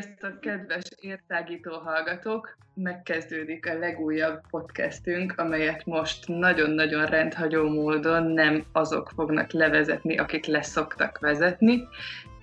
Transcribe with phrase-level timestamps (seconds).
[0.00, 2.56] Sziasztok, kedves értágító hallgatók!
[2.74, 11.18] Megkezdődik a legújabb podcastünk, amelyet most nagyon-nagyon rendhagyó módon nem azok fognak levezetni, akik leszoktak
[11.18, 11.88] vezetni,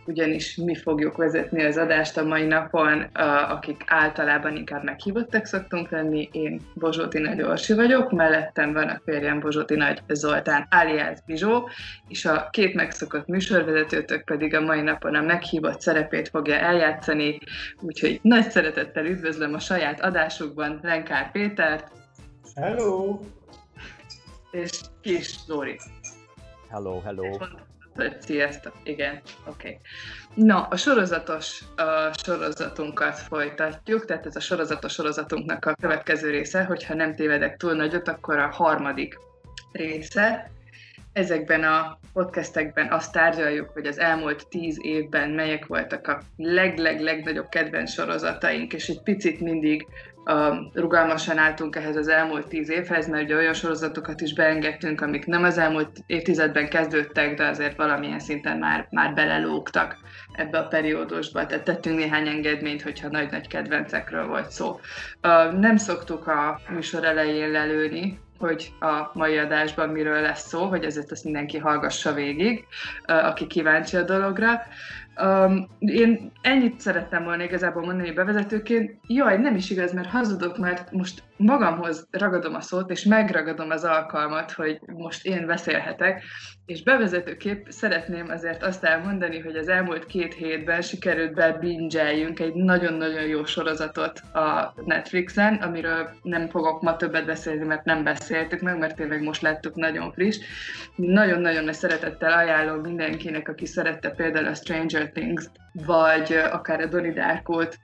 [0.06, 3.02] ugyanis mi fogjuk vezetni az adást a mai napon,
[3.50, 6.30] akik általában inkább meghívottak szoktunk lenni.
[6.32, 11.70] Én Bozsóti Nagy Orsi vagyok, mellettem van a férjem Bozsóti Nagy Zoltán alias Bizsó,
[12.08, 17.40] és a két megszokott műsorvezetőtök pedig a mai napon a meghívott szerepét fogja eljátszani,
[17.82, 21.92] úgyhogy nagy szeretettel üdvözlöm a saját adásukban Lenkár Pétert.
[22.56, 23.20] Hello!
[24.52, 25.80] És Kis Lóri.
[26.70, 27.38] Hello, hello.
[28.20, 29.68] Sziasztok, igen, oké.
[29.68, 29.78] Okay.
[30.34, 36.94] Na, a sorozatos a sorozatunkat folytatjuk, tehát ez a sorozatos sorozatunknak a következő része, hogyha
[36.94, 39.18] nem tévedek túl nagyot, akkor a harmadik
[39.72, 40.52] része.
[41.14, 47.92] Ezekben a podcastekben azt tárgyaljuk, hogy az elmúlt tíz évben melyek voltak a leg-leg-legnagyobb kedvenc
[47.92, 49.88] sorozataink, és egy picit mindig
[50.74, 55.44] rugalmasan álltunk ehhez az elmúlt tíz évhez, mert ugye olyan sorozatokat is beengedtünk, amik nem
[55.44, 59.98] az elmúlt évtizedben kezdődtek, de azért valamilyen szinten már, már belelógtak
[60.34, 64.80] ebbe a periódusba, tehát tettünk néhány engedményt, hogyha nagy-nagy kedvencekről volt szó.
[65.60, 71.12] Nem szoktuk a műsor elején lelőni, hogy a mai adásban miről lesz szó, hogy ezért
[71.12, 72.66] ezt mindenki hallgassa végig,
[73.06, 74.62] aki kíváncsi a dologra.
[75.24, 79.00] Um, én ennyit szerettem volna igazából mondani bevezetőként.
[79.08, 83.84] Jaj, nem is igaz, mert hazudok, mert most magamhoz ragadom a szót, és megragadom az
[83.84, 86.24] alkalmat, hogy most én beszélhetek,
[86.66, 93.24] és bevezetőképp szeretném azért azt elmondani, hogy az elmúlt két hétben sikerült bebingeljünk egy nagyon-nagyon
[93.24, 98.96] jó sorozatot a Netflixen, amiről nem fogok ma többet beszélni, mert nem beszéltük meg, mert
[98.96, 100.38] tényleg most láttuk nagyon friss.
[100.96, 105.46] Nagyon-nagyon nagy szeretettel ajánlom mindenkinek, aki szerette például a Stranger Things,
[105.86, 107.78] vagy akár a Donnie Darkot,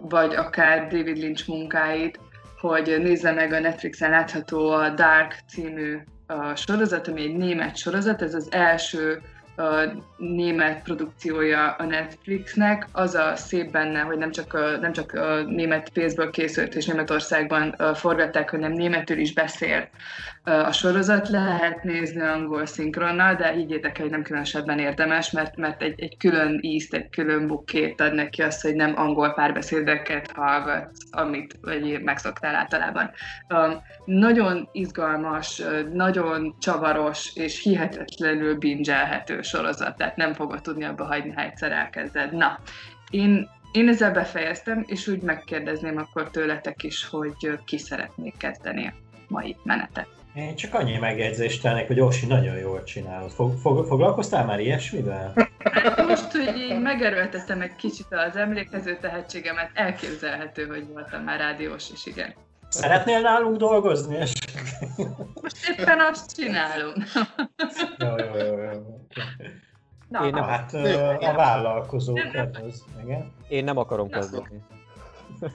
[0.00, 2.20] vagy akár David Lynch munkáit,
[2.60, 8.22] hogy nézze meg a Netflixen látható a Dark című a sorozat, ami egy német sorozat,
[8.22, 9.22] ez az első
[9.56, 12.86] a német produkciója a Netflixnek.
[12.92, 16.86] Az a szép benne, hogy nem csak a, nem csak a német pénzből készült és
[16.86, 19.88] Németországban forgatták, hanem németül is beszél
[20.44, 21.28] a sorozat.
[21.28, 26.16] Lehet nézni angol szinkronnal, de higgyétek el, hogy nem különösebben érdemes, mert, mert egy, egy
[26.16, 32.02] külön ízt, egy külön bukét ad neki azt, hogy nem angol párbeszédeket hallgat, amit vagy
[32.02, 33.10] megszoktál általában.
[33.48, 35.62] Um, nagyon izgalmas,
[35.92, 42.32] nagyon csavaros és hihetetlenül bingelhető sorozat, tehát nem fogod tudni abba hagyni, ha egyszer elkezded.
[42.32, 42.58] Na,
[43.10, 48.92] én, én ezzel befejeztem, és úgy megkérdezném akkor tőletek is, hogy ki szeretnék kezdeni a
[49.28, 50.19] mai menetet.
[50.34, 53.30] Én csak annyi megjegyzést tennék, hogy Osi nagyon jól csinálod.
[53.30, 55.32] Fog, fog, foglalkoztál már ilyesmivel?
[56.06, 62.06] Most, hogy én megerőltettem egy kicsit az emlékező tehetségemet, elképzelhető, hogy voltam már rádiós is,
[62.06, 62.34] igen.
[62.68, 64.16] Szeretnél nálunk dolgozni?
[65.42, 66.92] Most éppen azt csinálom.
[67.98, 69.06] jó, jó, jó, jó.
[70.08, 70.72] Na, Én nem, hát
[71.20, 73.32] a vállalkozó kedvez, igen.
[73.48, 74.62] Én nem akarom kezdeni.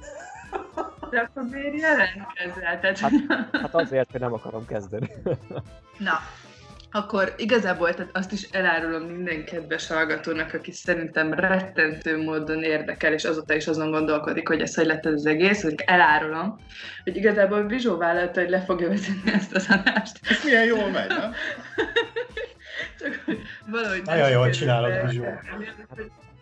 [1.10, 2.80] De akkor miért jelentkezel?
[2.80, 3.00] Tehát...
[3.00, 3.12] Hát,
[3.52, 5.10] hát azért, hogy nem akarom kezdeni.
[5.98, 6.20] Na,
[6.92, 13.24] akkor igazából tehát azt is elárulom minden kedves hallgatónak, aki szerintem rettentő módon érdekel, és
[13.24, 16.60] azóta is azon gondolkodik, hogy ez hogy lett ez az egész, hogy elárulom,
[17.04, 20.20] hogy igazából Vizsó vállalta, hogy le fogja vezetni ezt az adást.
[20.30, 21.34] Ez milyen jól megy, nem?
[23.00, 24.02] Csak hogy valahogy...
[24.04, 25.24] Nagyon jól csinálod, Vizsó.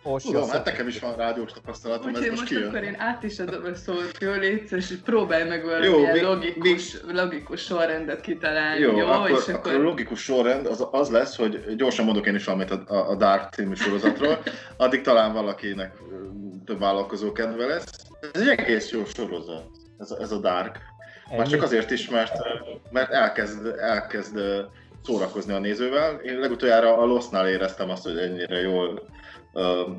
[0.06, 2.68] Orsi Tudom, hát nekem is van rádiós tapasztalatom, Úgyhogy ez most, most kijön.
[2.68, 7.14] akkor én át is adom a szót, jó, légy és próbálj meg valamilyen logikus, még...
[7.14, 8.96] logikus sorrendet kitalálni, jó?
[8.96, 9.54] jó akkor, és akkor...
[9.54, 13.14] akkor a logikus sorrend az, az lesz, hogy gyorsan mondok én is valamit a, a
[13.14, 14.42] Dark című sorozatról,
[14.76, 15.96] addig talán valakinek
[16.64, 17.84] több vállalkozó kedve lesz.
[18.32, 19.64] Ez egy egész jó sorozat,
[19.98, 20.78] ez a, ez a Dark.
[21.36, 22.32] Már csak azért is, mert,
[22.90, 24.38] mert elkezd, elkezd
[25.04, 26.14] szórakozni a nézővel.
[26.14, 29.08] Én legutoljára a Lost-nál éreztem azt, hogy ennyire jól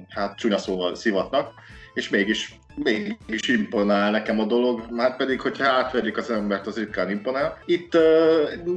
[0.10, 1.54] hát csúnya szóval szivatnak,
[1.94, 7.10] és mégis, mégis imponál nekem a dolog, már pedig, hogyha átverik az embert, az ritkán
[7.10, 7.58] imponál.
[7.66, 7.98] Itt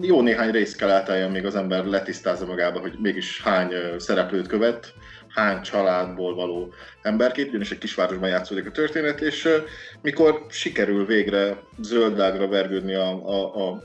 [0.01, 4.93] jó néhány rész kell átálljon, még az ember letisztázza magába, hogy mégis hány szereplőt követ,
[5.29, 6.73] hány családból való
[7.03, 9.49] emberkép, ugyanis egy kisvárosban játszódik a történet, és
[10.03, 13.83] mikor sikerül végre zöldágra vergődni a, a, a,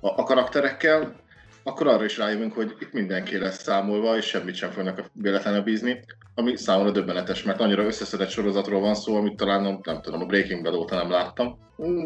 [0.00, 1.23] a, a karakterekkel,
[1.64, 6.04] akkor arra is rájövünk, hogy itt mindenki lesz számolva, és semmit sem fognak véletlenül bízni,
[6.34, 10.26] ami számomra döbbenetes, mert annyira összeszedett sorozatról van szó, amit talán nem, nem tudom, a
[10.26, 11.58] Breaking Bad óta nem láttam.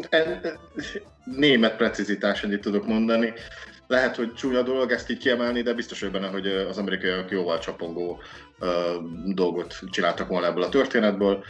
[0.09, 0.59] E, e,
[1.23, 3.33] német precizitás, ennyit tudok mondani.
[3.87, 7.59] Lehet, hogy csúnya dolog ezt így kiemelni, de biztos hogy benne, hogy az amerikaiak jóval
[7.59, 8.21] csapongó
[8.59, 8.69] uh,
[9.33, 11.43] dolgot csináltak volna ebből a történetből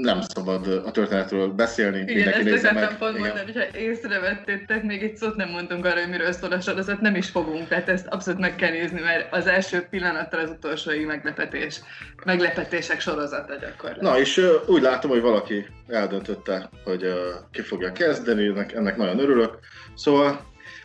[0.00, 2.12] nem szabad a történetről beszélni.
[2.12, 2.98] Igen, ezt nézze meg.
[2.98, 7.00] pont mondani, hogyha észrevettétek, még egy szót nem mondtunk arra, hogy miről szól a sorozat,
[7.00, 11.04] nem is fogunk, tehát ezt abszolút meg kell nézni, mert az első pillanattal az utolsói
[11.04, 11.80] meglepetés,
[12.24, 14.12] meglepetések sorozata gyakorlatilag.
[14.12, 17.14] Na, és uh, úgy látom, hogy valaki eldöntötte, hogy uh,
[17.52, 19.58] ki fogja kezdeni, ennek, ennek nagyon örülök.
[19.94, 20.40] Szóval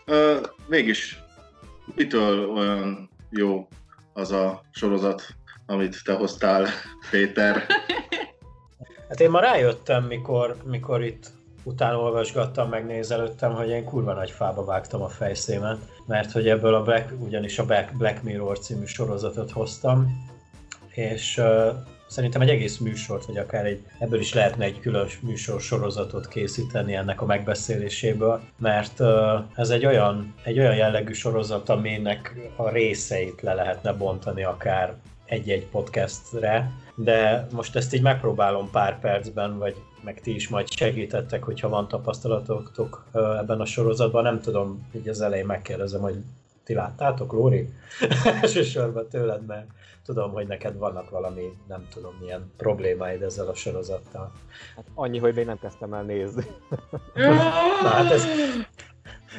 [0.07, 1.19] uh, mégis
[1.95, 3.67] mitől olyan jó
[4.13, 5.23] az a sorozat,
[5.65, 6.67] amit te hoztál,
[7.11, 7.65] Péter?
[9.09, 11.31] Hát én ma rájöttem, mikor, mikor itt
[11.63, 16.83] utána olvasgattam, megnézelődtem, hogy én kurva nagy fába vágtam a fejszémet, mert hogy ebből a
[16.83, 20.27] Black, ugyanis a Black, Black Mirror című sorozatot hoztam,
[20.89, 21.67] és uh,
[22.07, 26.95] szerintem egy egész műsort, vagy akár egy, ebből is lehetne egy külön műsor sorozatot készíteni
[26.95, 29.09] ennek a megbeszéléséből, mert uh,
[29.55, 34.93] ez egy olyan, egy olyan jellegű sorozat, aminek a részeit le lehetne bontani akár
[35.25, 41.43] egy-egy podcastre, de most ezt így megpróbálom pár percben, vagy meg ti is majd segítettek,
[41.43, 44.23] hogyha van tapasztalatotok ebben a sorozatban.
[44.23, 46.15] Nem tudom, így az elején megkérdezem, hogy
[46.63, 47.69] ti láttátok, Lóri?
[48.41, 49.67] Elsősorban tőled, mert
[50.05, 54.31] tudom, hogy neked vannak valami, nem tudom, milyen problémáid ezzel a sorozattal.
[54.75, 56.45] Hát annyi, hogy még nem kezdtem el nézni.
[57.81, 58.25] Na, hát ez,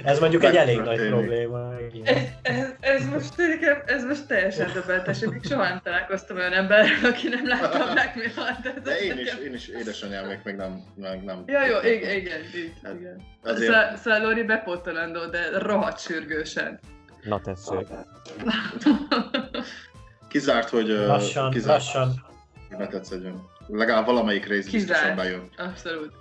[0.05, 1.75] ez mondjuk egy elég nagy probléma.
[2.05, 3.33] Ez, ez, ez, most,
[3.87, 8.15] ez most teljesen döbbenetes, még soha nem találkoztam olyan emberrel, aki nem látta a Black
[8.15, 8.83] Mirror-t.
[8.83, 11.43] De én is, én is édesanyám még, még nem, nem, nem.
[11.47, 13.23] Ja, jó, igen, igen, így, hát, igen.
[13.43, 13.73] Azért...
[13.73, 16.81] Szóval, szóval Lori bepótolandó, de rohadt sürgősen.
[17.23, 17.87] Na tessék.
[20.29, 20.89] Kizárt, hogy...
[20.89, 22.25] Lassan, kizárt, lassan.
[22.69, 23.55] Ne tetszedjön.
[23.67, 25.49] Legalább valamelyik rész biztosan bejön.
[25.57, 26.13] Abszolút.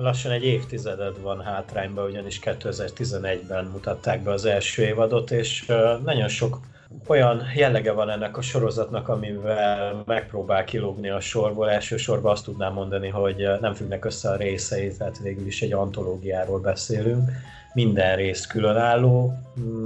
[0.00, 5.66] Lassan egy évtizeded van hátrányban, ugyanis 2011-ben mutatták be az első évadot, és
[6.04, 6.58] nagyon sok
[7.06, 11.70] olyan jellege van ennek a sorozatnak, amivel megpróbál kilógni a sorból.
[11.70, 16.60] Elsősorban azt tudnám mondani, hogy nem függnek össze a részei, tehát végül is egy antológiáról
[16.60, 17.30] beszélünk.
[17.74, 19.32] Minden rész különálló.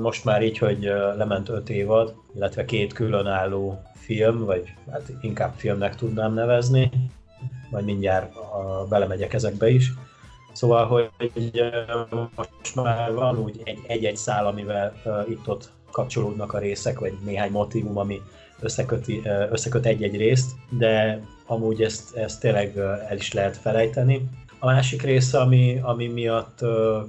[0.00, 0.82] Most már így, hogy
[1.16, 6.91] lement öt évad, illetve két különálló film, vagy hát inkább filmnek tudnám nevezni,
[7.71, 9.93] majd mindjárt a, belemegyek ezekbe is.
[10.53, 11.11] Szóval, hogy
[12.37, 14.93] most már van úgy egy-egy szál, amivel
[15.29, 18.21] itt-ott kapcsolódnak a részek, vagy néhány motivum, ami
[18.61, 22.77] összeköti, összeköt egy-egy részt, de amúgy ezt, ezt tényleg
[23.09, 24.29] el is lehet felejteni.
[24.59, 26.59] A másik része, ami, ami miatt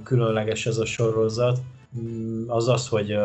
[0.04, 1.58] különleges ez a sorozat,
[1.98, 3.16] mm, az az, hogy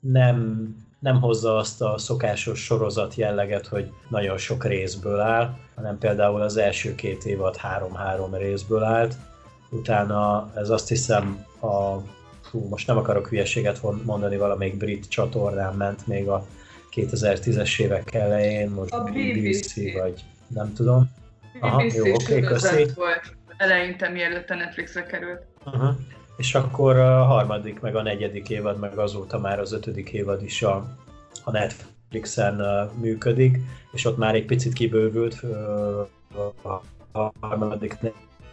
[0.00, 0.66] nem
[1.02, 6.56] nem hozza azt a szokásos sorozat jelleget, hogy nagyon sok részből áll, hanem például az
[6.56, 9.14] első két évad három-három részből állt.
[9.70, 11.98] Utána ez azt hiszem a
[12.50, 16.46] hú, most nem akarok hülyeséget mondani, valamelyik brit csatornán ment még a
[16.96, 21.10] 2010-es évek elején, most a BBC, BBC vagy nem tudom.
[21.60, 22.86] Aha, BBC jó, oké, okay, köszi.
[22.94, 25.42] volt eleinte, mielőtt a Netflixre került.
[25.64, 25.96] Aha
[26.42, 30.62] és akkor a harmadik, meg a negyedik évad, meg azóta már az ötödik évad is
[30.62, 30.96] a,
[31.44, 33.58] a Netflixen működik,
[33.92, 35.42] és ott már egy picit kibővült
[37.12, 37.98] a harmadik,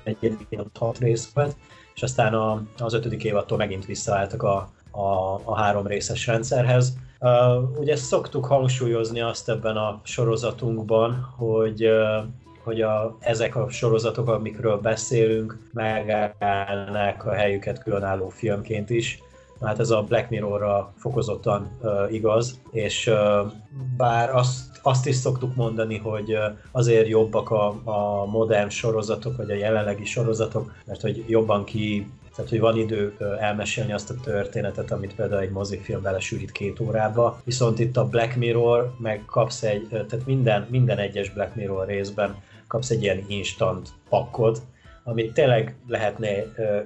[0.03, 1.55] negyedik évad hat rész volt,
[1.95, 6.97] és aztán a, az ötödik évadtól megint visszaálltak a, a, a három részes rendszerhez.
[7.19, 12.23] Uh, ugye szoktuk hangsúlyozni azt ebben a sorozatunkban, hogy uh,
[12.69, 19.19] hogy a, ezek a sorozatok, amikről beszélünk, megállnak a helyüket különálló filmként is.
[19.61, 23.51] Hát ez a Black Mirrorra fokozottan uh, igaz, és uh,
[23.97, 29.51] bár azt, azt is szoktuk mondani, hogy uh, azért jobbak a, a modern sorozatok, vagy
[29.51, 32.07] a jelenlegi sorozatok, mert hogy jobban ki
[32.39, 37.41] tehát, hogy van idő elmesélni azt a történetet, amit például egy mozifilm belesűrít két órába.
[37.43, 42.35] Viszont itt a Black Mirror, meg kapsz egy, tehát minden, minden egyes Black Mirror részben
[42.69, 44.61] kapsz egy ilyen instant pakkot,
[45.03, 46.29] amit tényleg lehetne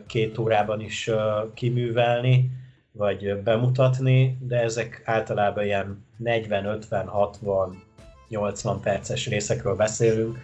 [0.08, 1.10] két órában is
[1.54, 2.52] kiművelni,
[2.92, 7.84] vagy bemutatni, de ezek általában ilyen 40, 50, 60,
[8.30, 10.38] 80 perces részekről beszélünk,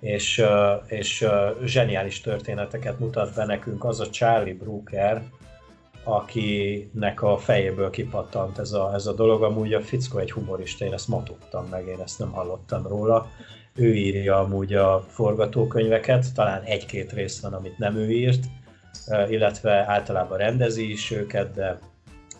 [0.00, 0.44] és,
[0.86, 1.26] és
[1.64, 5.22] zseniális történeteket mutat be nekünk az a Charlie Brooker,
[6.04, 9.42] akinek a fejéből kipattant ez a, ez a dolog.
[9.42, 13.30] Amúgy a fickó egy humorista, én ezt ma tudtam meg, én ezt nem hallottam róla.
[13.76, 18.44] Ő írja amúgy a forgatókönyveket, talán egy-két rész van, amit nem ő írt,
[19.28, 21.78] illetve általában rendezi is őket, de,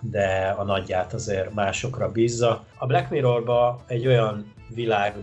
[0.01, 2.65] de a nagyját azért másokra bízza.
[2.79, 5.15] A Black Mirrorba egy olyan világ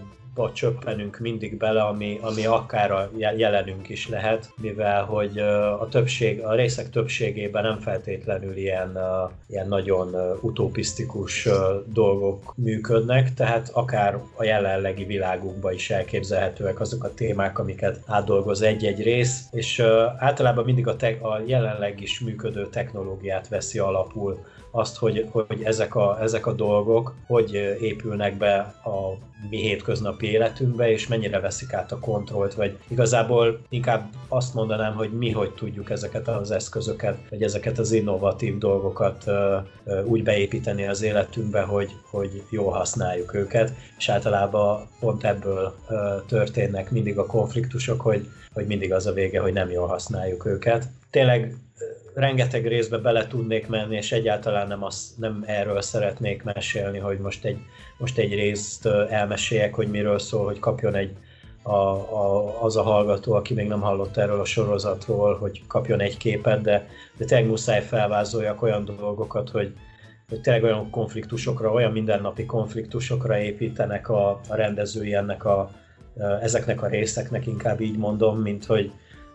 [0.54, 5.38] csöppenünk mindig bele, ami, ami akár a jelenünk is lehet, mivel hogy
[5.80, 8.98] a többség, a részek többségében nem feltétlenül ilyen,
[9.48, 11.48] ilyen nagyon utopisztikus
[11.86, 19.04] dolgok működnek, tehát akár a jelenlegi világunkban is elképzelhetőek azok a témák, amiket átdolgoz egy-egy
[19.04, 19.80] rész, és
[20.18, 25.96] általában mindig a, te- a jelenleg is működő technológiát veszi alapul azt, hogy, hogy ezek,
[25.96, 29.18] a, ezek a dolgok hogy épülnek be a
[29.50, 35.12] mi hétköznapi életünkbe, és mennyire veszik át a kontrollt, vagy igazából inkább azt mondanám, hogy
[35.12, 39.24] mi hogy tudjuk ezeket az eszközöket, vagy ezeket az innovatív dolgokat
[40.06, 45.76] úgy beépíteni az életünkbe, hogy, hogy jól használjuk őket, és általában pont ebből
[46.28, 50.88] történnek mindig a konfliktusok, hogy, hogy mindig az a vége, hogy nem jól használjuk őket.
[51.10, 51.56] Tényleg
[52.14, 57.46] rengeteg részbe bele tudnék menni, és egyáltalán nem, az, nem erről szeretnék mesélni, hogy most
[57.46, 57.58] egy,
[57.98, 61.16] most egy részt elmeséljek, hogy miről szól, hogy kapjon egy
[61.64, 66.18] a, a, az a hallgató, aki még nem hallott erről a sorozatról, hogy kapjon egy
[66.18, 66.88] képet, de,
[67.18, 69.74] de tényleg muszáj felvázoljak olyan dolgokat, hogy,
[70.30, 75.72] hogy tényleg olyan konfliktusokra, olyan mindennapi konfliktusokra építenek a, a rendezői ennek a,
[76.42, 78.92] ezeknek a részeknek, inkább így mondom, mint hogy,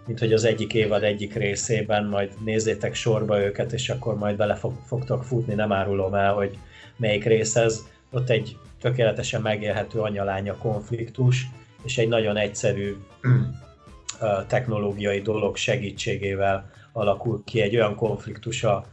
[0.07, 4.55] mint hogy az egyik évad egyik részében majd nézzétek sorba őket, és akkor majd bele
[4.55, 6.59] fog, fogtok futni, nem árulom el, hogy
[6.97, 7.85] melyik rész ez.
[8.11, 11.47] Ott egy tökéletesen megélhető anyalánya konfliktus,
[11.85, 12.97] és egy nagyon egyszerű
[14.49, 18.85] technológiai dolog segítségével alakul ki egy olyan konfliktus a,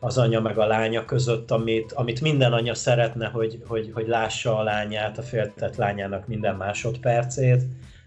[0.00, 4.58] az anya meg a lánya között, amit, amit minden anya szeretne, hogy, hogy, hogy lássa
[4.58, 7.62] a lányát, a féltett lányának minden másodpercét,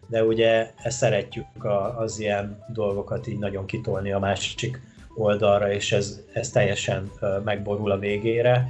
[0.09, 4.81] de ugye ezt szeretjük a, az ilyen dolgokat így nagyon kitolni a másik
[5.15, 7.11] oldalra, és ez, ez teljesen
[7.43, 8.67] megborul a végére,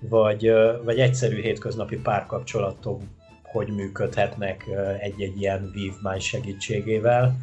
[0.00, 0.52] vagy,
[0.84, 3.00] vagy egyszerű hétköznapi párkapcsolatok
[3.54, 4.66] hogy működhetnek
[5.00, 7.36] egy-egy ilyen vívmány segítségével.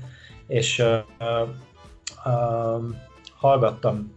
[0.47, 0.97] És uh,
[2.25, 2.83] uh,
[3.35, 4.15] hallgattam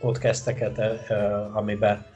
[0.00, 2.06] podcasteket, uh, amiben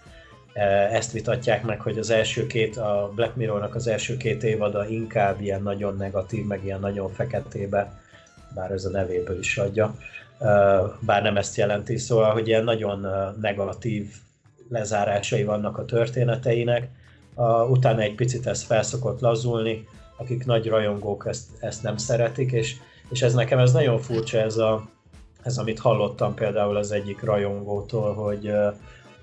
[0.93, 5.41] ezt vitatják meg, hogy az első két, a Black Mirrornak az első két évada inkább
[5.41, 8.01] ilyen nagyon negatív, meg ilyen nagyon feketébe,
[8.55, 9.95] bár ez a nevéből is adja,
[11.01, 13.07] bár nem ezt jelenti, szóval, hogy ilyen nagyon
[13.41, 14.07] negatív
[14.69, 16.89] lezárásai vannak a történeteinek,
[17.69, 22.77] utána egy picit ez felszokott lazulni, akik nagy rajongók ezt, ezt nem szeretik, és,
[23.11, 24.89] és ez nekem ez nagyon furcsa, ez, a,
[25.43, 28.53] ez amit hallottam például az egyik rajongótól, hogy,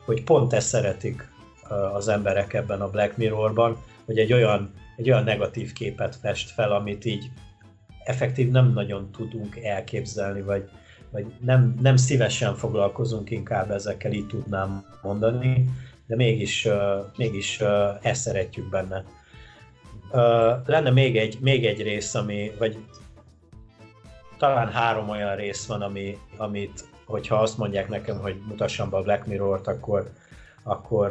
[0.08, 1.30] hogy pont ezt szeretik
[1.94, 6.72] az emberek ebben a Black Mirrorban, hogy egy olyan, egy olyan negatív képet fest fel,
[6.72, 7.30] amit így
[8.04, 10.70] effektív nem nagyon tudunk elképzelni, vagy,
[11.12, 15.70] vagy nem, nem szívesen foglalkozunk inkább ezekkel, így tudnám mondani,
[16.06, 16.68] de mégis,
[17.18, 17.62] mégis
[18.02, 19.04] ezt szeretjük benne.
[20.66, 22.78] Lenne még egy, még egy rész, ami, vagy
[24.38, 29.02] talán három olyan rész van, ami, amit hogyha azt mondják nekem, hogy mutassam be a
[29.02, 30.10] Black Mirror-t, akkor,
[30.64, 31.10] akkor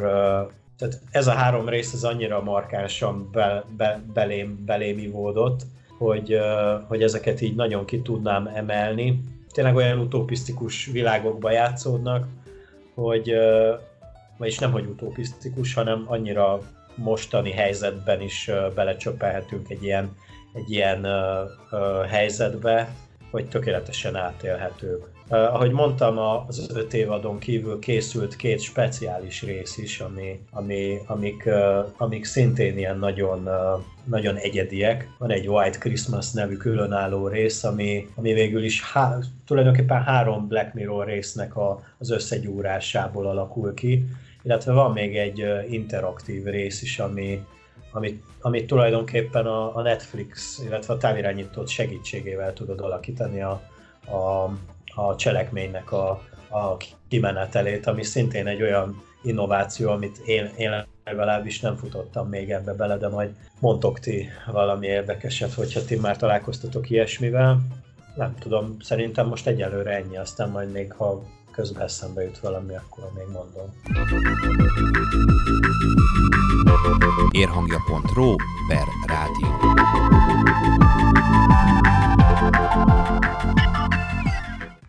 [0.78, 5.60] tehát ez a három rész az annyira markánsan be, be, belém, belém ivódott,
[5.98, 6.38] hogy,
[6.86, 9.20] hogy ezeket így nagyon ki tudnám emelni.
[9.52, 12.26] Tényleg olyan utopisztikus világokba játszódnak,
[12.94, 13.34] hogy,
[14.36, 16.60] vagyis nem, hogy utopisztikus, hanem annyira
[16.94, 20.16] mostani helyzetben is belecsöppelhetünk egy ilyen,
[20.52, 21.06] egy ilyen
[22.08, 22.94] helyzetbe,
[23.30, 25.15] hogy tökéletesen átélhetők.
[25.28, 31.42] Uh, ahogy mondtam, az öt évadon kívül készült két speciális rész is, ami, ami, amik,
[31.46, 35.08] uh, amik szintén ilyen nagyon, uh, nagyon egyediek.
[35.18, 40.74] Van egy White Christmas nevű különálló rész, ami, ami végül is há, tulajdonképpen három Black
[40.74, 44.04] Mirror résznek a, az összegyúrásából alakul ki,
[44.42, 47.44] illetve van még egy interaktív rész is, ami,
[47.92, 53.62] amit, amit tulajdonképpen a, a Netflix, illetve a távirányítót segítségével tudod alakítani a,
[54.06, 54.50] a,
[54.96, 56.10] a cselekménynek a,
[56.50, 56.76] a
[57.08, 62.96] kimenetelét, ami szintén egy olyan innováció, amit én, én legalábbis nem futottam még ebbe bele,
[62.96, 67.60] de majd mondtok ti valami érdekeset, hogyha ti már találkoztatok ilyesmivel.
[68.14, 73.10] Nem tudom, szerintem most egyelőre ennyi, aztán majd még ha közben eszembe jut valami, akkor
[73.14, 73.74] még mondom.
[77.30, 78.34] Érhangja.ro
[78.68, 80.15] per rádió.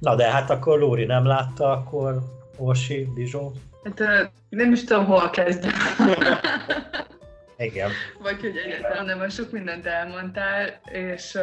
[0.07, 2.19] Na de hát akkor Lóri nem látta, akkor
[2.57, 3.51] Orsi, Bizsó?
[3.83, 5.73] Hát nem is tudom, hol kezdjem.
[7.57, 7.91] Igen.
[8.21, 11.37] Vagy hogy egyáltalán nem, mert sok mindent elmondtál, és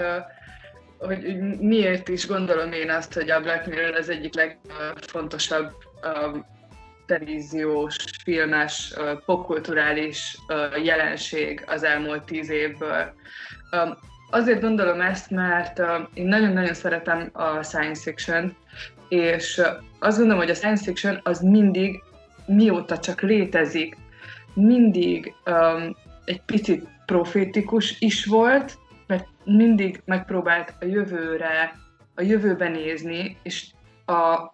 [0.99, 5.73] hogy miért is gondolom én azt, hogy a Black Mirror az egyik legfontosabb
[7.07, 8.95] televíziós, filmes,
[9.25, 10.37] popkulturális
[10.83, 13.15] jelenség az elmúlt tíz évből.
[14.35, 15.83] Azért gondolom ezt, mert
[16.15, 18.57] én nagyon-nagyon szeretem a science fiction
[19.09, 19.63] és
[19.99, 22.03] azt gondolom, hogy a science fiction az mindig,
[22.47, 23.97] mióta csak létezik,
[24.55, 31.73] mindig um, egy picit profétikus is volt, mert mindig megpróbált a jövőre,
[32.15, 33.67] a jövőbe nézni, és
[34.05, 34.13] a,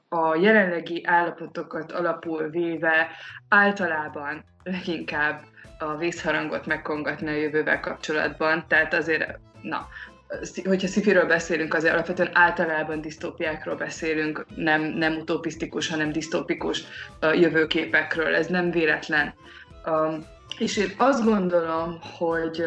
[0.08, 3.08] a jelenlegi állapotokat alapul véve
[3.48, 5.42] általában leginkább
[5.78, 8.64] a vészharangot megkongatni a jövővel kapcsolatban.
[8.68, 9.88] Tehát azért, na,
[10.64, 16.82] hogyha szifiről beszélünk, azért alapvetően általában disztópiákról beszélünk, nem, nem utopisztikus, hanem disztópikus
[17.20, 18.34] jövőképekről.
[18.34, 19.34] Ez nem véletlen.
[20.58, 22.64] És én azt gondolom, hogy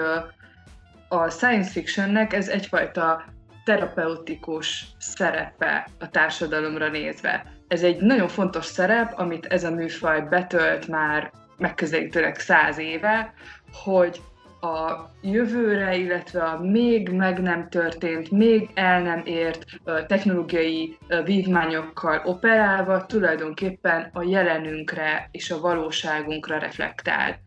[1.07, 3.23] a science fictionnek ez egyfajta
[3.63, 7.45] terapeutikus szerepe a társadalomra nézve.
[7.67, 13.33] Ez egy nagyon fontos szerep, amit ez a műfaj betölt már megközelítőleg száz éve,
[13.83, 14.21] hogy
[14.63, 19.65] a jövőre, illetve a még meg nem történt, még el nem ért
[20.07, 27.39] technológiai vívmányokkal operálva tulajdonképpen a jelenünkre és a valóságunkra reflektál.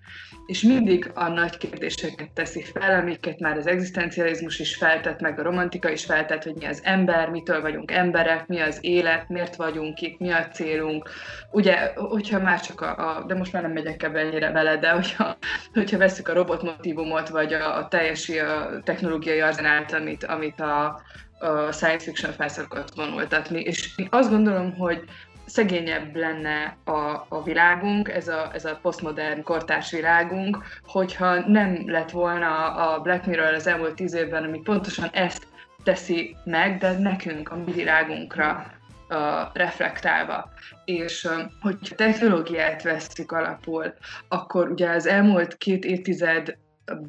[0.47, 5.43] És mindig a nagy kérdéseket teszi fel, amiket már az egzisztencializmus is feltett, meg a
[5.43, 10.01] romantika is feltett, hogy mi az ember, mitől vagyunk emberek, mi az élet, miért vagyunk
[10.01, 11.11] itt, mi a célunk.
[11.51, 14.91] Ugye, hogyha már csak a, a de most már nem megyek ebbe ennyire vele, de
[14.91, 15.37] hogyha,
[15.73, 21.03] hogyha veszük a robotmotívumot, vagy a, a teljes a technológiai arzenált, amit, amit a,
[21.39, 23.61] a science fiction felszokott vonultatni.
[23.61, 25.05] És én azt gondolom, hogy
[25.47, 32.11] szegényebb lenne a, a világunk, ez a, ez a posztmodern kortárs világunk, hogyha nem lett
[32.11, 35.47] volna a Black Mirror az elmúlt tíz évben, ami pontosan ezt
[35.85, 38.67] teszi meg, de nekünk, a mi világunkra
[39.09, 39.17] uh,
[39.53, 40.53] reflektálva.
[40.85, 43.95] És uh, hogyha technológiát veszik alapul,
[44.29, 46.57] akkor ugye az elmúlt két évtized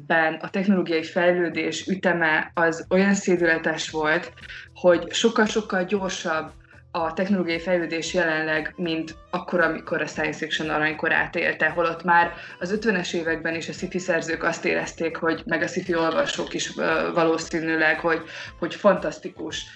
[0.06, 4.32] ben a technológiai fejlődés üteme az olyan szédületes volt,
[4.74, 6.50] hogy sokkal-sokkal gyorsabb
[6.90, 12.78] a technológiai fejlődés jelenleg, mint akkor, amikor a science fiction aranykorát élte, holott már az
[12.80, 16.72] 50-es években is a sci-fi szerzők azt érezték, hogy meg a sci-fi olvasók is
[17.14, 18.22] valószínűleg, hogy,
[18.58, 19.66] hogy fantasztikus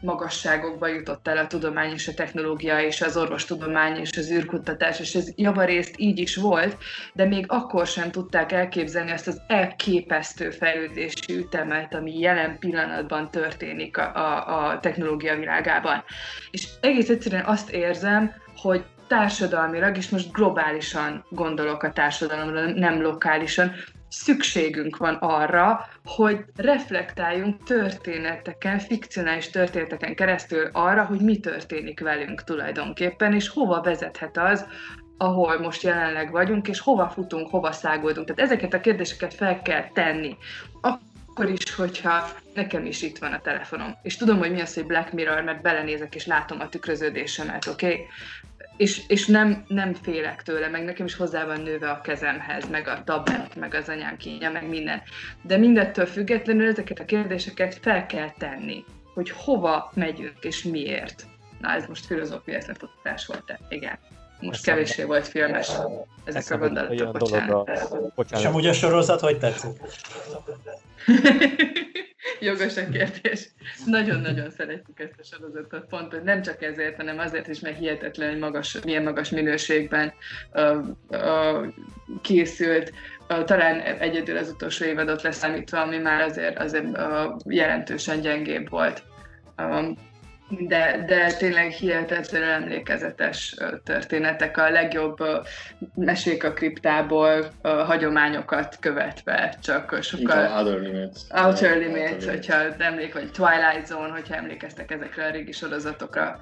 [0.00, 5.14] magasságokba jutott el a tudomány és a technológia és az orvostudomány és az űrkutatás, és
[5.14, 6.76] ez javarészt így is volt,
[7.12, 13.98] de még akkor sem tudták elképzelni azt az elképesztő fejlődési ütemet, ami jelen pillanatban történik
[13.98, 16.04] a, a, a technológia világában.
[16.50, 23.72] És egész egyszerűen azt érzem, hogy társadalmilag, és most globálisan gondolok a társadalomra, nem lokálisan,
[24.08, 33.34] szükségünk van arra, hogy reflektáljunk történeteken, fikcionális történeteken keresztül arra, hogy mi történik velünk tulajdonképpen,
[33.34, 34.66] és hova vezethet az,
[35.16, 38.26] ahol most jelenleg vagyunk, és hova futunk, hova száguldunk.
[38.26, 40.36] Tehát ezeket a kérdéseket fel kell tenni.
[40.80, 43.96] Akkor is, hogyha nekem is itt van a telefonom.
[44.02, 47.86] És tudom, hogy mi az, hogy Black Mirror, mert belenézek és látom a tükröződésemet, oké?
[47.86, 48.06] Okay?
[48.80, 52.88] És, és nem, nem félek tőle, meg nekem is hozzá van nőve a kezemhez, meg
[52.88, 55.02] a tablet, meg az anyám kínja, meg minden.
[55.42, 61.26] De mindettől függetlenül ezeket a kérdéseket fel kell tenni, hogy hova megyünk és miért.
[61.60, 63.98] Na, ez most filozófiai lefutatás volt, de igen.
[64.40, 65.70] Most Eszembe- kevésbé volt filmes
[66.24, 67.68] ezek a gondolatok, bocsánat.
[67.68, 68.24] a...
[68.36, 69.70] És amúgy a sorozat hogy tetszik?
[72.40, 73.48] Jogos a kérdés.
[73.86, 78.30] Nagyon-nagyon szeretjük ezt a sorozatot, pont, hogy nem csak ezért, hanem azért is, mert hihetetlen,
[78.30, 80.12] hogy magas, milyen magas minőségben
[80.52, 81.66] uh, uh,
[82.22, 82.92] készült.
[83.28, 89.02] Uh, talán egyedül az utolsó évadot leszámítva, ami már azért, azért uh, jelentősen gyengébb volt.
[89.58, 90.08] Um,
[90.58, 95.16] de, de tényleg hihetetlenül emlékezetes történetek, a legjobb
[95.94, 101.20] mesék a kriptából, ö, hagyományokat követve, csak sokkal Outer Limits.
[101.30, 106.40] Outer Limits, hogyha emlék, vagy Twilight Zone, hogyha emlékeztek ezekre a régi sorozatokra,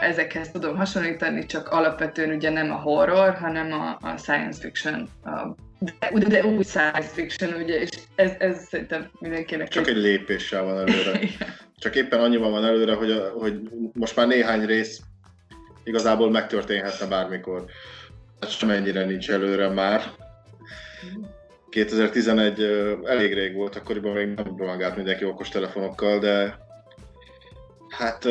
[0.00, 5.54] ezekhez tudom hasonlítani, csak alapvetően ugye nem a horror, hanem a, a science fiction, a,
[5.78, 10.78] de, de úgy science fiction, ugye, és ez, ez szerintem mindenkinek Csak egy lépéssel van
[10.78, 11.18] előre.
[11.78, 13.60] Csak éppen annyiban van előre, hogy, hogy
[13.92, 15.00] most már néhány rész
[15.84, 17.64] igazából megtörténhetne bármikor.
[18.38, 20.02] Ez sem ennyire nincs előre már.
[21.68, 26.58] 2011 ö, elég rég volt, akkoriban még nem rohangált mindenki okos telefonokkal, de
[27.88, 28.24] hát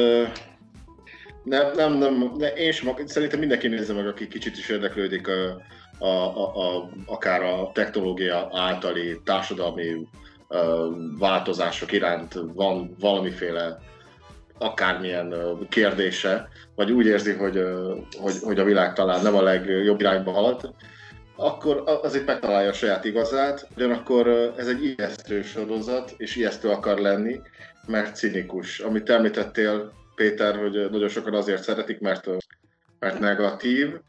[1.44, 5.62] Nem, nem, nem, de én sem, szerintem mindenki nézze meg, aki kicsit is érdeklődik a,
[6.00, 10.08] a, a, a, akár a technológia általi társadalmi
[11.20, 13.80] változások iránt van valamiféle
[14.58, 15.34] akármilyen
[15.70, 17.64] kérdése, vagy úgy érzi, hogy,
[18.18, 20.74] hogy, hogy a világ talán nem a legjobb irányba halad,
[21.36, 24.28] akkor azért megtalálja a saját igazát, ugyanakkor
[24.58, 27.42] ez egy ijesztő sorozat, és ijesztő akar lenni,
[27.88, 28.80] mert cinikus.
[28.80, 32.28] Amit említettél, Péter, hogy nagyon sokan azért szeretik, mert,
[33.00, 34.00] mert negatív.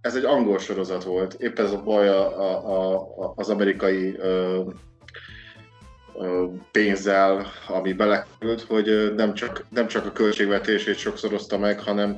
[0.00, 1.34] Ez egy angol sorozat volt.
[1.34, 4.16] Épp ez a baj a, a, a, az amerikai
[6.72, 12.16] pénzzel, ami belekerült, hogy nem csak, nem csak a költségvetését sokszorozta meg, hanem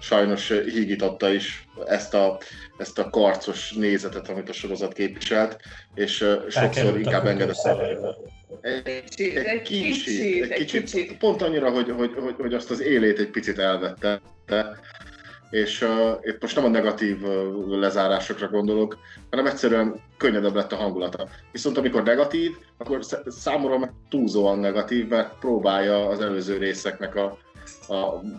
[0.00, 2.38] sajnos hígította is ezt a,
[2.78, 5.56] ezt a karcos nézetet, amit a sorozat képviselt,
[5.94, 7.56] és sokszor inkább engedett.
[8.60, 8.82] Egy,
[9.16, 13.30] egy, egy, kicsit, egy kicsit, pont annyira, hogy, hogy, hogy, hogy azt az élét egy
[13.30, 14.20] picit elvette,
[15.52, 18.98] és uh, itt most nem a negatív uh, lezárásokra gondolok,
[19.30, 21.28] hanem egyszerűen könnyedebb lett a hangulata.
[21.52, 27.38] Viszont amikor negatív, akkor számomra meg túlzóan negatív, mert próbálja az előző részeknek a,
[27.88, 27.94] a,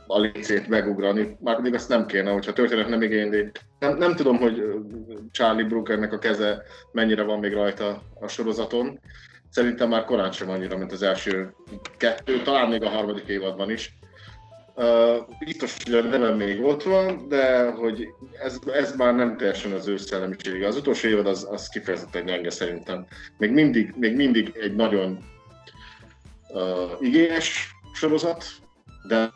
[0.08, 3.52] a lécét megugrani, már pedig azt nem kéne, hogyha a történet nem igényli.
[3.80, 4.63] Nem, nem tudom, hogy
[5.32, 8.99] Charlie Brookernek a keze mennyire van még rajta a sorozaton.
[9.49, 11.54] Szerintem már korán sem annyira, mint az első
[11.97, 13.97] kettő, talán még a harmadik évadban is
[14.75, 18.07] Uh, biztos, hogy a nevem még ott van, de hogy
[18.43, 20.67] ez, ez már nem teljesen az ő szellemisége.
[20.67, 23.05] Az utolsó évad az, az kifejezetten gyenge szerintem.
[23.38, 25.17] Még mindig, még mindig egy nagyon
[26.49, 28.45] uh, igényes sorozat,
[29.07, 29.33] de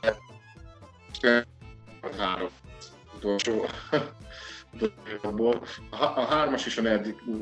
[2.17, 2.50] három
[3.15, 3.65] utolsó
[5.89, 7.02] a hármas és a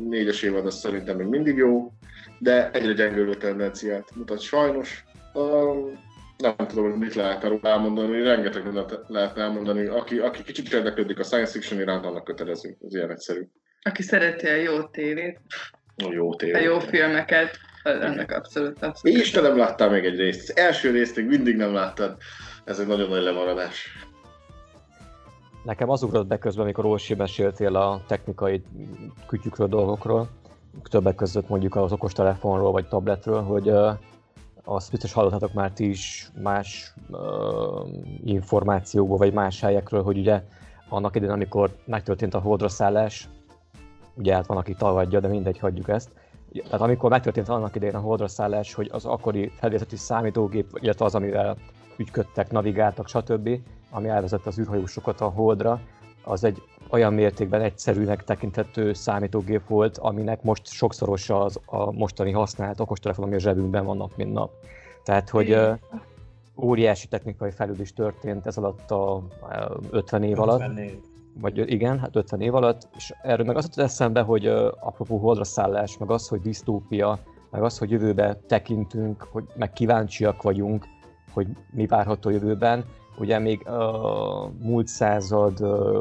[0.10, 1.92] négyes évad az szerintem még mindig jó,
[2.38, 5.04] de egyre gyengülő tendenciát mutat sajnos.
[6.38, 9.86] Nem tudom, hogy mit lehet róla elmondani, rengeteg mindent lehet elmondani.
[9.86, 12.78] Aki, aki kicsit érdeklődik a science fiction iránt, annak kötelező.
[12.86, 13.48] Ez ilyen egyszerű.
[13.82, 15.40] Aki szereti a jó tévét,
[16.04, 16.56] a jó, tévét.
[16.56, 19.18] a jó filmeket, ennek abszolút, abszolút.
[19.18, 20.50] És te nem láttál még egy részt.
[20.50, 22.18] Az első részt még mindig nem láttad.
[22.66, 23.90] Ez egy nagyon nagy lemaradás.
[25.64, 28.64] Nekem az ugrott be közben, amikor Orsi meséltél a technikai
[29.28, 30.30] kütyükről, dolgokról,
[30.84, 33.72] többek között mondjuk az okostelefonról vagy tabletről, hogy
[34.66, 37.20] azt biztos hallottatok már ti is más uh,
[38.24, 40.44] információkból, vagy más helyekről, hogy ugye
[40.90, 43.30] annak idején, amikor megtörtént a holdra szállás,
[44.16, 46.10] ugye hát van, aki talvadja, de mindegy, hagyjuk ezt.
[46.64, 51.16] Tehát amikor megtörtént annak idején a holdra szállás, hogy az akkori felvételi számítógép, illetve az,
[51.16, 51.58] amivel
[51.98, 53.50] ügyködtek, navigáltak, stb.,
[53.90, 55.82] ami elvezette az űrhajósokat a holdra,
[56.24, 62.80] az egy olyan mértékben egyszerűnek tekinthető számítógép volt, aminek most sokszorosa az a mostani használt
[62.80, 64.52] okostelefon, ami a zsebünkben van nap, mint nap.
[65.04, 65.78] Tehát, hogy uh,
[66.58, 69.22] óriási technikai fejlődés történt ez alatt a
[69.90, 70.60] 50 év alatt.
[70.60, 71.00] 50 év.
[71.42, 74.46] Vagy igen, hát 50 év alatt, és erről meg az jutott eszembe, hogy
[74.80, 77.20] apropó holdra szállás, meg az, hogy disztópia,
[77.52, 80.86] meg az, hogy jövőbe tekintünk, hogy meg kíváncsiak vagyunk,
[81.32, 82.86] hogy mi várható jövőben,
[83.18, 85.60] ugye még a múlt század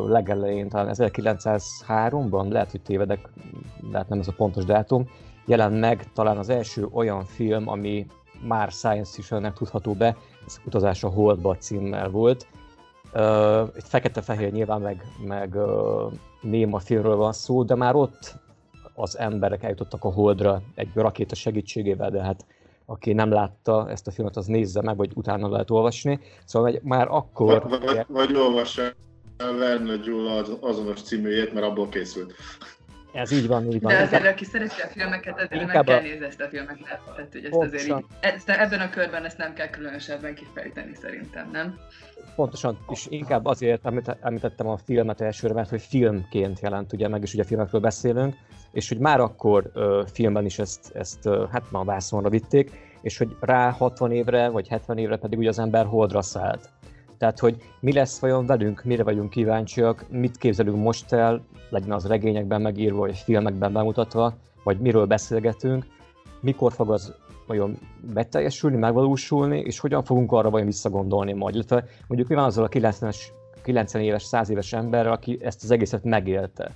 [0.08, 3.28] legelején, talán 1903-ban, lehet, hogy tévedek,
[3.92, 5.08] lehet nem ez a pontos dátum,
[5.46, 8.06] jelent meg talán az első olyan film, ami
[8.46, 12.46] már science fiction tudható be, ez Utazás a Holdba címmel volt.
[13.74, 15.56] Egy fekete-fehér nyilván, meg, meg
[16.40, 18.42] néma filmről van szó, de már ott
[18.94, 22.46] az emberek eljutottak a Holdra egy rakéta segítségével, de hát
[22.86, 26.20] aki nem látta ezt a filmet, az nézze meg, vagy utána lehet olvasni.
[26.44, 27.68] Szóval egy, már akkor...
[27.68, 28.82] Vagy, vagy, vagy olvassa
[29.36, 32.34] Verne Gyula az azonos címűjét, mert abból készült.
[33.12, 33.92] Ez így van, így van.
[33.92, 37.00] De azért, aki szereti a filmeket, azért meg kell nézni ezt a filmeket.
[37.16, 41.50] Tehát, hogy ezt azért így, ezt, ebben a körben ezt nem kell különösebben kifejteni szerintem,
[41.50, 41.78] nem?
[42.36, 43.86] Pontosan, és inkább azért
[44.20, 48.34] említettem a filmet elsőre, mert hogy filmként jelent, ugye meg is ugye filmekről beszélünk,
[48.74, 52.70] és hogy már akkor ö, filmben is ezt, ezt ö, hát már vászonra vitték,
[53.02, 56.70] és hogy rá 60 évre vagy 70 évre pedig ugye az ember holdra szállt.
[57.18, 62.06] Tehát, hogy mi lesz vajon velünk, mire vagyunk kíváncsiak, mit képzelünk most el, legyen az
[62.06, 64.34] regényekben megírva, vagy filmekben bemutatva,
[64.64, 65.86] vagy miről beszélgetünk,
[66.40, 67.14] mikor fog az
[67.46, 67.78] vajon
[68.14, 71.54] beteljesülni, megvalósulni, és hogyan fogunk arra vajon visszagondolni majd.
[71.54, 73.16] Illetve mondjuk mi van azzal a 90-es,
[73.62, 76.70] 90 éves, 100 éves emberrel, aki ezt az egészet megélte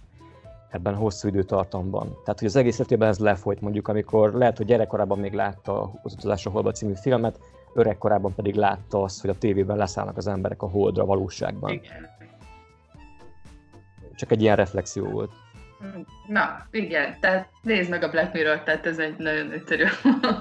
[0.70, 2.07] ebben a hosszú időtartamban.
[2.07, 6.12] Tehát, hogy az egész életében ez lefolyt, mondjuk, amikor lehet, hogy gyerekkorában még látta az
[6.12, 7.38] Utazás a Holdba című filmet,
[7.74, 11.70] öregkorában pedig látta azt, hogy a tévében leszállnak az emberek a Holdra valóságban.
[11.70, 12.07] Igen.
[14.14, 15.31] Csak egy ilyen reflexió volt.
[16.28, 19.85] Na, igen, tehát nézd meg a Black Mirror, tehát ez egy nagyon egyszerű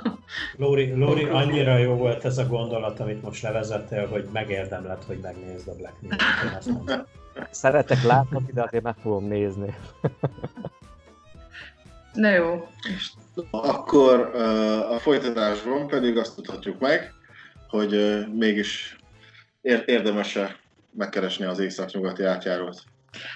[0.57, 5.67] Lóri, Lóri, annyira jó volt ez a gondolat, amit most levezettél, hogy megérdemled, hogy megnézd
[5.67, 7.07] a Black Mirror-t.
[7.51, 9.75] Szeretek látni, de azért meg fogom nézni.
[12.13, 12.67] Na jó.
[13.51, 14.19] Akkor
[14.91, 17.13] a folytatásban pedig azt tudhatjuk meg,
[17.67, 18.97] hogy mégis
[19.85, 20.55] érdemes-e
[20.91, 22.83] megkeresni az észak-nyugati átjárót.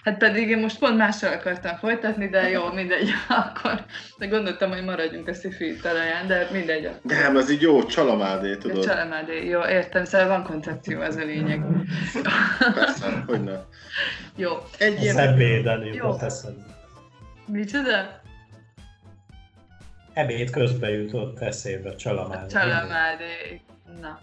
[0.03, 3.09] Hát pedig én most pont mással akartam folytatni, de jó, mindegy,
[3.45, 3.85] akkor
[4.17, 6.89] de gondoltam, hogy maradjunk a sci talaján, de mindegy.
[7.01, 8.85] Nem, ez így jó, csalamádé, tudod.
[8.85, 11.61] Csalamádé, jó, értem, szóval van koncepció, ez a lényeg.
[12.75, 13.55] Persze, hogy ne.
[14.35, 14.51] Jó.
[14.77, 15.17] Egy ilyen...
[15.17, 16.63] ebéden jutott eszembe.
[17.45, 18.21] Micsoda?
[20.13, 22.53] Ebéd közben jutott eszébe Csalamádé.
[22.53, 23.61] Csalamádé,
[24.01, 24.19] na.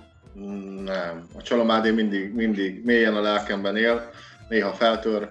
[0.84, 4.10] Nem, a Csalamádé mindig, mindig mélyen a lelkemben él,
[4.48, 5.30] néha feltör.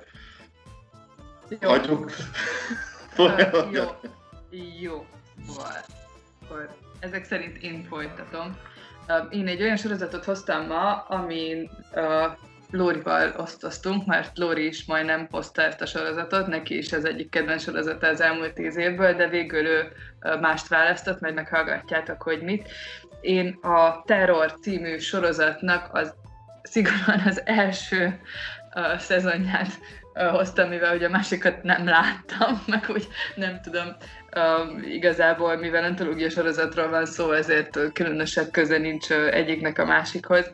[1.59, 1.69] Jó.
[1.69, 2.11] Hagyjuk.
[3.19, 3.83] Uh, jó.
[4.79, 5.05] Jó.
[6.41, 8.57] Akkor ezek szerint én folytatom.
[9.29, 12.31] Én egy olyan sorozatot hoztam ma, amin uh,
[12.71, 17.63] Lórival osztoztunk, mert Lóri is majdnem hozta ezt a sorozatot, neki is az egyik kedvenc
[17.63, 19.91] sorozata az elmúlt tíz évből, de végül ő
[20.39, 22.69] mást választott, majd meghallgatjátok, hogy mit.
[23.21, 26.13] Én a Terror című sorozatnak az
[26.63, 28.19] szigorúan az első
[28.97, 29.79] szezonját
[30.13, 33.95] hoztam, mivel ugye a másikat nem láttam, meg úgy nem tudom,
[34.81, 40.53] igazából, mivel antológia sorozatról van szó, ezért különösebb köze nincs egyiknek a másikhoz.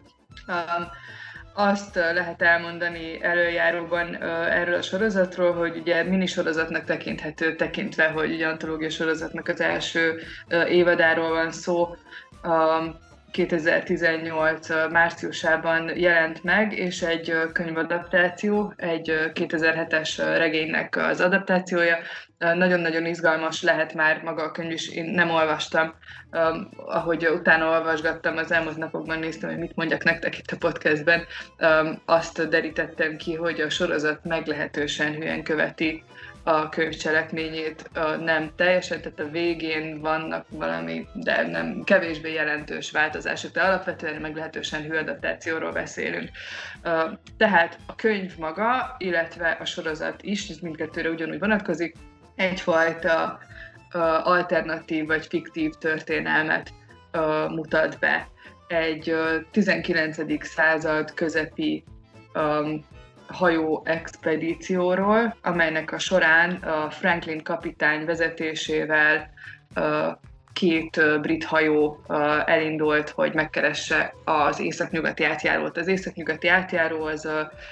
[1.55, 4.15] Azt lehet elmondani előjáróban
[4.49, 10.21] erről a sorozatról, hogy ugye minisorozatnak tekinthető, tekintve, hogy ugye antológia sorozatnak az első
[10.67, 11.95] évadáról van szó,
[13.33, 21.97] 2018 márciusában jelent meg, és egy könyvadaptáció, egy 2007-es regénynek az adaptációja.
[22.37, 25.93] Nagyon-nagyon izgalmas lehet már maga a könyv is, én nem olvastam,
[26.85, 31.25] ahogy utána olvasgattam, az elmúlt napokban néztem, hogy mit mondjak nektek itt a podcastben,
[32.05, 36.03] azt derítettem ki, hogy a sorozat meglehetősen hülyen követi
[36.43, 43.51] a könyv cselekményét nem teljesen, tehát a végén vannak valami, de nem kevésbé jelentős változások,
[43.51, 46.29] de alapvetően meglehetősen hűadaptációról beszélünk.
[47.37, 51.95] Tehát a könyv maga, illetve a sorozat is, ez mindkettőre ugyanúgy vonatkozik,
[52.35, 53.39] egyfajta
[54.23, 56.73] alternatív vagy fiktív történelmet
[57.49, 58.27] mutat be.
[58.67, 59.15] Egy
[59.51, 60.45] 19.
[60.45, 61.83] század közepi
[63.27, 69.29] hajó expedícióról, amelynek a során a Franklin kapitány vezetésével
[70.53, 72.03] két brit hajó
[72.45, 75.77] elindult, hogy megkeresse az északnyugati átjárót.
[75.77, 77.29] Az északnyugati átjáró az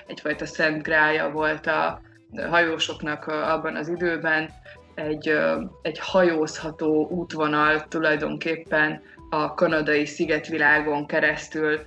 [0.08, 2.02] egyfajta szent grája volt a
[2.50, 4.50] hajósoknak abban az időben,
[4.96, 5.38] egy,
[5.82, 11.80] egy hajózható útvonal tulajdonképpen a kanadai szigetvilágon keresztül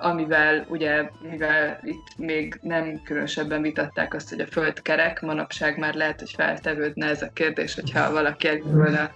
[0.00, 5.94] amivel ugye, mivel itt még nem különösebben vitatták azt, hogy a föld kerek, manapság már
[5.94, 9.10] lehet, hogy feltevődne ez a kérdés, hogyha valaki elindulna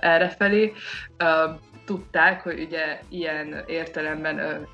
[0.00, 0.72] errefelé.
[1.84, 4.66] Tudták, hogy ugye ilyen értelemben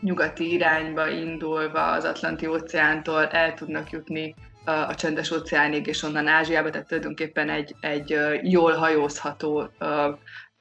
[0.00, 6.70] nyugati irányba indulva az Atlanti óceántól el tudnak jutni a csendes óceánig és onnan Ázsiába,
[6.70, 9.68] tehát tulajdonképpen egy, egy jól hajózható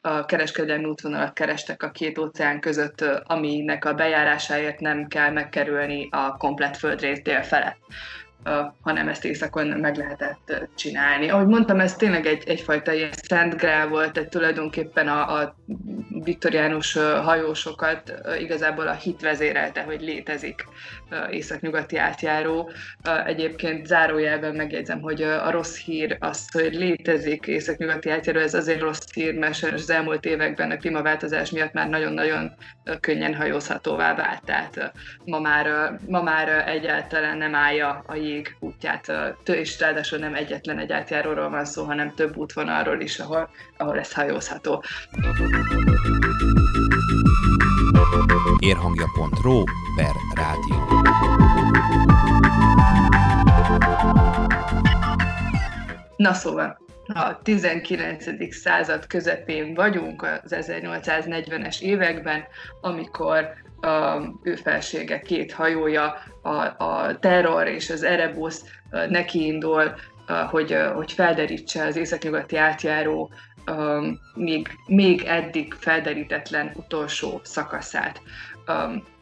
[0.05, 6.37] a kereskedelmi útvonalat kerestek a két óceán között, aminek a bejárásáért nem kell megkerülni a
[6.37, 7.77] komplet földrész dél felett
[8.81, 11.29] hanem ezt éjszakon meg lehetett csinálni.
[11.29, 15.55] Ahogy mondtam, ez tényleg egy, egyfajta ilyen szent grál volt, egy tulajdonképpen a, a
[16.23, 20.65] viktoriánus hajósokat igazából a hit vezérelte, hogy létezik
[21.31, 22.71] északnyugati átjáró.
[23.25, 29.13] Egyébként zárójelben megjegyzem, hogy a rossz hír az, hogy létezik északnyugati átjáró, ez azért rossz
[29.13, 32.51] hír, mert az elmúlt években a klímaváltozás miatt már nagyon-nagyon
[32.99, 34.43] könnyen hajózhatóvá vált.
[34.45, 34.91] Tehát
[35.25, 39.11] ma már, ma már egyáltalán nem állja a jég útját,
[39.45, 44.13] és ráadásul nem egyetlen egy átjáróról van szó, hanem több útvonalról is, ahol, ahol ez
[44.13, 44.83] hajózható.
[48.59, 49.63] Érhangja.ro
[49.95, 50.75] per rádió.
[56.15, 56.77] Na szóval,
[57.13, 58.53] a 19.
[58.53, 62.43] század közepén vagyunk, az 1840-es években,
[62.81, 63.49] amikor
[63.81, 68.55] a ő felsége két hajója, a, a Terror és az Erebus
[69.09, 69.95] nekiindul,
[70.49, 73.31] hogy, hogy felderítse az északnyugati átjáró
[74.33, 78.21] még, még eddig felderítetlen utolsó szakaszát.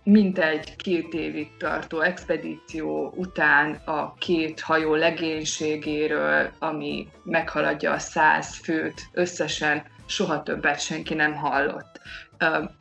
[0.04, 9.02] mintegy két évig tartó expedíció után a két hajó legénységéről, ami meghaladja a száz főt
[9.14, 12.00] összesen, soha többet senki nem hallott.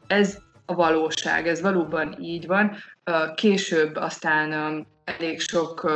[0.07, 2.77] Ez a valóság, ez valóban így van.
[3.35, 4.87] Később aztán
[5.19, 5.91] elég sok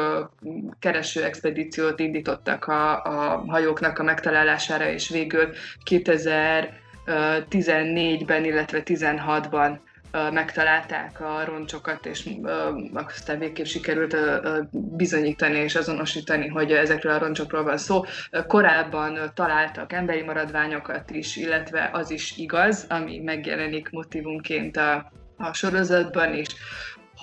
[0.79, 5.53] kereső expedíciót indítottak a, a hajóknak a megtalálására, és végül
[5.91, 9.79] 2014-ben, illetve 16-ban
[10.33, 12.29] megtalálták a roncsokat, és
[12.93, 14.17] aztán végképp sikerült
[14.71, 18.05] bizonyítani és azonosítani, hogy ezekről a roncsokról van szó.
[18.47, 26.35] Korábban találtak emberi maradványokat is, illetve az is igaz, ami megjelenik motivumként a, a sorozatban
[26.35, 26.49] is,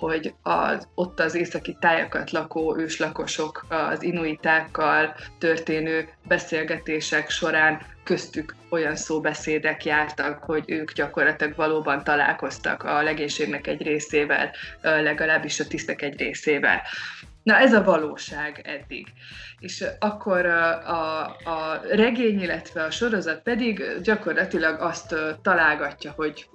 [0.02, 8.96] hogy az, ott az északi tájakat lakó őslakosok az inuitákkal történő beszélgetések során köztük olyan
[8.96, 16.18] szóbeszédek jártak, hogy ők gyakorlatilag valóban találkoztak a legénységnek egy részével, legalábbis a tisztek egy
[16.20, 16.82] részével.
[17.44, 19.08] Na ez a valóság eddig.
[19.60, 26.48] És akkor a, a regény, illetve a sorozat pedig gyakorlatilag azt találgatja, hogy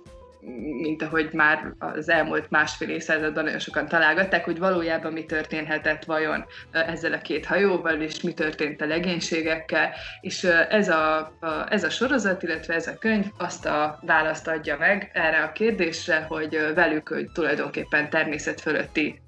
[0.80, 6.44] mint ahogy már az elmúlt másfél évszázadban nagyon sokan találgatták, hogy valójában mi történhetett vajon
[6.70, 11.32] ezzel a két hajóval, és mi történt a legénységekkel, és ez a,
[11.68, 16.24] ez a sorozat, illetve ez a könyv azt a választ adja meg erre a kérdésre,
[16.28, 19.20] hogy velük hogy tulajdonképpen természet fölötti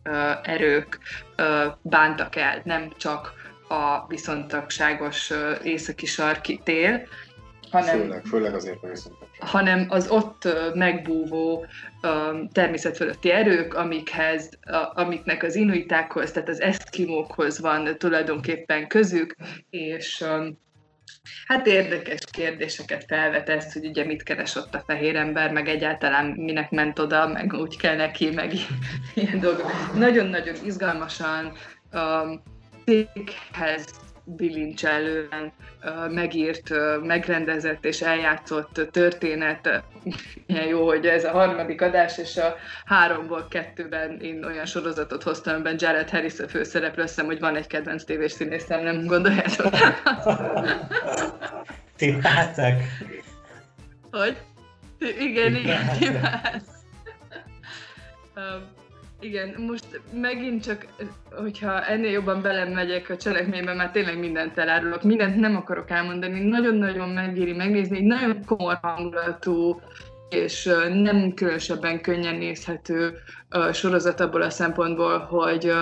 [0.43, 0.99] erők
[1.83, 3.33] bántak el, nem csak
[3.69, 7.03] a viszontagságos északi sarki tél,
[7.71, 8.79] hanem, főleg, főleg azért
[9.39, 11.67] hanem az ott megbúvó
[12.53, 14.49] természet fölötti erők, amikhez,
[14.93, 19.37] amiknek az inuitákhoz, tehát az eszkimókhoz van tulajdonképpen közük,
[19.71, 20.25] és
[21.47, 26.27] Hát érdekes kérdéseket felvet ezt, hogy ugye mit keres ott a fehér ember, meg egyáltalán
[26.27, 28.53] minek ment oda, meg úgy kell neki, meg
[29.15, 29.73] ilyen dolgok.
[29.95, 31.53] Nagyon-nagyon izgalmasan
[31.93, 32.43] um,
[32.85, 33.87] céghez
[34.37, 35.53] bilincselően
[36.09, 36.71] megírt,
[37.03, 39.83] megrendezett és eljátszott történet.
[40.47, 45.55] Ilyen jó, hogy ez a harmadik adás, és a háromból kettőben én olyan sorozatot hoztam,
[45.55, 49.73] amiben Jared Harris a főszereplő, azt hogy van egy kedvenc tévés színészem, nem gondoljátok?
[51.97, 52.17] Ti
[54.11, 54.37] Hogy?
[54.99, 56.63] Igen, igen, igen.
[59.21, 60.87] Igen, most megint csak,
[61.31, 67.09] hogyha ennél jobban belemegyek a cselekménybe, már tényleg mindent elárulok, mindent nem akarok elmondani, nagyon-nagyon
[67.09, 69.81] megéri megnézni, egy nagyon komoly hangulatú,
[70.29, 73.19] és nem különösebben könnyen nézhető
[73.73, 75.73] sorozat abból a szempontból, hogy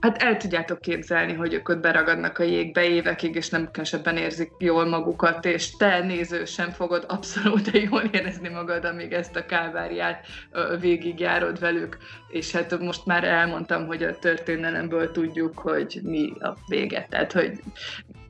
[0.00, 4.50] Hát el tudjátok képzelni, hogy ők ott beragadnak a jégbe évekig, és nem különösebben érzik
[4.58, 10.26] jól magukat, és te néző sem fogod abszolút jól érezni magad, amíg ezt a káváriát
[10.80, 11.96] végigjárod velük.
[12.28, 17.06] És hát most már elmondtam, hogy a történelemből tudjuk, hogy mi a vége.
[17.10, 17.60] Tehát, hogy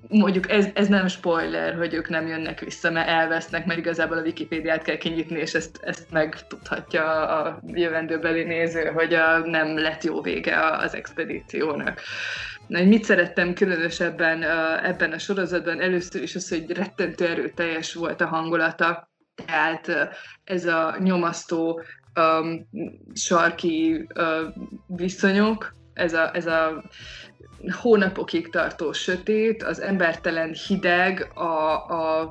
[0.09, 4.23] mondjuk ez, ez nem spoiler, hogy ők nem jönnek vissza, mert elvesznek, mert igazából a
[4.23, 10.21] Wikipédiát kell kinyitni, és ezt, ezt megtudhatja a jövendőbeli néző, hogy a, nem lett jó
[10.21, 12.01] vége az expedíciónak.
[12.67, 14.43] Na, mit szerettem különösebben
[14.85, 15.81] ebben a sorozatban?
[15.81, 19.11] Először is az, hogy rettentő erőteljes volt a hangulata,
[19.47, 19.91] tehát
[20.45, 21.83] ez a nyomasztó
[22.15, 22.69] um,
[23.15, 24.25] sarki uh,
[24.87, 26.85] viszonyok, ez a, ez a
[27.81, 32.31] hónapokig tartó sötét, az embertelen hideg, a, a,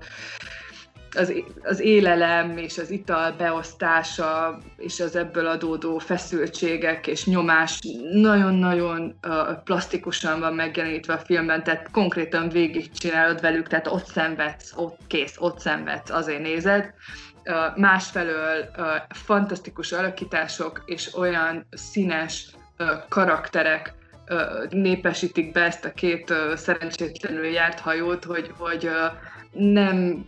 [1.15, 7.79] az, az élelem és az ital beosztása és az ebből adódó feszültségek és nyomás
[8.13, 14.99] nagyon-nagyon uh, plastikusan van megjelenítve a filmben, tehát konkrétan végigcsinálod velük, tehát ott szenvedsz, ott
[15.07, 16.93] kész, ott szenvedsz, azért nézed.
[17.45, 22.45] Uh, másfelől uh, fantasztikus alakítások és olyan színes
[22.79, 23.93] uh, karakterek,
[24.69, 28.89] népesítik be ezt a két szerencsétlenül járt hajót, hogy, hogy
[29.51, 30.25] nem,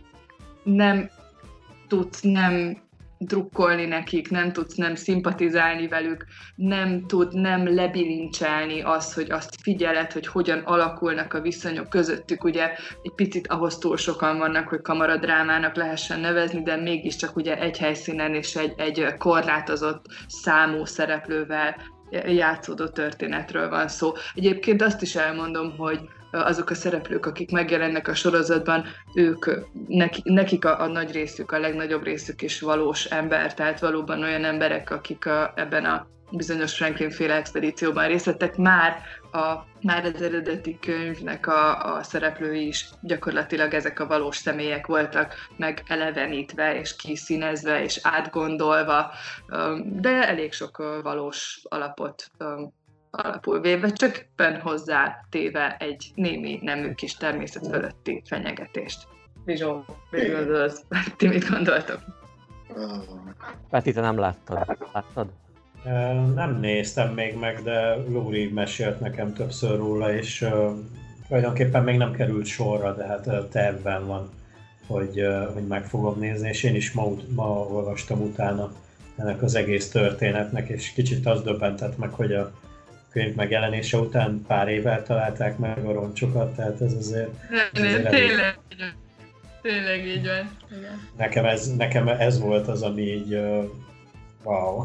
[0.62, 1.10] nem
[1.88, 2.82] tudsz nem
[3.26, 10.12] drukkolni nekik, nem tudsz nem szimpatizálni velük, nem tud nem lebilincselni az, hogy azt figyeled,
[10.12, 12.44] hogy hogyan alakulnak a viszonyok közöttük.
[12.44, 12.70] Ugye
[13.02, 18.34] egy picit ahhoz túl sokan vannak, hogy kamaradrámának lehessen nevezni, de mégiscsak ugye egy helyszínen
[18.34, 21.76] és egy, egy korlátozott számú szereplővel
[22.26, 24.12] játszódó történetről van szó.
[24.34, 26.00] Egyébként azt is elmondom, hogy
[26.32, 28.84] azok a szereplők, akik megjelennek a sorozatban,
[29.14, 29.46] ők,
[30.22, 34.90] nekik a, a nagy részük, a legnagyobb részük is valós ember, tehát valóban olyan emberek,
[34.90, 38.96] akik a, ebben a bizonyos Franklin féle expedícióban részt vettek, már,
[39.32, 45.34] a, már az eredeti könyvnek a, a szereplői is gyakorlatilag ezek a valós személyek voltak
[45.56, 49.10] meg elevenítve és kiszínezve és átgondolva,
[49.84, 52.30] de elég sok valós alapot
[53.10, 59.06] alapul véve, csak éppen hozzá téve egy némi nemű kis természet fölötti fenyegetést.
[59.44, 60.84] Bizsó, mit gondolsz?
[61.16, 62.00] Ti mit gondoltok?
[63.70, 64.78] Peti, te nem láttad.
[64.92, 65.28] Láttad?
[66.34, 70.48] Nem néztem még meg, de Lóri mesélt nekem többször róla, és
[71.28, 74.30] tulajdonképpen még nem került sorra, de hát tervben van,
[74.86, 78.72] hogy, hogy meg fogom nézni, és én is ma, ma olvastam utána
[79.16, 82.52] ennek az egész történetnek, és kicsit az döbbentett meg, hogy a
[83.10, 87.30] könyv megjelenése után pár évvel találták meg a roncsokat, tehát ez azért...
[87.50, 88.58] Nem, nem, tényleg,
[89.62, 90.58] tényleg így van.
[90.78, 91.08] Igen.
[91.16, 93.64] Nekem, ez, nekem ez volt az, ami így uh,
[94.42, 94.84] wow.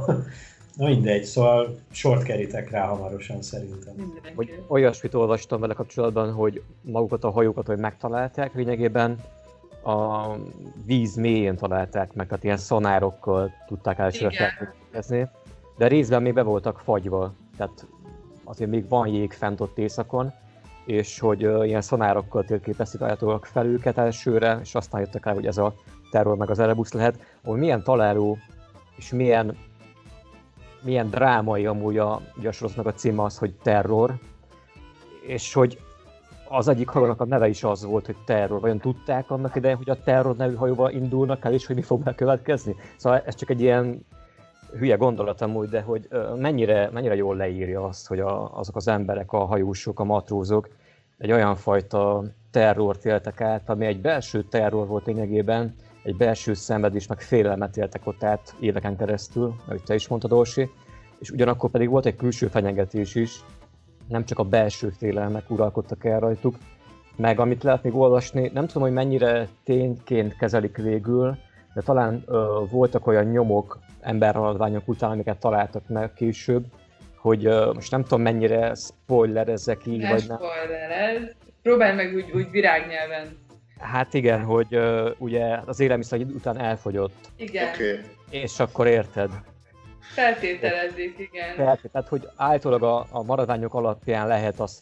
[0.77, 4.13] Na mindegy, szóval sort kerítek rá hamarosan szerintem.
[4.35, 9.19] Hogy olyasmit olvastam vele kapcsolatban, hogy magukat a hajókat, hogy megtalálták, lényegében
[9.83, 10.27] a
[10.85, 15.29] víz mélyén találták meg, tehát ilyen szanárokkal tudták elsőre feltételezni,
[15.77, 17.85] de részben még be voltak fagyva, tehát
[18.43, 20.33] azért még van jég fent ott éjszakon,
[20.85, 25.45] és hogy uh, ilyen szanárokkal térképezték állítólag fel őket elsőre, és aztán jöttek rá, hogy
[25.45, 25.73] ez a
[26.11, 28.37] terror meg az Erebus lehet, ahol milyen találó
[28.97, 29.57] és milyen,
[30.81, 32.13] milyen drámai amúgy a,
[32.45, 34.13] a sorozatnak a címe az, hogy terror,
[35.21, 35.79] és hogy
[36.49, 38.59] az egyik hajónak a neve is az volt, hogy terror.
[38.59, 42.03] Vajon tudták annak idején, hogy a terror nevű hajóval indulnak el, és hogy mi fog
[42.03, 42.75] bekövetkezni?
[42.97, 44.05] Szóval ez csak egy ilyen
[44.77, 49.31] hülye gondolat amúgy, de hogy mennyire, mennyire jól leírja azt, hogy a, azok az emberek,
[49.31, 50.69] a hajósok, a matrózok
[51.17, 55.75] egy olyan fajta terrort éltek át, ami egy belső terror volt lényegében,
[56.07, 60.69] egy belső szenvedés, meg félelmet éltek ott át éveken keresztül, ahogy te is mondtad, Orsi,
[61.19, 63.39] és ugyanakkor pedig volt egy külső fenyegetés is,
[64.07, 66.55] nem csak a belső félelmek uralkodtak el rajtuk,
[67.15, 71.37] meg amit lehet még olvasni, nem tudom, hogy mennyire tényként kezelik végül,
[71.73, 76.65] de talán ö, voltak olyan nyomok emberhaladványok után, amiket találtak meg később,
[77.15, 80.37] hogy ö, most nem tudom mennyire spoiler ezek így, ne vagy nem.
[80.37, 81.35] spoilerez.
[81.61, 83.45] Próbálj meg úgy, úgy virágnyelven.
[83.79, 87.99] Hát igen, hogy ö, ugye az élelmiszer után elfogyott, Igen, okay.
[88.29, 89.29] És akkor érted.
[89.99, 91.55] feltételezik, igen.
[91.55, 94.81] Tehát, tehát hogy állítólag a, a maradványok alapján lehet azt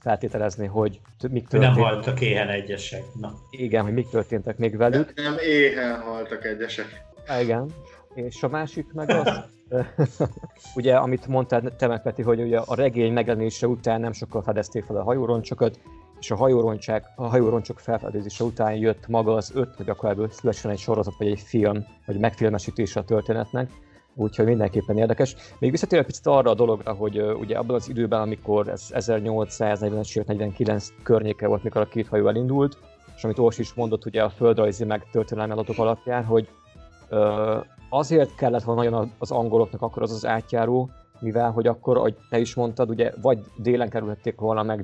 [0.00, 3.02] feltételezni- hogy t- mik Hogy nem haltak éhen egyesek.
[3.20, 3.32] Na.
[3.50, 5.12] igen, hogy mik történtek még velük.
[5.14, 7.04] Nem éhen haltak egyesek.
[7.26, 7.70] Há, igen.
[8.14, 9.40] És a másik meg az,
[10.76, 14.84] ugye, amit mondtál te meg, Peti, hogy ugye a regény megjelenése után nem sokkal fedezték
[14.84, 15.80] fel a hajóroncsokat,
[16.20, 20.70] és a hajóroncsák, a hajóroncsok felfedezése után jött maga az öt, hogy akkor ebből szülessen
[20.70, 23.70] egy sorozat, vagy egy film, vagy megfilmesítése a történetnek.
[24.14, 25.36] Úgyhogy mindenképpen érdekes.
[25.58, 30.06] Még visszatérve picit arra a dologra, hogy uh, ugye abban az időben, amikor ez 1840-es,
[30.06, 32.78] sőt 49 környéke volt, mikor a két hajó elindult,
[33.16, 36.48] és amit Orsi is mondott ugye a földrajzi meg történelmi adatok alapján, hogy
[37.10, 40.90] uh, azért kellett volna nagyon az angoloknak akkor az az átjáró,
[41.20, 44.82] mivel hogy akkor, ahogy te is mondtad, ugye vagy délen kerülhették volna meg,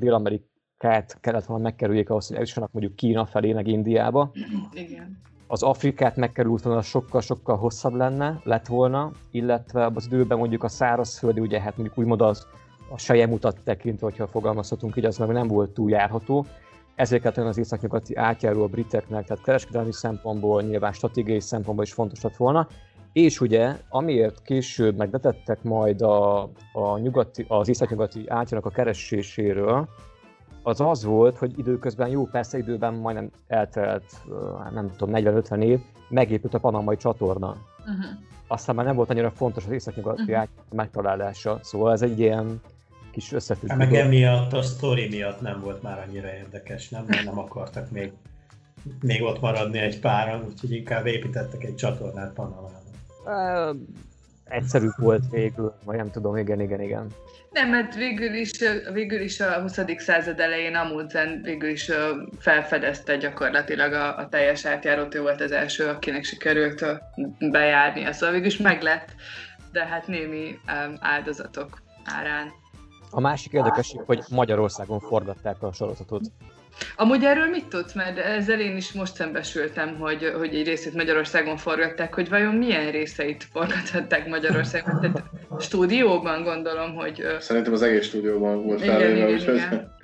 [0.82, 4.30] Dél-Amerikát kellett volna megkerüljék ahhoz, hogy eljussanak mondjuk Kína felé, meg Indiába.
[4.72, 5.20] Igen.
[5.46, 11.40] Az Afrikát megkerült volna, sokkal-sokkal hosszabb lenne, lett volna, illetve az időben mondjuk a szárazföldi,
[11.40, 12.46] ugye hát mondjuk úgymond az
[12.90, 16.46] a sejemutat tekintve, hogyha fogalmazhatunk így, az meg nem volt túl járható.
[16.94, 22.22] Ezért kellett az északnyugati átjáró a briteknek, tehát kereskedelmi szempontból, nyilván stratégiai szempontból is fontos
[22.22, 22.66] lett volna.
[23.12, 29.88] És ugye, amiért később meg betettek majd a, a nyugati, az északnyugati átjárónak a kereséséről,
[30.62, 35.80] az az volt, hogy időközben, jó, persze időben majdnem eltelt, ö, nem tudom, 40-50 év,
[36.08, 37.56] megépült a panamai csatorna.
[37.78, 38.04] Uh-huh.
[38.46, 42.60] Aztán már nem volt annyira fontos az északnyugati átjáró megtalálása, szóval ez egy ilyen
[43.10, 47.04] kis összefüggő Hát meg emiatt a sztori miatt nem volt már annyira érdekes, nem?
[47.08, 48.12] Mert nem akartak még,
[49.00, 52.70] még ott maradni egy páran, úgyhogy inkább építettek egy csatornát Panamában.
[54.44, 57.06] Egyszerű volt végül, vagy nem tudom, igen, igen, igen.
[57.50, 58.50] Nem, mert végül is,
[58.92, 59.80] végül is a 20.
[59.96, 61.90] század elején Amundsen végül is
[62.38, 66.84] felfedezte gyakorlatilag a, a teljes átjárót, ő volt az első, akinek sikerült
[67.38, 69.14] bejárnia, szóval végül is meglett,
[69.72, 70.58] de hát némi
[71.00, 72.48] áldozatok árán.
[73.10, 76.22] A másik érdekesség, hogy Magyarországon forgatták a sorozatot.
[76.96, 77.92] Amúgy erről mit tudsz?
[77.92, 82.90] Mert ezzel én is most szembesültem, hogy, hogy egy részét Magyarországon forgatták, hogy vajon milyen
[82.90, 85.00] részeit forgathatták Magyarországon.
[85.00, 85.22] Tehát
[85.60, 89.54] stúdióban gondolom, hogy, Szerintem az egész stúdióban volt Igen, felvéve, igen, úgyhogy...
[89.54, 89.94] igen.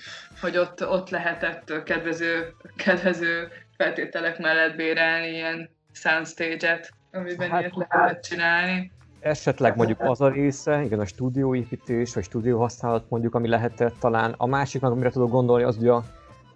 [0.40, 8.22] hogy ott, ott lehetett kedvező, kedvező feltételek mellett bérelni ilyen soundstage-et, amiben Hát- ilyet lehetett
[8.22, 8.92] csinálni.
[9.20, 14.34] Esetleg mondjuk az a része, igen, a stúdióépítés, vagy stúdióhasználat mondjuk, ami lehetett talán.
[14.36, 15.92] A másik, meg amire tudok gondolni, az ugye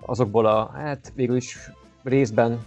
[0.07, 1.71] azokból a, hát végül is
[2.03, 2.61] részben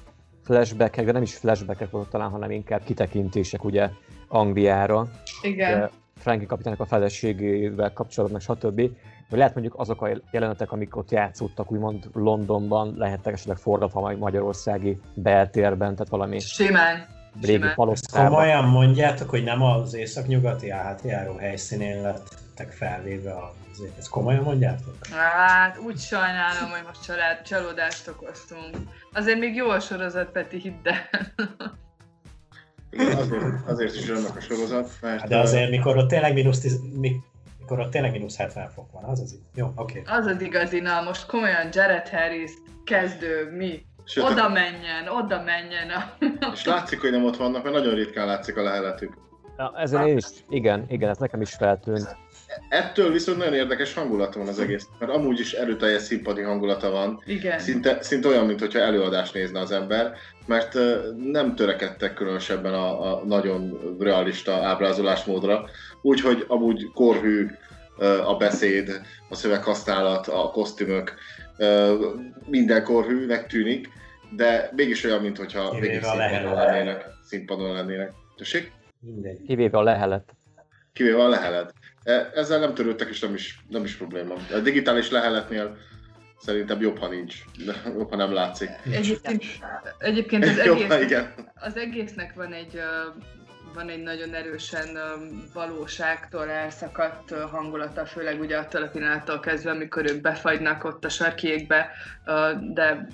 [0.44, 3.90] flashbackek, de nem is flashbackek voltak talán, hanem inkább kitekintések ugye
[4.28, 5.08] Angliára.
[5.42, 5.90] Igen.
[6.18, 8.82] Frankie kapitának a feleségével kapcsolatban, stb.
[9.30, 14.18] Vagy lehet mondjuk azok a jelenetek, amik ott játszódtak, úgymond Londonban, lehettek esetleg forgatva majd
[14.18, 17.06] magyarországi beltérben, tehát valami Simán.
[17.42, 17.76] régi Simán.
[17.76, 18.30] palotában.
[18.30, 23.54] Komolyan mondjátok, hogy nem az északnyugati átjáró helyszínén lettek felvéve a
[23.98, 24.96] ezt komolyan mondjátok?
[25.12, 28.78] Hát úgy sajnálom, hogy most család, csalódást okoztunk.
[29.14, 31.10] Azért még jó a sorozat, Peti, hidd el.
[33.18, 35.20] Azért, azért is jönnek a sorozat, mert...
[35.20, 39.04] Hát De azért, mikor ott tényleg mínusz, tíz, mikor ott tényleg mínusz 70 fok van,
[39.04, 39.40] az az így.
[39.56, 40.00] Jó, oké.
[40.00, 40.18] Okay.
[40.18, 42.52] Az az igazi, na most komolyan Jared Harris,
[42.84, 43.86] kezdő, mi?
[44.04, 45.90] Sőt, oda menjen, oda menjen.
[45.90, 46.14] A...
[46.54, 49.18] És látszik, hogy nem ott vannak, mert nagyon ritkán látszik a leheletük.
[49.58, 52.18] Ja, ezen én is, igen, igen, ez nekem is feltűnt.
[52.70, 57.22] Ettől viszont nagyon érdekes hangulata van az egész, mert amúgy is erőteljes színpadi hangulata van.
[57.26, 57.60] Igen.
[57.60, 60.14] Szinte, szinte olyan, mintha előadást nézne az ember,
[60.46, 60.74] mert
[61.32, 65.66] nem törekedtek különösebben a, a nagyon realista ábrázolásmódra,
[66.02, 67.48] úgyhogy amúgy korhű
[68.26, 71.14] a beszéd, a szöveghasználat, a kosztümök,
[72.46, 73.90] minden korhűnek tűnik,
[74.36, 77.06] de mégis olyan, mintha végig színpadon lennének.
[77.24, 78.12] Színpadon lennének.
[78.38, 78.72] Tessék?
[79.00, 79.42] Mindegy.
[79.48, 80.36] Kivéve a lehelet.
[80.94, 81.74] Kivéve a lehelet.
[82.34, 84.36] Ezzel nem törődtek, és nem is, nem is probléma.
[84.54, 85.78] A digitális leheletnél
[86.40, 87.36] szerintem jobb, ha nincs,
[87.86, 88.70] jobb, ha nem látszik.
[88.92, 89.44] Egyébként,
[89.98, 91.34] egyébként az, Jobb, egész, igen.
[91.56, 92.82] az egésznek van egy,
[93.74, 94.98] van egy nagyon erősen
[95.54, 101.92] valóságtól elszakadt hangulata, főleg ugye attól a pillanattól kezdve, amikor ők befagynak ott a sarkiékbe,
[102.74, 103.08] de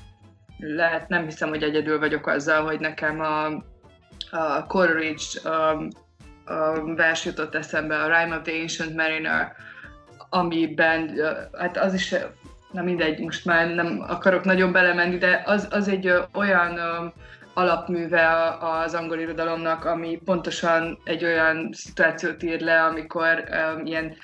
[0.57, 3.45] lehet, nem hiszem, hogy egyedül vagyok azzal, hogy nekem a,
[4.31, 5.49] a Coleridge
[6.51, 9.55] a vers jutott eszembe, a Rime of the Ancient Mariner,
[10.29, 11.19] amiben,
[11.57, 12.15] hát az is,
[12.71, 16.79] na mindegy, most már nem akarok nagyon belemenni, de az, az egy olyan
[17.53, 24.15] alapműve az angol irodalomnak, ami pontosan egy olyan szituációt ír le, amikor um, ilyen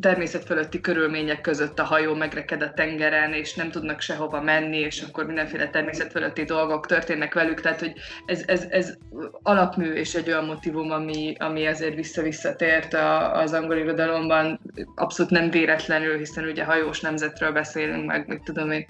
[0.00, 5.02] természet fölötti körülmények között a hajó megreked a tengeren, és nem tudnak sehova menni, és
[5.02, 7.92] akkor mindenféle természet fölötti dolgok történnek velük, tehát hogy
[8.26, 8.94] ez, ez, ez
[9.42, 12.94] alapmű és egy olyan motivum, ami, ami ezért vissza-visszatért
[13.32, 14.60] az angol irodalomban,
[14.94, 18.86] abszolút nem véletlenül, hiszen ugye hajós nemzetről beszélünk, meg mit tudom én,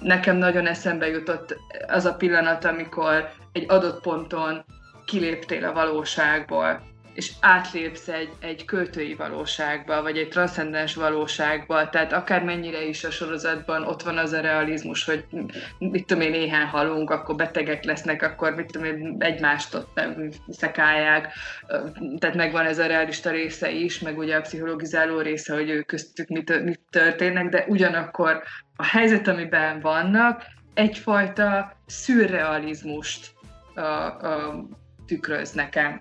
[0.00, 4.64] nekem nagyon eszembe jutott az a pillanat, amikor egy adott ponton
[5.04, 12.84] kiléptél a valóságból, és átlépsz egy, egy költői valóságba, vagy egy transzcendens valóságba, tehát akármennyire
[12.84, 15.24] is a sorozatban ott van az a realizmus, hogy
[15.78, 20.00] mit tudom én, néhány halunk, akkor betegek lesznek, akkor mit tudom én, egymást ott
[20.48, 21.32] szekálják,
[22.18, 26.28] tehát megvan ez a realista része is, meg ugye a pszichologizáló része, hogy ők köztük
[26.28, 28.42] mit, mit történnek, de ugyanakkor
[28.76, 30.42] a helyzet, amiben vannak,
[30.74, 33.34] egyfajta szürrealizmust
[33.74, 34.64] a, a,
[35.06, 36.00] tükröz nekem.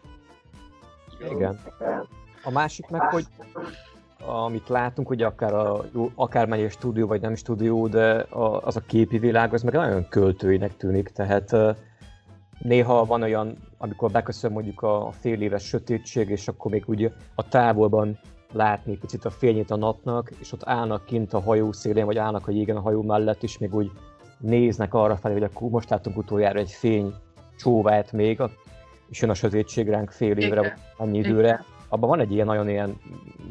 [1.32, 1.60] Igen.
[2.44, 3.26] A másik meg, hogy
[4.28, 9.18] amit látunk, hogy akár, a, akár stúdió, vagy nem stúdió, de a, az a képi
[9.18, 11.56] világ, az meg nagyon költőinek tűnik, tehát
[12.60, 17.48] néha van olyan, amikor beköszön mondjuk a fél éves sötétség, és akkor még úgy a
[17.48, 18.20] távolban
[18.52, 22.48] látni picit a fényét a napnak, és ott állnak kint a hajó szélén, vagy állnak
[22.48, 23.92] a jégen a hajó mellett, és még úgy
[24.38, 27.14] néznek arra felé, hogy akkor most látunk utoljára egy fény
[27.58, 28.42] csóvát még,
[29.10, 31.64] és jön a sötétség ránk fél évre, vagy annyi időre.
[31.88, 32.98] Abban van egy ilyen nagyon ilyen,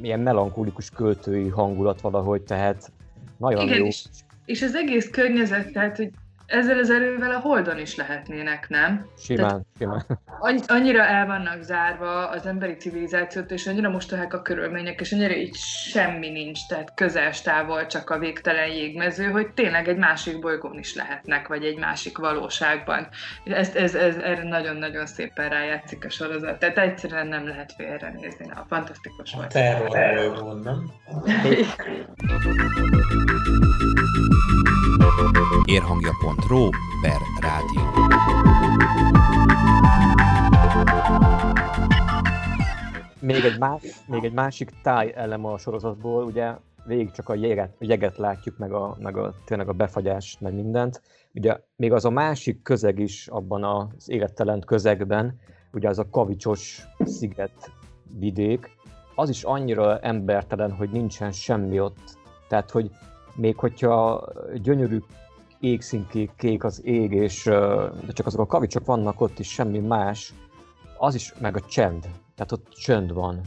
[0.02, 2.92] ilyen melankolikus költői hangulat valahogy, tehát
[3.36, 3.86] nagyon Igen, jó.
[3.86, 4.04] És,
[4.44, 6.10] és az egész környezet, tehát hogy
[6.48, 9.06] ezzel az erővel a Holdon is lehetnének, nem?
[9.18, 10.04] Simán, simán.
[10.66, 15.54] Annyira el vannak zárva az emberi civilizációt, és annyira mostohák a körülmények, és annyira így
[15.90, 20.94] semmi nincs, tehát közel távol csak a végtelen jégmező, hogy tényleg egy másik bolygón is
[20.94, 23.08] lehetnek, vagy egy másik valóságban.
[23.44, 28.46] Ez, ez, ez erre nagyon-nagyon szépen rájátszik a sorozat, tehát egyszerűen nem lehet félrenézni.
[28.46, 29.46] Na, fantasztikus volt.
[29.46, 29.48] A
[29.90, 30.92] terror nem?
[36.38, 36.68] Érhangja.ro
[37.00, 37.82] per rádió.
[43.20, 47.76] Még egy, más, még egy másik táj elem a sorozatból, ugye végig csak a jeget,
[47.80, 51.02] a jeget látjuk, meg, a, meg a, tényleg a befagyást, meg mindent.
[51.34, 55.40] Ugye még az a másik közeg is abban az élettelen közegben,
[55.72, 57.70] ugye az a kavicsos sziget
[58.18, 58.70] vidék,
[59.14, 62.18] az is annyira embertelen, hogy nincsen semmi ott.
[62.48, 62.90] Tehát, hogy
[63.34, 64.24] még hogyha
[64.62, 64.98] gyönyörű
[65.60, 67.44] égszínkék, kék az ég, és
[68.06, 70.34] de csak azok a kavicsok vannak ott is, semmi más,
[70.98, 72.02] az is, meg a csend.
[72.34, 73.40] Tehát ott csönd van.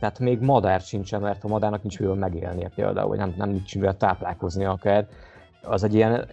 [0.00, 3.74] Tehát még madár sincsen, mert a madárnak nincs mivel megélnie például, vagy nem, nem nincs
[3.74, 5.08] mivel táplálkozni akár
[5.64, 6.26] az egy ilyen,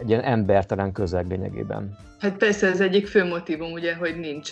[0.00, 1.96] egy ilyen embertelen közeg lényegében.
[2.18, 4.50] Hát persze az egyik fő motivum ugye, hogy nincs,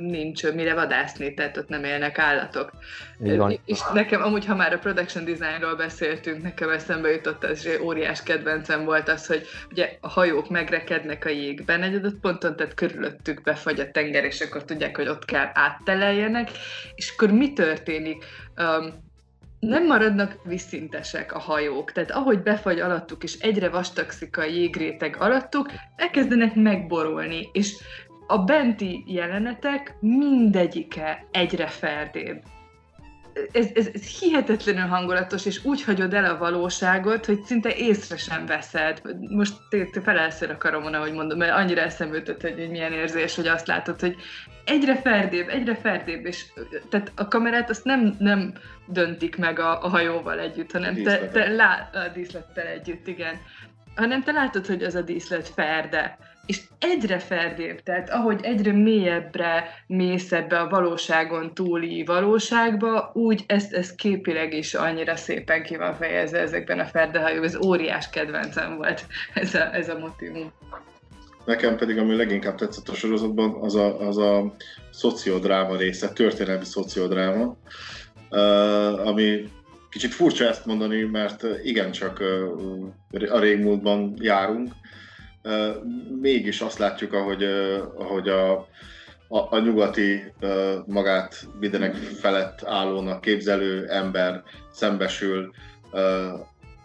[0.00, 2.72] nincs mire vadászni, tehát ott nem élnek állatok.
[3.18, 3.58] van.
[3.64, 8.22] És nekem amúgy, ha már a production designról beszéltünk, nekem eszembe jutott az, hogy óriás
[8.22, 13.42] kedvencem volt az, hogy ugye a hajók megrekednek a jégben egy adott ponton, tehát körülöttük
[13.42, 16.50] befagy a tenger, és akkor tudják, hogy ott kell átteleljenek,
[16.94, 18.24] és akkor mi történik?
[18.56, 19.06] Um,
[19.60, 25.70] nem maradnak visszintesek a hajók, tehát ahogy befagy alattuk, és egyre vastagszik a jégréteg alattuk,
[25.96, 27.74] elkezdenek megborulni, és
[28.26, 32.42] a benti jelenetek mindegyike egyre ferdébb.
[33.52, 38.46] Ez, ez, ez hihetetlenül hangulatos, és úgy hagyod el a valóságot, hogy szinte észre sem
[38.46, 39.00] veszed.
[39.30, 43.46] Most te, felelször a karomon, ahogy mondom, mert annyira eszembe jutott, hogy milyen érzés, hogy
[43.46, 44.16] azt látod, hogy
[44.68, 46.44] egyre ferdébb, egyre ferdébb, és
[46.90, 48.52] tehát a kamerát azt nem, nem
[48.86, 53.34] döntik meg a, a hajóval együtt, hanem te, te lá, a díszlettel együtt, igen.
[53.96, 56.18] Hanem te látod, hogy az a díszlet ferde.
[56.46, 63.72] És egyre ferdébb, tehát ahogy egyre mélyebbre mész ebbe a valóságon túli valóságba, úgy ezt,
[63.72, 67.44] ezt képileg is annyira szépen ki van fejezve ezekben a ferdehajók.
[67.44, 70.52] Ez óriás kedvencem volt ez a, ez a motivum.
[71.48, 74.54] Nekem pedig, ami leginkább tetszett a sorozatban, az a, az a
[74.90, 77.56] szociodráma része, történelmi szociodráma,
[79.04, 79.48] ami
[79.90, 82.22] kicsit furcsa ezt mondani, mert igencsak
[83.28, 84.72] a régmúltban járunk,
[86.20, 87.42] mégis azt látjuk, ahogy,
[87.96, 88.52] ahogy a,
[89.28, 90.32] a, a nyugati
[90.86, 94.42] magát mindenek felett állónak képzelő ember
[94.72, 95.52] szembesül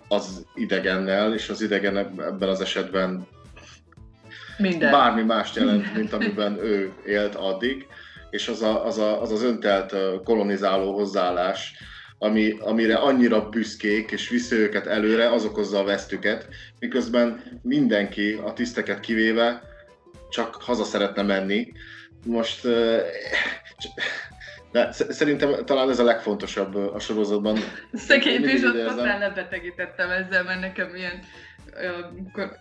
[0.07, 3.27] az idegennel, és az idegen ebben az esetben
[4.57, 4.91] minden.
[4.91, 7.87] bármi mást jelent, mint amiben ő élt addig,
[8.29, 11.73] és az a, az, a, az, az öntelt kolonizáló hozzáállás,
[12.17, 16.47] ami, amire annyira büszkék, és viszi őket előre, az okozza a vesztüket,
[16.79, 19.61] miközben mindenki, a tiszteket kivéve,
[20.29, 21.71] csak haza szeretne menni.
[22.25, 22.67] Most
[24.73, 27.57] de szerintem talán ez a legfontosabb a sorozatban.
[27.93, 31.19] Szegény Pizsot aztán lebetegítettem ezzel, mert nekem ilyen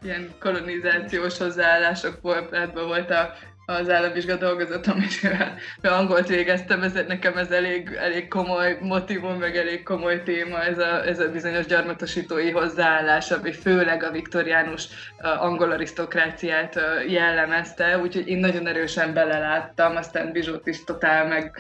[0.03, 3.35] ilyen kolonizációs hozzáállások volt, ebben volt a
[3.67, 5.21] az államvizsga dolgozatom, és
[5.81, 10.79] mivel angolt végeztem, ezért nekem ez elég, elég komoly motivum, meg elég komoly téma, ez
[10.79, 14.89] a, ez a bizonyos gyarmatosítói hozzáállás, ami főleg a viktoriánus
[15.19, 21.59] angol arisztokráciát jellemezte, úgyhogy én nagyon erősen beleláttam, aztán Bizsót is totál meg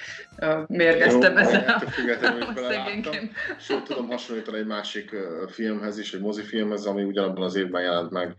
[0.66, 1.82] mérgeztem ezzel a,
[2.50, 3.32] a szegényként.
[3.58, 5.10] Sőt, tudom hasonlítani egy másik
[5.48, 8.34] filmhez is, egy mozifilmhez, ami ugyanabban az évben jelent meg,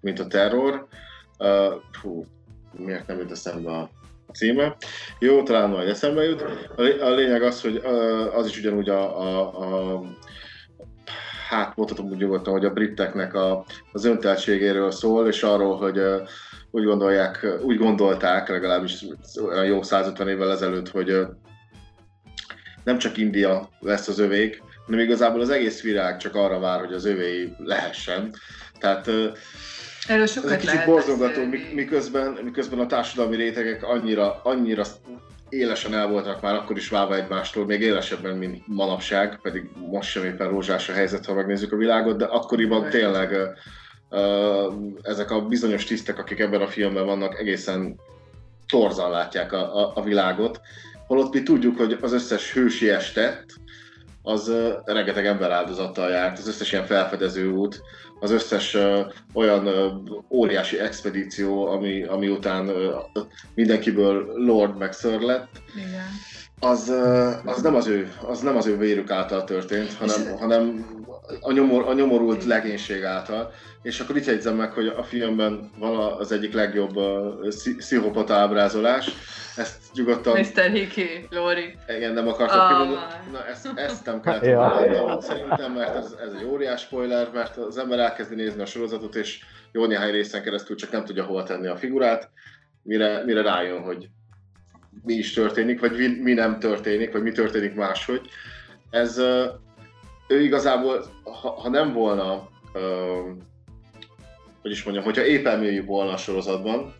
[0.00, 0.86] mint a terror.
[1.38, 2.24] Uh, fú,
[2.76, 3.90] miért nem jut eszembe a
[4.32, 4.76] címe.
[5.18, 6.44] Jó, talán majd eszembe jut.
[7.00, 7.76] A lényeg az, hogy
[8.34, 10.02] az is ugyanúgy a, a, a
[11.48, 16.00] hát mondhatom úgy nyugodtan, hogy a briteknek a, az önteltségéről szól, és arról, hogy
[16.70, 19.04] úgy gondolják, úgy gondolták legalábbis
[19.46, 21.26] olyan jó 150 évvel ezelőtt, hogy
[22.84, 26.92] nem csak India lesz az övék, hanem igazából az egész világ csak arra vár, hogy
[26.92, 28.34] az övéi lehessen.
[28.78, 29.10] Tehát
[30.08, 31.40] Erről sokat Ez egy kicsit borzongató,
[31.74, 34.84] miközben, miközben a társadalmi rétegek annyira, annyira
[35.48, 40.24] élesen el voltak már akkor is válva egymástól, még élesebben, mint manapság, pedig most sem
[40.24, 43.36] éppen rózsás a helyzet, ha megnézzük a világot, de akkoriban tényleg
[45.02, 48.00] ezek a bizonyos tisztek, akik ebben a filmben vannak, egészen
[48.68, 50.60] torzan látják a, a, a világot.
[51.06, 53.44] Holott mi tudjuk, hogy az összes hősi estet,
[54.26, 54.52] az
[54.84, 57.82] rengeteg ember áldozattal járt, az összes ilyen felfedező út,
[58.20, 58.76] az összes
[59.34, 59.68] olyan
[60.30, 62.70] óriási expedíció, ami, ami után
[63.54, 66.06] mindenkiből Lord meg Sir lett, Igen.
[66.60, 66.92] Az,
[67.44, 70.86] az, nem az, ő, az nem az ő vérük által történt, hanem, hanem
[71.40, 73.52] a, nyomor, a nyomorult legénység által.
[73.82, 77.48] És akkor itt jegyzem meg, hogy a filmben van az egyik legjobb uh,
[77.78, 79.10] pszichopata ábrázolás,
[79.56, 80.40] ezt nyugodtan...
[80.40, 80.70] Mr.
[80.70, 81.74] Hickey, Lori.
[81.96, 83.12] Igen, nem akartam oh, kimondani.
[83.32, 85.18] Na, ezt, ezt nem kellett ja.
[85.20, 89.44] szerintem, mert ez, ez egy óriás spoiler, mert az ember elkezdi nézni a sorozatot, és
[89.72, 92.30] jó néhány részen keresztül csak nem tudja hova tenni a figurát,
[92.82, 94.08] mire, mire rájön, hogy
[95.02, 98.20] mi is történik, vagy mi, mi nem történik, vagy mi történik máshogy.
[98.90, 99.18] Ez
[100.28, 102.48] ő igazából, ha, ha nem volna,
[104.62, 105.46] hogy is mondjam, hogyha épp
[105.86, 106.94] volna a sorozatban,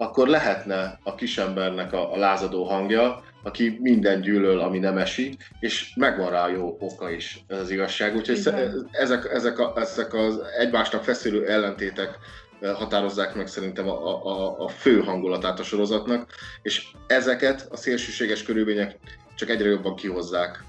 [0.00, 5.92] akkor lehetne a kisembernek a, a lázadó hangja, aki minden gyűlöl, ami nem esik, és
[5.96, 8.16] megvan rá jó oka is, ez az igazság.
[8.16, 8.88] Úgyhogy Igen.
[8.90, 12.18] ezek, ezek, a, ezek az egymásnak feszülő ellentétek
[12.60, 16.30] határozzák meg szerintem a, a, a fő hangulatát a sorozatnak,
[16.62, 18.98] és ezeket a szélsőséges körülmények
[19.34, 20.64] csak egyre jobban kihozzák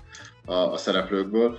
[0.45, 1.57] a, a szereplőkből.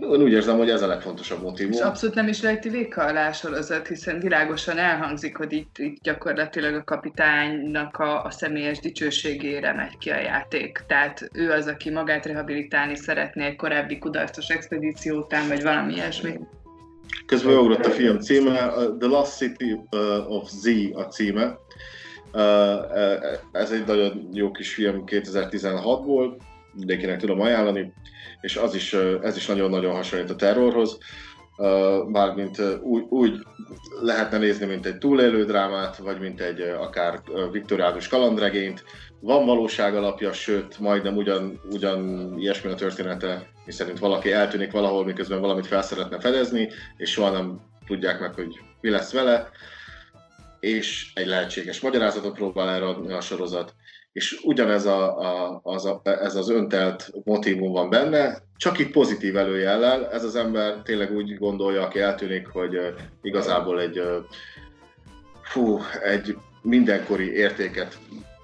[0.00, 1.72] Én úgy érzem, hogy ez a legfontosabb motivum.
[1.72, 6.74] És abszolút nem is rejti véka alá sorozat, hiszen világosan elhangzik, hogy itt, itt gyakorlatilag
[6.74, 10.84] a kapitánynak a, a személyes dicsőségére megy ki a játék.
[10.86, 16.38] Tehát ő az, aki magát rehabilitálni szeretné egy korábbi kudarcos expedíció után, vagy valami ilyesmi.
[17.26, 21.58] Közben ugrott a film címe, The Last City uh, of Z a címe.
[22.32, 26.36] Uh, uh, ez egy nagyon jó kis film 2016-ból,
[26.72, 27.92] mindenkinek tudom ajánlani,
[28.40, 28.92] és az is,
[29.22, 30.98] ez is nagyon-nagyon hasonlít a terrorhoz,
[32.06, 33.46] mármint úgy, úgy
[34.02, 38.84] lehetne nézni, mint egy túlélő drámát, vagy mint egy akár viktoriánus kalandregényt.
[39.20, 45.40] Van valóság alapja, sőt, majdnem ugyan, ugyan ilyesmi a története, miszerint valaki eltűnik valahol, miközben
[45.40, 49.50] valamit fel szeretne fedezni, és soha nem tudják meg, hogy mi lesz vele,
[50.60, 53.74] és egy lehetséges magyarázatot próbál erre a sorozat
[54.20, 59.36] és ugyanez a, a, az, a, ez az öntelt motivum van benne, csak itt pozitív
[59.36, 60.10] előjellel.
[60.10, 62.78] Ez az ember tényleg úgy gondolja, aki eltűnik, hogy
[63.22, 64.02] igazából egy,
[65.42, 67.98] fú, egy mindenkori értéket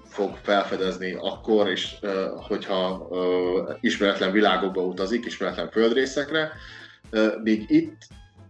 [0.05, 1.95] fog felfedezni akkor, és
[2.47, 3.07] hogyha
[3.81, 6.51] ismeretlen világokba utazik, ismeretlen földrészekre,
[7.43, 7.97] míg itt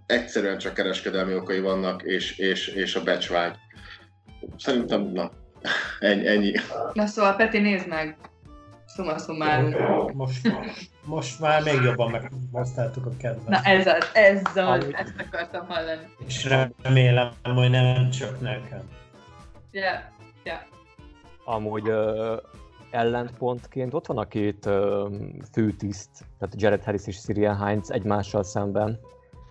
[0.06, 3.56] egyszerűen csak kereskedelmi okai vannak, és, és, és a becsvágy.
[4.58, 5.32] Szerintem, na,
[6.00, 6.52] ennyi, ennyi.
[6.94, 8.18] Na szóval Peti, nézd meg!
[8.86, 9.74] Szuma szumárum.
[10.14, 10.52] Most,
[11.06, 13.48] most már még jobban meghoztáltuk a kedvet.
[13.48, 14.96] Na ez az, ez az, Amúgy...
[14.98, 16.02] ezt akartam hallani.
[16.28, 16.48] És
[16.82, 18.82] remélem, hogy nem csak nekem.
[19.72, 20.00] Yeah,
[20.44, 20.60] yeah.
[21.46, 22.38] Amúgy uh,
[22.92, 25.12] ellentpontként ott van a két uh,
[25.52, 29.00] főtiszt, tehát Jared Harris és Sirian Heinz egymással szemben.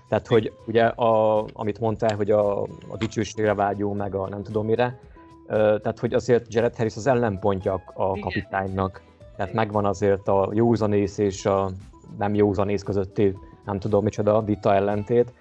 [0.09, 4.66] Tehát, hogy ugye, a, amit mondtál, hogy a, a dicsőségre vágyó, meg a nem tudom
[4.66, 4.98] mire,
[5.47, 9.03] tehát hogy azért Jared Harris az ellenpontja a kapitánynak.
[9.36, 11.70] Tehát megvan azért a józanész és a
[12.18, 15.32] nem józanész közötti, nem tudom micsoda, vita ellentét.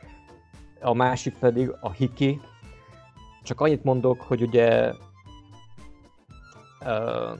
[0.81, 2.41] A másik pedig a Hiki.
[3.43, 4.93] Csak annyit mondok, hogy ugye
[6.81, 7.39] uh,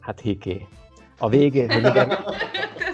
[0.00, 0.66] hát Hiki.
[1.18, 2.10] A végén, hogy igen,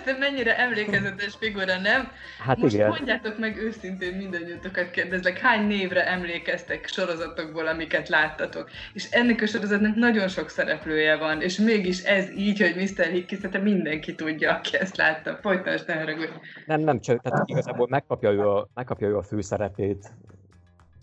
[0.06, 2.08] ez mennyire emlékezetes figura, nem?
[2.38, 2.88] Hát Most igen.
[2.88, 8.70] mondjátok meg őszintén mindannyiatokat kérdezlek, hány névre emlékeztek sorozatokból, amiket láttatok?
[8.92, 13.06] És ennek a sorozatnak nagyon sok szereplője van, és mégis ez így, hogy Mr.
[13.06, 15.38] Hickey, te mindenki tudja, aki ezt látta.
[15.42, 16.32] Folytasd, ne haragudj.
[16.66, 20.12] Nem, nem, csak tehát igazából megkapja ő a, megkapja ő a főszerepét,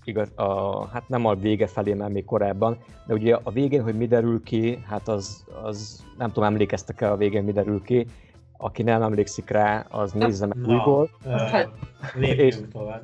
[0.09, 3.97] igaz, a, hát nem a vége felé, mert még korábban, de ugye a végén, hogy
[3.97, 8.05] mi derül ki, hát az, az nem tudom, emlékeztek-e a végén, mi derül ki,
[8.57, 11.09] aki nem emlékszik rá, az nézze meg Na, újból.
[12.19, 13.01] és, tovább.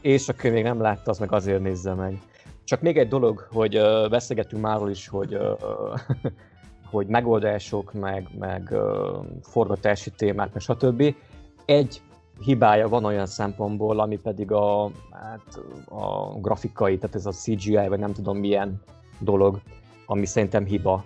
[0.00, 2.18] És aki még nem látta, az meg azért nézze meg.
[2.64, 5.58] Csak még egy dolog, hogy uh, beszélgetünk már is, hogy, uh,
[6.92, 11.14] hogy megoldások, meg, meg uh, forgatási témák, meg stb.
[11.64, 12.02] Egy
[12.40, 17.98] hibája van olyan szempontból, ami pedig a, hát, a grafikai, tehát ez a CGI, vagy
[17.98, 18.82] nem tudom milyen
[19.18, 19.60] dolog,
[20.06, 21.04] ami szerintem hiba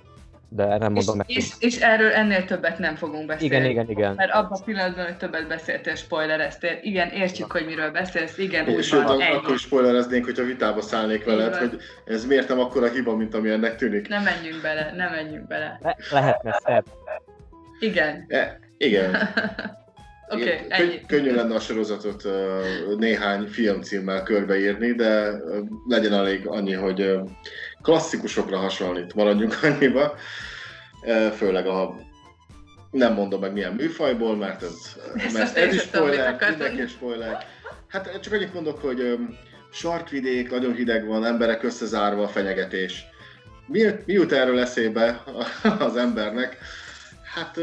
[0.51, 1.31] de nem mondom és, meg.
[1.31, 3.55] És, és erről ennél többet nem fogunk beszélni.
[3.55, 4.15] Igen, igen, igen.
[4.15, 6.79] Mert abban a pillanatban, hogy többet beszéltél, spoilereztél.
[6.83, 8.39] Igen, értjük, hogy miről beszélsz.
[8.39, 12.61] Igen, úgy Sőt, van, akkor is spoilereznénk, hogyha vitába szállnék veled, hogy ez miért nem
[12.61, 14.09] akkora hiba, mint ami ennek tűnik.
[14.09, 15.79] Nem menjünk bele, nem menjünk bele.
[15.83, 16.85] Le, lehetne szebb.
[17.81, 18.25] Igen.
[18.29, 19.17] E, igen.
[20.31, 21.01] Oké, okay, ennyi.
[21.07, 22.25] Könnyű lenne a sorozatot
[22.99, 25.41] néhány filmcímmel körbeírni, de
[25.89, 27.15] legyen elég annyi, hogy
[27.83, 30.15] klasszikusokra hasonlít, maradjunk annyiba,
[31.37, 31.97] főleg a
[32.91, 34.97] nem mondom meg milyen műfajból, mert ez,
[35.33, 37.47] mert ez is spoiler, mindenki spoiler.
[37.89, 39.19] Hát csak annyit mondok, hogy
[39.73, 43.05] sarkvidék, nagyon hideg van, emberek összezárva, fenyegetés.
[43.67, 45.23] Mi, mi jut erről eszébe
[45.79, 46.59] az embernek?
[47.35, 47.61] Hát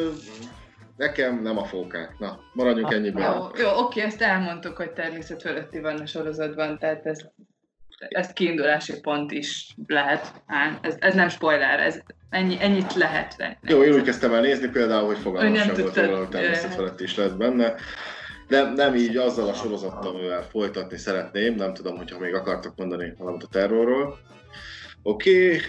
[0.97, 2.19] nekem nem a fókák.
[2.19, 3.33] Na, maradjunk ennyiben.
[3.33, 7.25] Jó, jó, oké, ezt elmondtuk, hogy természet fölötti van a sorozatban, tehát ez
[8.09, 10.33] ez kiindulási pont is lehet.
[10.81, 13.55] Ez, ez nem spoiler, ez ennyi, ennyit lehet venni.
[13.61, 16.99] Jó, én úgy kezdtem el nézni például, hogy fogalmam sem volt róla, hogy természet felett
[16.99, 17.75] is lett benne.
[18.47, 23.13] De nem így azzal a sorozattal, amivel folytatni szeretném, nem tudom, hogyha még akartok mondani
[23.17, 24.17] valamit a terrorról.
[25.03, 25.61] Oké, okay.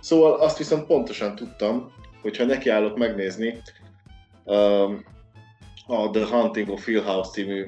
[0.00, 1.92] szóval azt viszont pontosan tudtam,
[2.22, 3.62] hogyha nekiállok megnézni
[5.86, 7.66] a The Hunting of Hill House című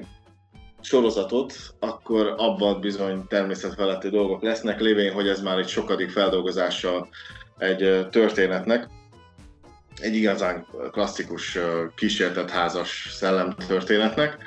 [0.81, 7.07] sorozatot, akkor abban bizony természetfeletti dolgok lesznek, lévén, hogy ez már egy sokadik feldolgozása
[7.57, 8.87] egy történetnek.
[10.01, 11.57] Egy igazán klasszikus
[11.95, 14.37] kísértett házas szellem történetnek.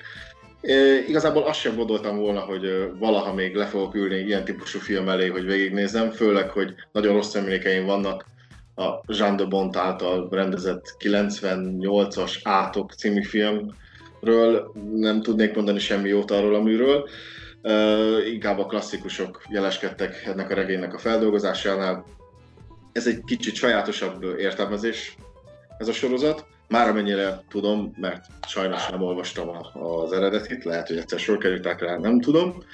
[1.06, 5.28] Igazából azt sem gondoltam volna, hogy valaha még le fogok ülni ilyen típusú film elé,
[5.28, 8.24] hogy végignézem, főleg, hogy nagyon rossz emlékeim vannak
[8.78, 14.72] a Jean de Bont által rendezett 98-as Átok című filmről.
[14.94, 17.08] Nem tudnék mondani semmi jót arról a műről.
[17.62, 22.04] Uh, inkább a klasszikusok jeleskedtek ennek a regénynek a feldolgozásánál.
[22.92, 25.16] Ez egy kicsit sajátosabb értelmezés,
[25.78, 26.46] ez a sorozat.
[26.68, 31.96] Már amennyire tudom, mert sajnos nem olvastam az eredetit, lehet, hogy egyszer sor kerültek rá,
[31.96, 32.48] nem tudom.
[32.48, 32.64] Uh,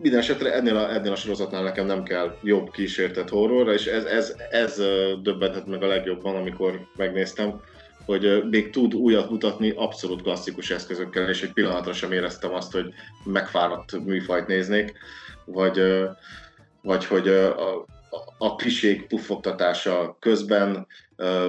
[0.00, 4.04] minden esetre ennél a, ennél a sorozatnál nekem nem kell jobb kísértett horrorra, és ez,
[4.04, 4.82] ez, ez
[5.22, 7.60] döbbentett meg a legjobban, amikor megnéztem,
[8.04, 12.92] hogy még tud újat mutatni abszolút klasszikus eszközökkel, és egy pillanatra sem éreztem azt, hogy
[13.24, 14.92] megfáradt műfajt néznék,
[15.44, 15.82] vagy,
[16.82, 17.86] vagy hogy a,
[18.38, 20.86] a klisék puffogtatása közben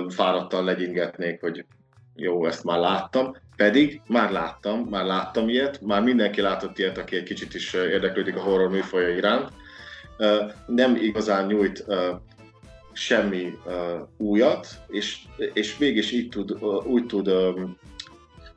[0.10, 1.66] fáradtan legyingetnék, hogy
[2.16, 7.16] jó, ezt már láttam, pedig már láttam, már láttam ilyet, már mindenki látott ilyet, aki
[7.16, 9.50] egy kicsit is érdeklődik a horror műfaja iránt.
[10.66, 11.86] Nem igazán nyújt
[12.94, 13.58] semmi
[14.18, 15.18] újat, és,
[15.54, 17.32] és mégis így tud, úgy, tud,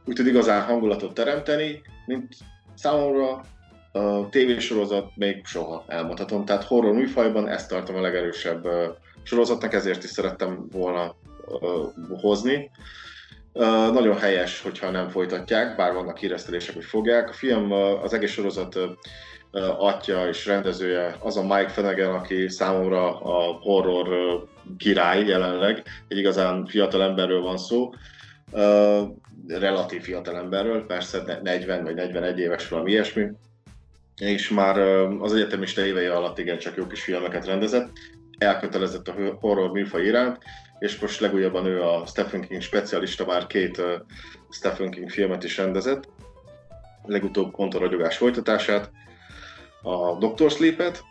[0.04, 2.34] úgy tud igazán hangulatot teremteni, mint
[2.74, 3.40] számomra
[3.92, 6.44] a tévésorozat még soha elmondhatom.
[6.44, 8.68] Tehát horror műfajban ezt tartom a legerősebb
[9.22, 11.14] sorozatnak, ezért is szerettem volna
[12.20, 12.70] hozni.
[13.92, 17.28] Nagyon helyes, hogyha nem folytatják, bár vannak híresztelések, hogy fogják.
[17.28, 18.78] A film, az egész sorozat
[19.78, 24.08] atya és rendezője az a Mike Flanagan, aki számomra a horror
[24.78, 25.82] király jelenleg.
[26.08, 27.92] Egy igazán fiatal emberről van szó
[29.46, 33.26] relatív fiatal emberről, persze 40 vagy 41 éves valami ilyesmi,
[34.20, 34.78] és már
[35.20, 37.88] az egyetemista évei alatt igen csak jó kis filmeket rendezett,
[38.38, 40.38] elkötelezett a horror műfaj iránt,
[40.78, 43.82] és most legújabban ő a Stephen King specialista, már két
[44.50, 46.08] Stephen King filmet is rendezett,
[47.06, 48.90] legutóbb pont a ragyogás folytatását,
[49.82, 51.02] a Doctor Sleep-et,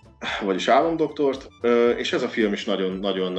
[0.42, 1.48] vagyis Álomdoktort,
[1.98, 3.38] és ez a film is nagyon-nagyon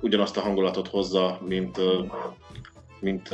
[0.00, 1.78] ugyanazt a hangulatot hozza, mint,
[3.00, 3.28] mint,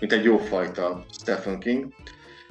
[0.00, 1.86] mint egy jófajta Stephen King.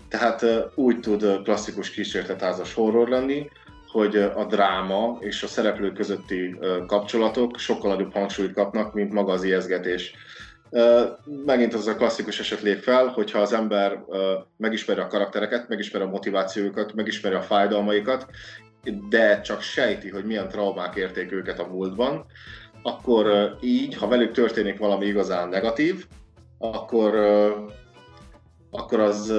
[0.08, 0.46] Tehát
[0.76, 3.50] úgy tud klasszikus kísérletázas horror lenni,
[3.92, 9.44] hogy a dráma és a szereplők közötti kapcsolatok sokkal nagyobb hangsúlyt kapnak, mint maga az
[9.44, 10.14] ijeszgetés.
[11.46, 14.04] Megint az a klasszikus eset lép fel, hogyha az ember
[14.58, 18.26] megismeri a karaktereket, megismeri a motivációjukat, megismeri a fájdalmaikat,
[19.10, 22.26] de csak sejti, hogy milyen traumák érték őket a múltban,
[22.82, 26.06] akkor így, ha velük történik valami igazán negatív,
[26.58, 27.16] akkor,
[28.72, 29.34] akkor az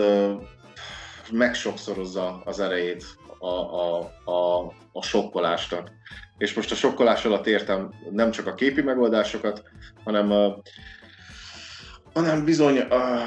[1.32, 3.04] megsokszorozza az erejét
[3.40, 5.90] a, a, a, a sokkolásnak.
[6.38, 9.62] És most a sokkolás alatt értem nem csak a képi megoldásokat,
[10.04, 10.54] hanem,
[12.14, 13.20] hanem bizony uh,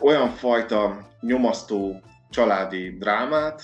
[0.00, 2.00] olyan fajta nyomasztó
[2.30, 3.62] családi drámát,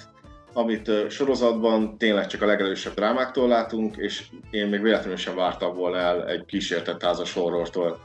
[0.52, 5.74] amit uh, sorozatban tényleg csak a legelősebb drámáktól látunk, és én még véletlenül sem vártam
[5.74, 8.00] volna el egy kísértett házas horrortól.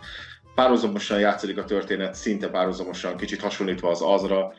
[0.55, 4.53] Párhuzamosan játszik a történet, szinte párhuzamosan, kicsit hasonlítva az azra,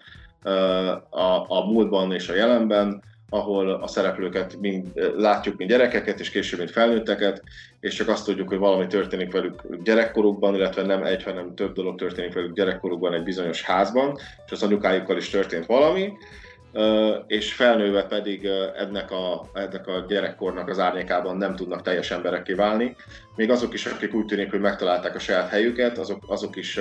[1.11, 4.86] a, a múltban és a jelenben, ahol a szereplőket mind,
[5.16, 7.42] látjuk, mint gyerekeket, és később, mint felnőtteket,
[7.80, 11.99] és csak azt tudjuk, hogy valami történik velük gyerekkorukban, illetve nem egy, hanem több dolog
[11.99, 16.12] történik velük gyerekkorukban egy bizonyos házban, és az anyukájukkal is történt valami,
[17.26, 22.97] és felnőve pedig ennek a, ennek a gyerekkornak az árnyékában nem tudnak teljes emberekké válni.
[23.36, 26.80] Még azok is, akik úgy tűnik, hogy megtalálták a saját helyüket, azok, azok is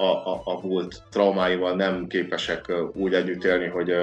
[0.00, 3.94] a, a, a múlt traumáival nem képesek úgy együtt élni, hogy,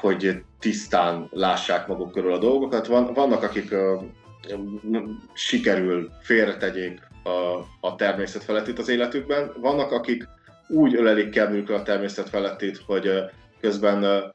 [0.00, 2.86] hogy tisztán lássák maguk körül a dolgokat.
[2.86, 3.74] Van, vannak, akik
[5.32, 7.28] sikerül félretegyék a,
[7.80, 10.28] a természet felettét az életükben, vannak, akik
[10.68, 13.10] úgy ölelik kedvükre a természet felettét, hogy
[13.60, 14.32] közben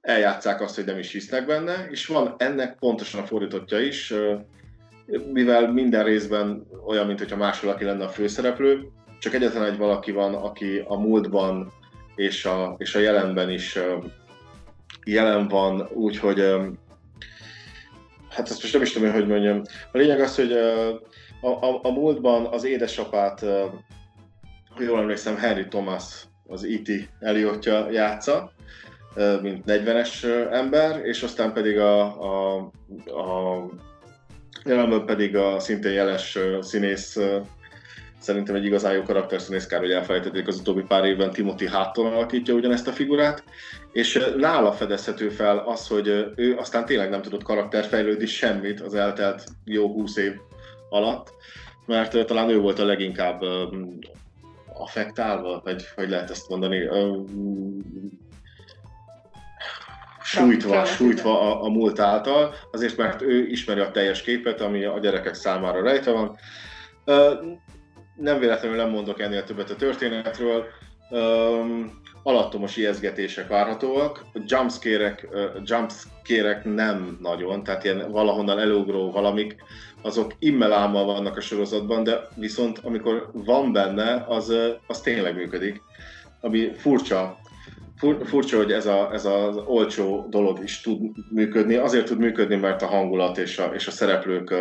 [0.00, 4.14] eljátszák azt, hogy nem is hisznek benne, és van ennek pontosan a fordítottja is,
[5.32, 8.88] mivel minden részben olyan, mintha más valaki lenne a főszereplő,
[9.18, 11.72] csak egyetlen egy valaki van, aki a múltban
[12.14, 13.78] és a, és a jelenben is
[15.04, 16.40] jelen van, úgyhogy
[18.28, 19.62] hát ezt most nem is tudom, hogy mondjam.
[19.92, 20.52] A lényeg az, hogy
[21.40, 23.40] a, a, a múltban az édesapát,
[24.74, 27.08] ha jól emlékszem, Henry Thomas, az E.T.
[27.20, 28.52] Eliotja játsza,
[29.42, 32.56] mint 40-es ember, és aztán pedig a, a,
[33.06, 33.64] a
[34.64, 37.18] Jelenben pedig a szintén jeles színész,
[38.18, 42.54] szerintem egy igazán jó karakterszínész, kár, hogy elfelejtették az utóbbi pár évben, Timothy Hátton alakítja
[42.54, 43.44] ugyanezt a figurát,
[43.92, 46.06] és nála fedezhető fel az, hogy
[46.36, 50.32] ő aztán tényleg nem tudott karakterfejlődni semmit az eltelt jó húsz év
[50.88, 51.32] alatt,
[51.86, 53.42] mert talán ő volt a leginkább
[54.74, 56.86] affektálva, vagy hogy lehet ezt mondani,
[60.28, 64.98] sújtva, sújtva a, a múlt által, azért mert ő ismeri a teljes képet, ami a
[64.98, 66.36] gyerekek számára rejtve van.
[68.16, 70.64] Nem véletlenül nem mondok ennél többet a történetről.
[72.22, 75.28] Alattomos ijeszgetések várhatóak, jumpscare-ek,
[75.64, 79.56] jumpscare nem nagyon, tehát ilyen valahonnan elugró valamik,
[80.02, 84.52] azok immelámmal vannak a sorozatban, de viszont amikor van benne, az,
[84.86, 85.82] az tényleg működik.
[86.40, 87.38] Ami furcsa,
[87.98, 91.74] Fur, furcsa, hogy ez, a, ez az olcsó dolog is tud működni.
[91.74, 94.54] Azért tud működni, mert a hangulat és a, és a szereplők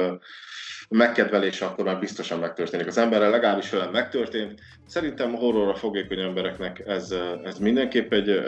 [0.89, 2.87] megkedvelése akkor már biztosan megtörténik.
[2.87, 4.59] Az emberrel legalábbis velem megtörtént.
[4.85, 7.13] Szerintem a horrorra fogékony embereknek ez,
[7.43, 8.41] ez mindenképp egy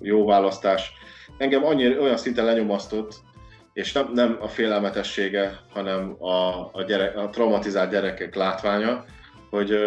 [0.00, 0.92] jó választás.
[1.38, 3.14] Engem annyira olyan szinten lenyomasztott,
[3.72, 9.04] és nem, nem a félelmetessége, hanem a, a, gyerek, a traumatizált gyerekek látványa,
[9.50, 9.78] hogy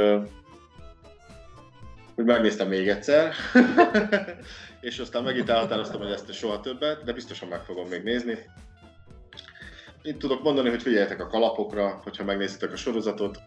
[2.19, 3.33] hogy megnéztem még egyszer,
[4.81, 8.37] és aztán megint elhatároztam, hogy ezt soha többet, de biztosan meg fogom még nézni.
[10.01, 13.39] Itt tudok mondani, hogy figyeljetek a kalapokra, hogyha megnézitek a sorozatot,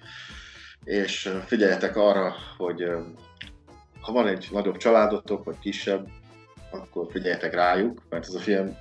[0.84, 2.84] és figyeljetek arra, hogy
[4.00, 6.06] ha van egy nagyobb családotok, vagy kisebb,
[6.70, 8.76] akkor figyeljetek rájuk, mert ez a film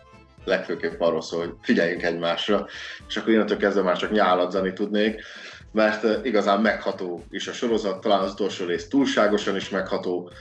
[0.46, 2.68] legfőképp arról szól, hogy figyeljünk egymásra,
[3.08, 5.24] és akkor innentől kezdve már csak nyáladzani tudnék
[5.72, 10.32] mert igazán megható is a sorozat, talán az utolsó rész túlságosan is megható,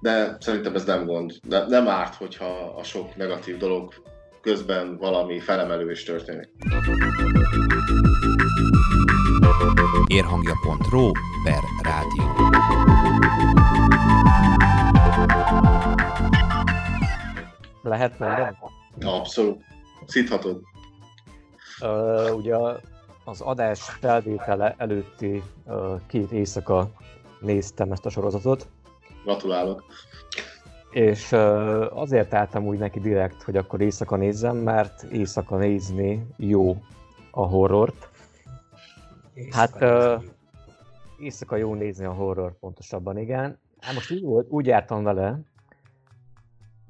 [0.00, 1.32] de szerintem ez nem gond.
[1.46, 3.92] De nem árt, hogyha a sok negatív dolog
[4.40, 6.50] közben valami felemelő is történik.
[10.06, 11.10] Érhangja.ro
[11.44, 12.48] per rádió.
[17.82, 18.56] Lehet mondani?
[19.00, 19.62] Abszolút.
[20.06, 20.60] Szíthatod.
[21.80, 22.54] Uh, ugye
[23.28, 25.42] az adás felvétele előtti
[26.06, 26.90] két éjszaka
[27.40, 28.68] néztem ezt a sorozatot.
[29.24, 29.84] Gratulálok.
[30.90, 31.32] És
[31.90, 36.76] azért álltam úgy neki direkt, hogy akkor éjszaka nézzem, mert éjszaka nézni jó
[37.30, 38.08] a horrort.
[39.34, 40.22] Éjszaka hát
[41.18, 43.58] éjszaka jó nézni a horror, pontosabban igen.
[43.80, 45.40] Hát most úgy, volt, úgy jártam vele,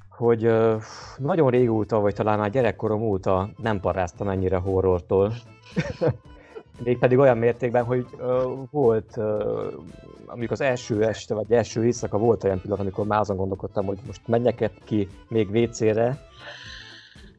[0.09, 0.53] hogy
[1.17, 5.33] nagyon régóta, vagy talán már gyerekkorom óta nem paráztam ennyire horrortól.
[6.85, 9.73] Mégpedig olyan mértékben, hogy uh, volt, uh,
[10.27, 13.99] amikor az első este, vagy első éjszaka volt olyan pillanat, amikor már azon gondolkodtam, hogy
[14.07, 16.19] most menjek ki még WC-re,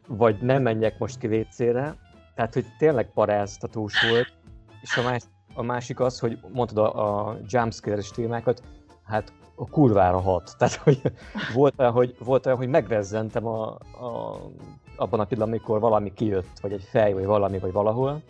[0.08, 1.96] vagy nem menjek most ki WC-re.
[2.36, 4.34] Tehát, hogy tényleg paráztatós volt.
[4.82, 5.22] És a, más,
[5.54, 8.62] a másik az, hogy mondtad a, a jumpscare-es témákat,
[9.04, 10.56] hát a kurvára hat.
[10.58, 11.02] Tehát, hogy
[11.54, 13.68] volt olyan, hogy, volt olyan, hogy megrezzentem a,
[14.02, 14.38] a,
[15.00, 18.22] abban a pillanatban, amikor valami kijött, vagy egy fej, vagy valami, vagy valahol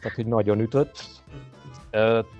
[0.00, 1.04] tehát hogy nagyon ütött.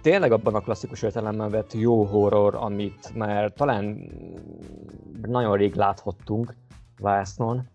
[0.03, 4.11] Tényleg abban a klasszikus értelemben vett jó horror, amit már talán
[5.23, 6.55] nagyon rég láthattunk
[7.01, 7.69] vásznon.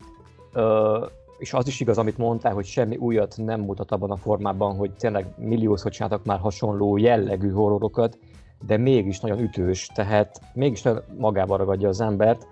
[1.37, 4.91] És az is igaz, amit mondtál, hogy semmi újat nem mutat abban a formában, hogy
[4.91, 8.17] tényleg milliószor csináltak már hasonló jellegű horrorokat,
[8.65, 10.83] de mégis nagyon ütős, tehát mégis
[11.17, 12.47] magába ragadja az embert.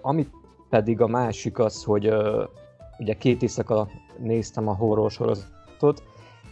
[0.00, 0.30] Amit
[0.70, 2.12] pedig a másik az, hogy
[2.98, 3.88] ugye két éjszaka
[4.18, 6.02] néztem a horror sorozatot,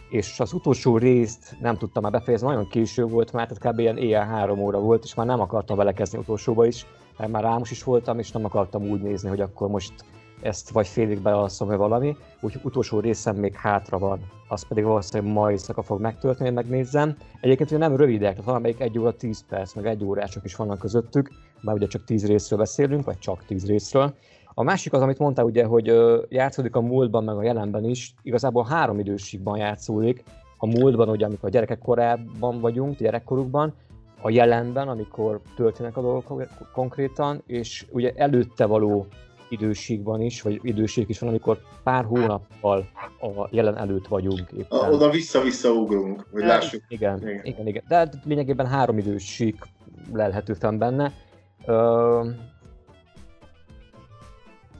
[0.09, 3.79] és az utolsó részt nem tudtam már befejezni, nagyon késő volt már, tehát kb.
[3.79, 6.85] ilyen éjjel három óra volt, és már nem akartam belekezdeni utolsóba is,
[7.17, 9.93] mert már rámos is voltam, és nem akartam úgy nézni, hogy akkor most
[10.41, 15.33] ezt vagy félig belalszom, vagy valami, úgyhogy utolsó részem még hátra van, az pedig valószínűleg
[15.33, 17.17] ma éjszaka fog megtörténni, megnézzem.
[17.41, 20.79] Egyébként ugye nem rövidek, tehát valamelyik egy óra 10 perc, meg egy órások is vannak
[20.79, 21.29] közöttük,
[21.65, 24.13] bár ugye csak 10 részről beszélünk, vagy csak 10 részről,
[24.57, 25.93] a másik az, amit mondtál ugye, hogy
[26.29, 30.23] játszódik a múltban, meg a jelenben is, igazából három időségben játszódik.
[30.57, 33.73] A múltban, ugye, amikor a gyerekek korában vagyunk, gyerekkorukban,
[34.21, 39.05] a jelenben, amikor történnek a dolgok konkrétan, és ugye előtte való
[39.49, 42.87] időségben is, vagy időség is van, amikor pár hónappal
[43.21, 44.51] a jelen előtt vagyunk.
[44.57, 44.79] Éppen.
[44.79, 46.81] A, oda vissza-vissza ugrunk, hogy lássuk.
[46.87, 47.83] Igen, igen, igen, igen.
[47.87, 49.55] De hát lényegében három időség
[50.13, 51.13] lelhető fenn benne.
[51.65, 52.29] Ö,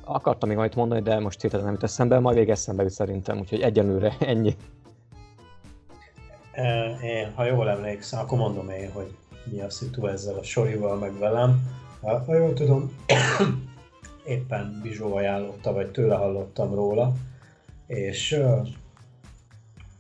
[0.04, 3.40] akartam még valamit mondani, de most hirtelen nem jut eszembe, majd még eszembe jut szerintem,
[3.40, 4.56] úgyhogy egyenlőre ennyi.
[7.02, 9.16] Én, ha jól emlékszem, akkor mondom én, hogy
[9.52, 11.60] mi a szitu ezzel a sorival, meg velem.
[12.02, 12.96] Ha jól tudom,
[14.26, 17.14] éppen Bizsó ajánlotta, vagy tőle hallottam róla,
[17.88, 18.40] és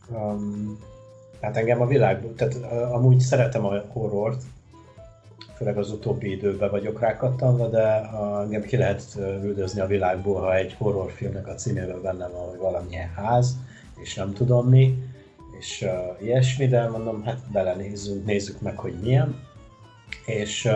[0.09, 0.79] um,
[1.41, 2.55] hát engem a világ, tehát
[2.91, 4.43] amúgy szeretem a horrort,
[5.55, 8.09] főleg az utóbbi időben vagyok rákattanva, de
[8.41, 9.03] engem ki lehet
[9.43, 13.57] üldözni a világból, ha egy horrorfilmnek a címében benne van, hogy valamilyen ház,
[14.01, 15.03] és nem tudom mi,
[15.59, 19.35] és uh, ilyesmi, de mondom, hát belenézzünk, nézzük meg, hogy milyen.
[20.25, 20.69] és,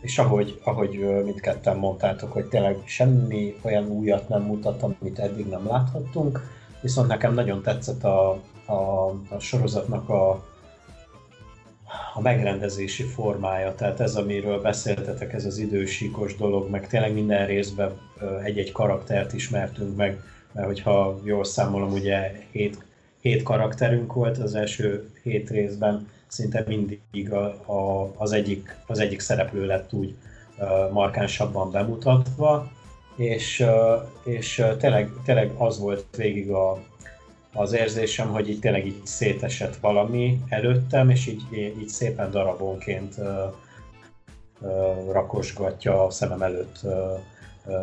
[0.00, 5.66] és ahogy, ahogy mindketten mondtátok, hogy tényleg semmi olyan újat nem mutat, amit eddig nem
[5.66, 6.40] láthattunk,
[6.80, 8.30] viszont nekem nagyon tetszett a,
[8.66, 10.51] a, a sorozatnak a,
[12.14, 17.98] a megrendezési formája, tehát ez, amiről beszéltetek, ez az idősíkos dolog, meg tényleg minden részben
[18.44, 20.20] egy-egy karaktert ismertünk meg,
[20.52, 22.84] mert hogyha jól számolom, ugye hét,
[23.20, 29.20] hét karakterünk volt az első hét részben, szinte mindig a, a, az, egyik, az egyik
[29.20, 30.14] szereplő lett úgy
[30.92, 32.70] markánsabban bemutatva,
[33.16, 33.64] és,
[34.24, 36.82] és tényleg, tényleg az volt végig a,
[37.54, 41.42] az érzésem, hogy így tényleg így szétesett valami előttem, és így,
[41.80, 43.14] így szépen darabonként
[45.10, 46.80] rakosgatja a szemem előtt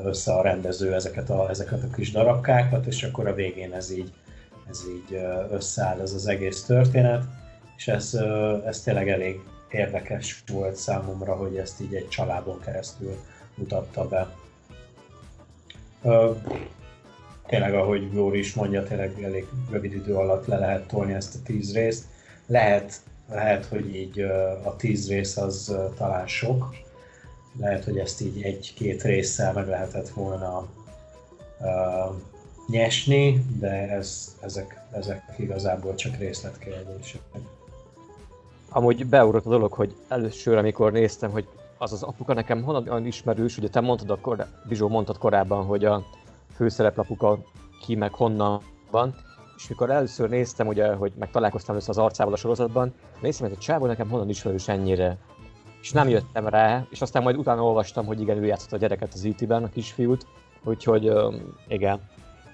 [0.03, 4.13] össze a rendező ezeket a, ezeket a kis darabkákat, és akkor a végén ez így,
[4.69, 5.19] ez így
[5.51, 7.23] összeáll ez az egész történet,
[7.77, 8.13] és ez,
[8.65, 9.39] ez tényleg elég
[9.69, 13.17] érdekes volt számomra, hogy ezt így egy családon keresztül
[13.55, 14.35] mutatta be.
[17.49, 21.39] Tényleg, ahogy Jóri is mondja, tényleg elég rövid idő alatt le lehet tolni ezt a
[21.43, 22.05] tíz részt.
[22.45, 24.19] Lehet, lehet hogy így
[24.63, 26.75] a tíz rész az talán sok,
[27.59, 30.67] lehet, hogy ezt így egy-két résszel meg lehetett volna
[31.59, 32.15] uh,
[32.67, 37.21] nyesni, de ez, ezek, ezek igazából csak részletkérdések.
[38.69, 41.47] Amúgy beugrott a dolog, hogy először, amikor néztem, hogy
[41.77, 45.85] az az apuka nekem honnan ismerős, ugye te mondtad, a kor- Bizsó mondtad korábban, hogy
[45.85, 46.03] a
[46.59, 47.37] főszereplapuka
[47.81, 49.15] ki meg honnan van,
[49.55, 53.57] és mikor először néztem, ugye, hogy meg találkoztam össze az arcával a sorozatban, néztem, hogy
[53.57, 55.17] a csávó nekem honnan ismerős ennyire
[55.81, 59.13] és nem jöttem rá, és aztán majd utána olvastam, hogy igen, ő játszott a gyereket
[59.13, 60.25] az IT-ben, a kisfiút,
[60.63, 61.11] úgyhogy
[61.67, 61.99] igen.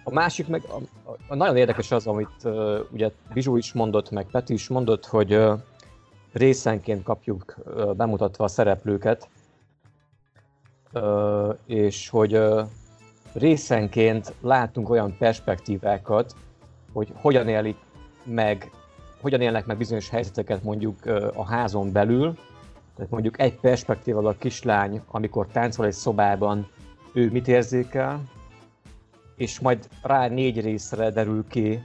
[0.03, 4.11] A másik meg, a, a, a nagyon érdekes az, amit uh, ugye Bizsú is mondott,
[4.11, 5.59] meg Peti is mondott, hogy uh,
[6.33, 9.29] részenként kapjuk uh, bemutatva a szereplőket,
[10.93, 12.67] uh, és hogy uh,
[13.35, 16.35] részenként látunk olyan perspektívákat,
[16.93, 17.77] hogy hogyan élik
[18.23, 18.71] meg,
[19.21, 22.37] hogyan élnek meg bizonyos helyzeteket mondjuk a házon belül,
[22.95, 26.67] tehát mondjuk egy perspektívával a kislány, amikor táncol egy szobában,
[27.13, 28.21] ő mit érzékel,
[29.35, 31.79] és majd rá négy részre derül ki,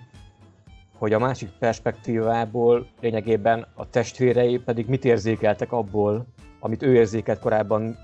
[0.98, 6.26] hogy a másik perspektívából lényegében a testvérei pedig mit érzékeltek abból,
[6.61, 7.96] amit ő érzékelt korábban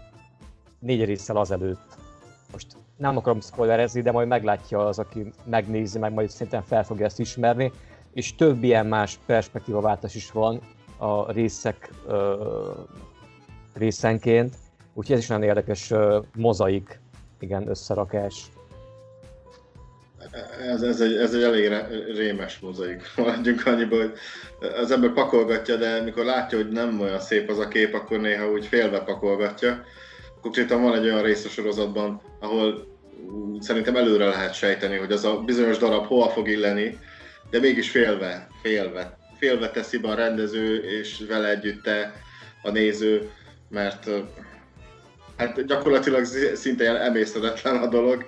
[0.78, 1.96] négy résszel azelőtt.
[2.52, 7.04] Most nem akarom spoilerezni, de majd meglátja az, aki megnézi, meg majd szerintem fel fogja
[7.04, 7.72] ezt ismerni,
[8.12, 10.60] és több ilyen más perspektívaváltás is van,
[10.96, 12.44] a részek ö,
[13.74, 14.54] részenként,
[14.94, 17.00] úgyhogy ez is nagyon érdekes ö, mozaik,
[17.40, 18.50] igen, összerakás.
[20.68, 21.72] Ez, ez, egy, ez egy elég
[22.16, 23.02] rémes mozaik.
[23.16, 24.12] Maradjunk annyiba, hogy
[24.82, 28.50] az ember pakolgatja, de mikor látja, hogy nem olyan szép az a kép, akkor néha
[28.50, 29.84] úgy félve pakolgatja.
[30.46, 32.86] Konkrétan van egy olyan rész a sorozatban, ahol
[33.60, 36.98] szerintem előre lehet sejteni, hogy az a bizonyos darab hova fog illeni,
[37.50, 41.90] de mégis félve, félve félve teszi be a rendező, és vele együtt
[42.62, 43.30] a néző,
[43.70, 44.08] mert
[45.36, 46.24] hát gyakorlatilag
[46.54, 48.26] szinte emésztetetlen a dolog,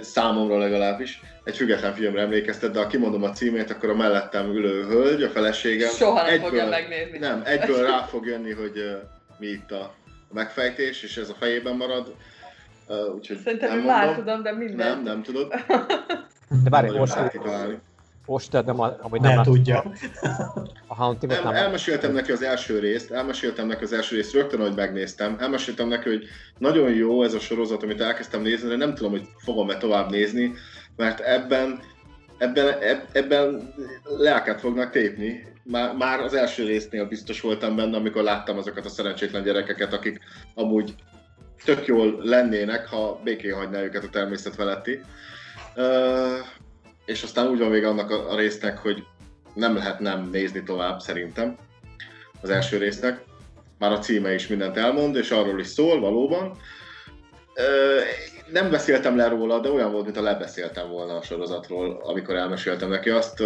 [0.00, 1.20] számomra legalábbis.
[1.44, 5.28] Egy független filmre emlékeztet, de ha kimondom a címét, akkor a mellettem ülő hölgy, a
[5.28, 5.90] feleségem...
[5.90, 7.18] Soha nem egyből, fogja megnézni.
[7.18, 8.96] Nem, egyből rá fog jönni, hogy
[9.38, 9.94] mi itt a
[10.32, 12.14] megfejtés, és ez a fejében marad.
[13.14, 14.88] úgyhogy Szerintem nem már tudom, de minden.
[14.88, 15.52] Nem, nem tudod.
[16.64, 17.16] De várj, most,
[18.26, 19.92] most nem, amúgy nem, nem tudja.
[20.86, 24.74] A Hauntimot nem, elmeséltem neki az első részt, elmeséltem neki az első részt rögtön, hogy
[24.74, 25.36] megnéztem.
[25.40, 26.24] Elmeséltem neki, hogy
[26.58, 30.54] nagyon jó ez a sorozat, amit elkezdtem nézni, de nem tudom, hogy fogom-e tovább nézni,
[30.96, 31.80] mert ebben
[32.38, 32.74] ebben,
[33.12, 33.74] ebben
[34.04, 35.46] lelket fognak tépni.
[35.70, 40.20] Már, már az első résznél biztos voltam benne, amikor láttam azokat a szerencsétlen gyerekeket, akik
[40.54, 40.94] amúgy
[41.64, 45.00] tök jól lennének, ha békén hagyná őket a természet feletti.
[45.76, 46.46] Uh,
[47.04, 49.04] és aztán úgy van vége annak a, a résznek, hogy
[49.54, 51.56] nem lehet nem nézni tovább szerintem
[52.40, 53.24] az első résznek.
[53.78, 56.56] Már a címe is mindent elmond, és arról is szól valóban.
[58.52, 63.10] Nem beszéltem le róla, de olyan volt, mintha lebeszéltem volna a sorozatról, amikor elmeséltem neki
[63.10, 63.42] azt.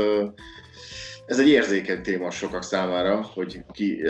[1.32, 4.02] Ez egy érzékeny téma sokak számára, hogy, ki,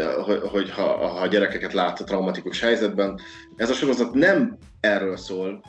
[0.50, 3.20] hogy ha, ha gyerekeket lát a traumatikus helyzetben.
[3.56, 5.62] Ez a sorozat nem erről szól,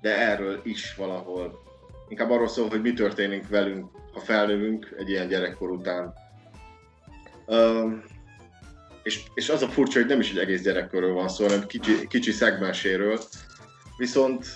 [0.00, 1.62] de erről is valahol
[2.08, 6.14] inkább arról szól, hogy mi történik velünk, ha felnövünk egy ilyen gyerekkor után.
[7.46, 8.04] Um,
[9.02, 12.06] és, és az a furcsa, hogy nem is egy egész gyerekkorról van szó, hanem kicsi,
[12.06, 13.18] kicsi szegmenséről.
[13.96, 14.46] Viszont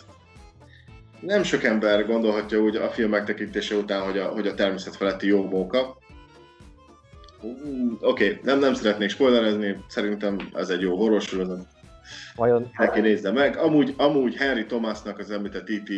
[1.20, 5.26] nem sok ember gondolhatja úgy a film megtekintése után, hogy a, hogy a természet feletti
[5.26, 6.04] jó móka.
[8.00, 11.66] Oké, okay, nem, nem szeretnék spoilerezni, szerintem ez egy jó horror sorozat.
[12.36, 12.70] Vajon...
[12.76, 13.56] Neki nézze meg.
[13.56, 15.90] Amúgy, amúgy Henry Thomasnak, az említett E.T.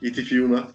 [0.00, 0.26] E.T.
[0.26, 0.74] fiúnak,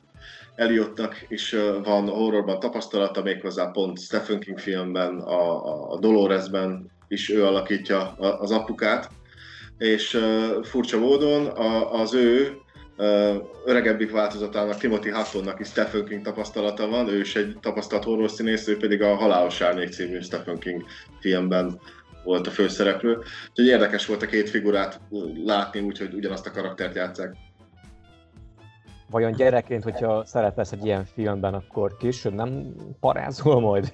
[0.56, 7.46] Eliottnak is van horrorban tapasztalata, méghozzá pont Stephen King filmben, a, a Doloresben is ő
[7.46, 9.10] alakítja az apukát,
[9.78, 10.20] és
[10.64, 12.58] furcsa módon a, az ő
[13.66, 18.68] öregebbik változatának, Timothy Huttonnak is Stephen King tapasztalata van, ő is egy tapasztalt horror színész,
[18.68, 20.84] ő pedig a Halálos Árnyék című Stephen King
[21.20, 21.80] filmben
[22.24, 23.18] volt a főszereplő.
[23.50, 25.00] Úgyhogy érdekes volt a két figurát
[25.46, 27.36] látni, úgyhogy ugyanazt a karaktert játszák.
[29.10, 33.92] Vajon gyerekként, hogyha szerepelsz egy ilyen filmben, akkor később nem parázol majd?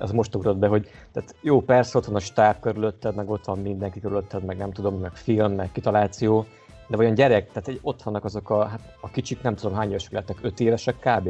[0.00, 3.44] Ez most ugrott be, hogy tehát jó, persze ott van a stáb körülötted, meg ott
[3.44, 6.46] van mindenki körülötted, meg nem tudom, meg film, meg kitaláció,
[6.88, 9.88] de vajon gyerek, tehát egy, ott vannak azok a, hát a kicsik, nem tudom hány
[9.88, 11.28] évesek lettek, öt évesek kb.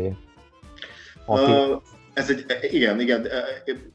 [1.27, 1.83] Uh,
[2.19, 3.27] ez egy, igen, igen,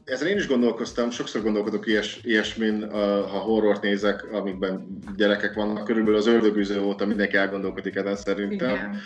[0.04, 2.90] ezen én is gondolkoztam, sokszor gondolkodok ilyes, ilyesmin,
[3.30, 8.74] ha horrort nézek, amikben gyerekek vannak, körülbelül az ördögűző óta mindenki elgondolkodik ezen szerintem.
[8.74, 9.02] Igen.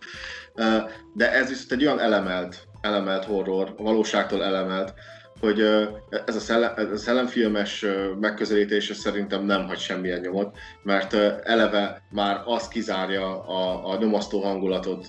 [1.15, 4.95] De ez viszont egy olyan elemelt, elemelt horror, a valóságtól elemelt,
[5.41, 5.61] hogy
[6.27, 7.85] ez a, szellem, ez a szellemfilmes
[8.21, 15.07] megközelítése szerintem nem hagy semmilyen nyomot, mert eleve már az kizárja a, a nyomasztó hangulatot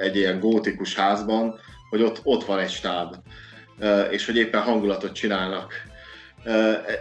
[0.00, 1.58] egy ilyen gótikus házban,
[1.90, 3.14] hogy ott, ott van egy stáb,
[4.10, 5.72] és hogy éppen hangulatot csinálnak.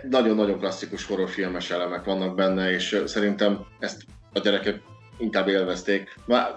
[0.10, 4.02] Nagyon-nagyon klasszikus horrorfilmes elemek vannak benne, és szerintem ezt
[4.34, 4.82] a gyerekek
[5.18, 6.16] inkább élvezték.
[6.26, 6.56] Már,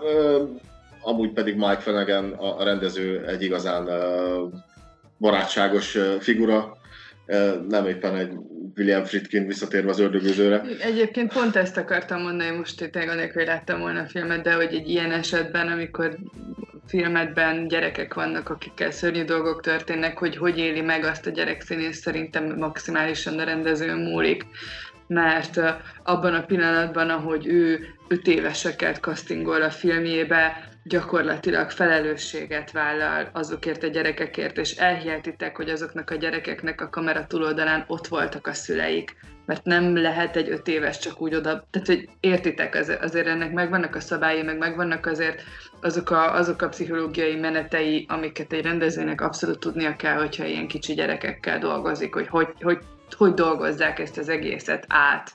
[1.01, 3.89] amúgy pedig Mike Flanagan, a rendező egy igazán
[5.23, 6.77] barátságos figura,
[7.69, 8.33] nem éppen egy
[8.77, 10.63] William Friedkin visszatérve az ördögözőre.
[10.81, 14.89] Egyébként pont ezt akartam mondani, most itt anélkül, láttam volna a filmet, de hogy egy
[14.89, 16.17] ilyen esetben, amikor
[16.87, 22.55] filmedben gyerekek vannak, akikkel szörnyű dolgok történnek, hogy hogy éli meg azt a gyerekszínész szerintem
[22.59, 24.47] maximálisan a rendezőn múlik
[25.07, 25.61] mert
[26.03, 33.87] abban a pillanatban, ahogy ő öt éveseket castingol a filmjébe, gyakorlatilag felelősséget vállal azokért a
[33.87, 39.65] gyerekekért, és elhihetitek, hogy azoknak a gyerekeknek a kamera túloldalán ott voltak a szüleik, mert
[39.65, 44.01] nem lehet egy öt éves csak úgy oda, tehát hogy értitek, azért ennek megvannak a
[44.01, 45.43] szabályi, meg megvannak azért
[45.81, 50.95] azok a, azok a pszichológiai menetei, amiket egy rendezőnek abszolút tudnia kell, hogyha ilyen kicsi
[50.95, 52.79] gyerekekkel dolgozik, hogy hogy, hogy,
[53.17, 55.33] hogy dolgozzák ezt az egészet át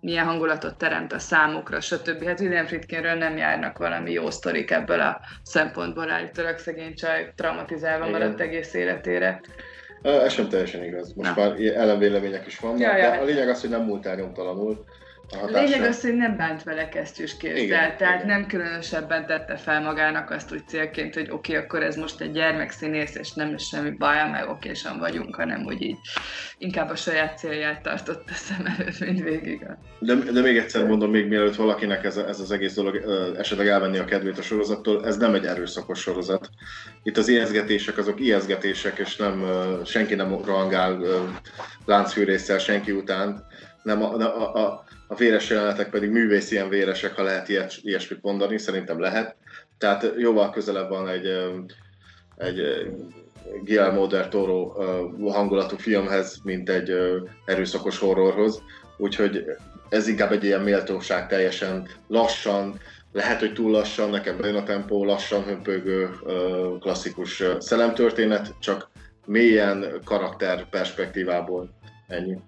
[0.00, 2.24] milyen hangulatot teremt a számukra, stb.
[2.24, 8.06] Hát William Friedkinről nem járnak valami jó sztorik ebből a szempontból, állítólag szegény csaj traumatizálva
[8.06, 8.20] Igen.
[8.20, 9.40] maradt egész életére.
[10.02, 11.12] Ez sem teljesen igaz.
[11.14, 11.42] Most Na.
[11.42, 13.10] már ellenvélemények is vannak, ja, ja.
[13.10, 14.84] de a lényeg az, hogy nem múlt el nyomtalanul.
[15.30, 18.26] A lényeg az, hogy nem bánt vele kesztyűs kézzel, tehát igen.
[18.26, 22.32] nem különösebben tette fel magának azt úgy célként, hogy oké, okay, akkor ez most egy
[22.32, 25.96] gyermekszínész, és nem is semmi baja, meg okésan vagyunk, hanem úgy így
[26.58, 29.66] inkább a saját célját tartott a szem előtt, mint végig.
[29.98, 32.96] De, de még egyszer mondom, még mielőtt valakinek ez, ez az egész dolog
[33.38, 36.50] esetleg elvenni a kedvét a sorozattól, ez nem egy erőszakos sorozat.
[37.02, 39.44] Itt az ijeszgetések azok ijeszgetések, és nem
[39.84, 41.00] senki nem rohangál
[41.84, 43.46] láncfűrészsel senki után,
[43.82, 48.22] nem a, a, a, a véres jelenetek pedig művész ilyen véresek, ha lehet ilyet, ilyesmit
[48.22, 49.36] mondani, szerintem lehet.
[49.78, 51.26] Tehát jóval közelebb van egy,
[52.36, 52.60] egy
[53.64, 54.72] Guillermo del Toro
[55.30, 56.92] hangulatú filmhez, mint egy
[57.44, 58.62] erőszakos horrorhoz.
[58.96, 59.44] Úgyhogy
[59.88, 62.80] ez inkább egy ilyen méltóság teljesen lassan,
[63.12, 66.10] lehet, hogy túl lassan, nekem bejön a tempó, lassan hömpögő
[66.80, 68.90] klasszikus szellemtörténet, csak
[69.26, 71.70] mélyen karakter perspektívából
[72.08, 72.38] ennyi.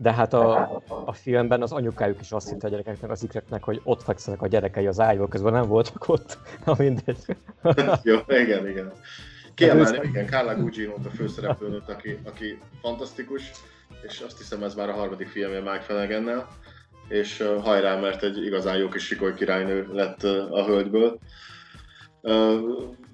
[0.00, 3.80] De hát a, a filmben az anyukájuk is azt hitte a gyerekeknek, az ikreknek, hogy
[3.84, 6.38] ott fekszenek a gyerekei az ágyból, közben nem voltak ott.
[6.64, 7.18] Na mindegy.
[8.02, 8.92] Jó, igen, igen.
[9.54, 13.50] Kiemelni, igen, Carla gugino a főszereplőnőt, aki, aki fantasztikus,
[14.02, 16.48] és azt hiszem ez már a harmadik filmje Mike Flanagan-nel,
[17.08, 21.18] és hajrá, mert egy igazán jó kis sikoly királynő lett a hölgyből.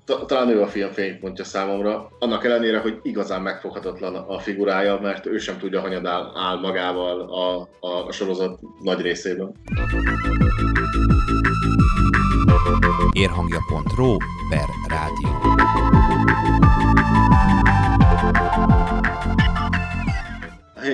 [0.04, 5.38] Talán ő a film fénypontja számomra, annak ellenére, hogy igazán megfoghatatlan a figurája, mert ő
[5.38, 9.54] sem tudja, hanyad áll, áll magával a, a, a sorozat nagy részében.
[13.12, 14.16] Érhangja.ro
[14.50, 15.62] per rádió.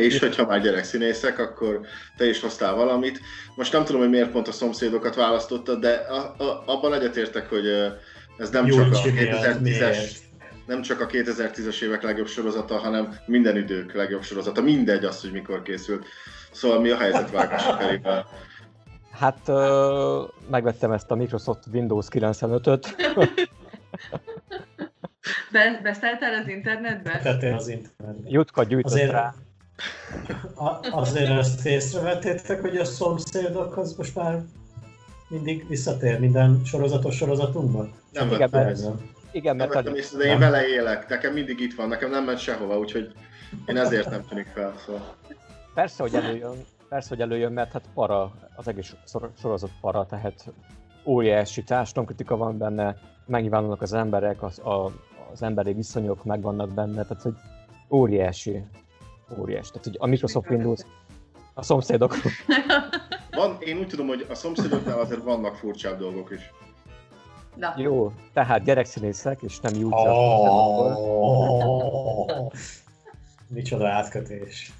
[0.00, 1.80] És hogyha már gyerekszínészek, akkor
[2.16, 3.20] te is hoztál valamit.
[3.56, 7.64] Most nem tudom, hogy miért pont a szomszédokat választottad, de a, a, abban egyetértek, hogy
[8.40, 10.18] ez nem csak a 2010-es
[10.66, 14.62] nem csak a 2010-es évek legjobb sorozata, hanem minden idők legjobb sorozata.
[14.62, 16.06] Mindegy az, hogy mikor készült.
[16.50, 18.26] Szóval mi a helyzet Vágás Felével?
[19.10, 19.56] Hát uh,
[20.50, 22.94] megvettem ezt a Microsoft Windows 95-öt.
[25.52, 27.18] Be, beszálltál az internetbe?
[27.22, 28.30] Tettél az internetbe.
[28.30, 29.34] Jutka gyűjtött Azért- rá.
[30.54, 34.42] A, azért azt észrevettétek, hogy a szomszédok az most már
[35.30, 37.92] mindig visszatér minden sorozatos sorozatunkban?
[38.12, 38.90] Nem Igen, vettem észre.
[39.32, 40.38] Igen, Nem mert vettem a, észre, de én Nem.
[40.38, 41.08] vele élek.
[41.08, 43.12] Nekem mindig itt van, nekem nem ment sehova, úgyhogy
[43.66, 44.74] én ezért nem tűnik fel.
[44.86, 45.14] Szóval.
[45.74, 48.94] persze, hogy előjön, persze, hogy előjön, mert hát para, az egész
[49.40, 50.52] sorozat para, tehát
[51.04, 52.96] óriási társadalomkritika van benne,
[53.26, 54.92] megnyilvánulnak az emberek, az, a,
[55.32, 57.34] az emberi viszonyok megvannak benne, tehát hogy
[57.90, 58.64] óriási,
[59.38, 59.70] óriási.
[59.70, 60.80] Tehát, hogy a Microsoft Windows,
[61.60, 62.16] a szomszédok,
[63.30, 66.52] Van, én úgy tudom, hogy a szomszédoknál azért vannak furcsább dolgok is.
[67.54, 69.92] Na, jó, tehát gyerekszínészek, és nem.
[69.92, 70.92] Oh,
[73.54, 74.72] micsoda átkötés.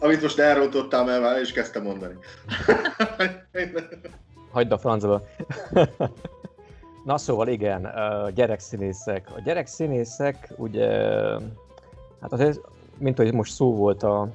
[0.00, 2.14] Amit most elrontottál, mert már el is kezdtem mondani.
[4.52, 5.22] Hagyd a francba.
[7.04, 9.28] Na szóval igen, ö, gyerekszínészek.
[9.36, 10.88] A gyerekszínészek ugye,
[12.20, 12.60] hát azért,
[12.98, 14.28] mint hogy most szó volt a,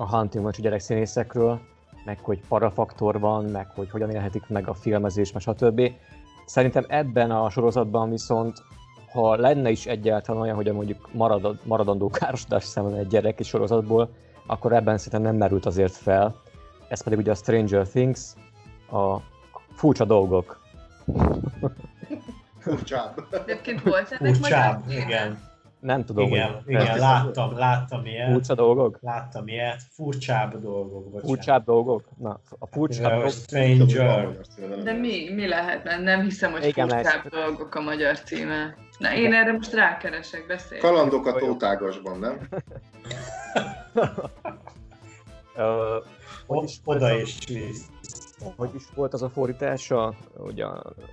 [0.00, 1.60] a Hunting a gyerekszínészekről,
[2.04, 5.92] meg hogy parafaktor van, meg hogy hogyan élhetik meg a filmezés, meg stb.
[6.46, 8.62] Szerintem ebben a sorozatban viszont,
[9.12, 14.10] ha lenne is egyáltalán olyan, hogy mondjuk marad, maradandó károsodás szemben egy gyereki sorozatból,
[14.46, 16.34] akkor ebben szerintem nem merült azért fel.
[16.88, 18.32] Ez pedig ugye a Stranger Things,
[18.90, 19.16] a
[19.72, 20.60] furcsa dolgok.
[22.58, 23.26] Furcsább.
[23.46, 25.49] egyébként volt ennek Furcsább, igen.
[25.80, 28.30] Nem tudom, Igen, hogy igen, láttam, láttam ilyet.
[28.32, 28.98] furcsa dolgok?
[29.00, 29.80] Láttam ilyet.
[29.90, 31.26] Furcsább dolgok, bocsánat.
[31.26, 32.04] Furcsább dolgok?
[32.18, 34.82] Na, a furcsább A dolgok, Stranger.
[34.82, 36.02] De mi, mi lehet benne?
[36.16, 38.74] Nem hiszem, hogy Igen, furcsább ez- dolgok a magyar címe.
[38.98, 40.80] Na, én erre most rákeresek, beszélj.
[40.80, 42.38] Kalandok a tótágasban, nem?
[45.56, 45.96] ö,
[46.46, 47.84] O- Oda is vissza.
[48.56, 50.14] hogy is volt az a fordítása?
[50.36, 50.64] Ugye,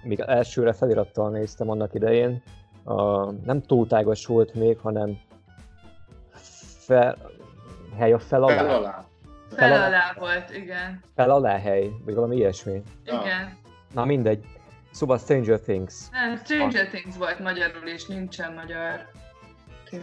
[0.03, 2.41] még elsőre felirattal néztem annak idején,
[2.88, 5.20] a, nem túltágas volt még, hanem
[6.80, 7.18] fel,
[7.98, 9.06] hely a fel Fel alá, alá.
[9.50, 11.02] Fel alá volt, igen.
[11.16, 12.82] fel alá hely, vagy valami ilyesmi.
[13.06, 13.58] Igen.
[13.94, 14.46] Na mindegy.
[14.92, 16.10] Szóval Stranger Things.
[16.12, 19.06] Nem, Stranger Things volt magyarul, és nincsen magyar.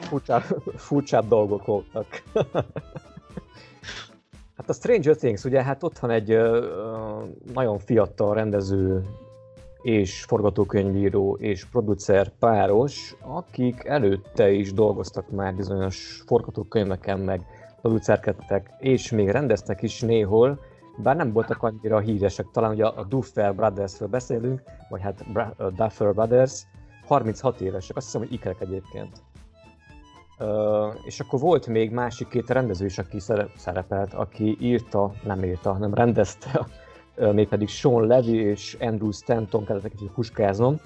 [0.01, 0.43] Furcsább,
[0.77, 2.23] furcsább dolgok voltak.
[4.57, 9.05] hát a Stranger Things, ugye, hát ott van egy ö, ö, nagyon fiatal rendező
[9.85, 17.41] és forgatókönyvíró és producer páros, akik előtte is dolgoztak már bizonyos forgatókönyveken, meg
[17.81, 20.61] producerkedtek, és még rendeztek is néhol,
[20.97, 22.47] bár nem voltak annyira híresek.
[22.53, 26.63] Talán ugye a Duffer Brothersről beszélünk, vagy hát Bra- Duffer Brothers,
[27.07, 29.23] 36 évesek, azt hiszem, hogy ikrek egyébként.
[30.39, 35.45] Ö, és akkor volt még másik két rendező is, aki szere- szerepelt, aki írta, nem
[35.45, 36.67] írta, hanem rendezte,
[37.17, 40.81] mégpedig Sean Levy és Andrew Stanton, kellett egy kicsit puskáznom.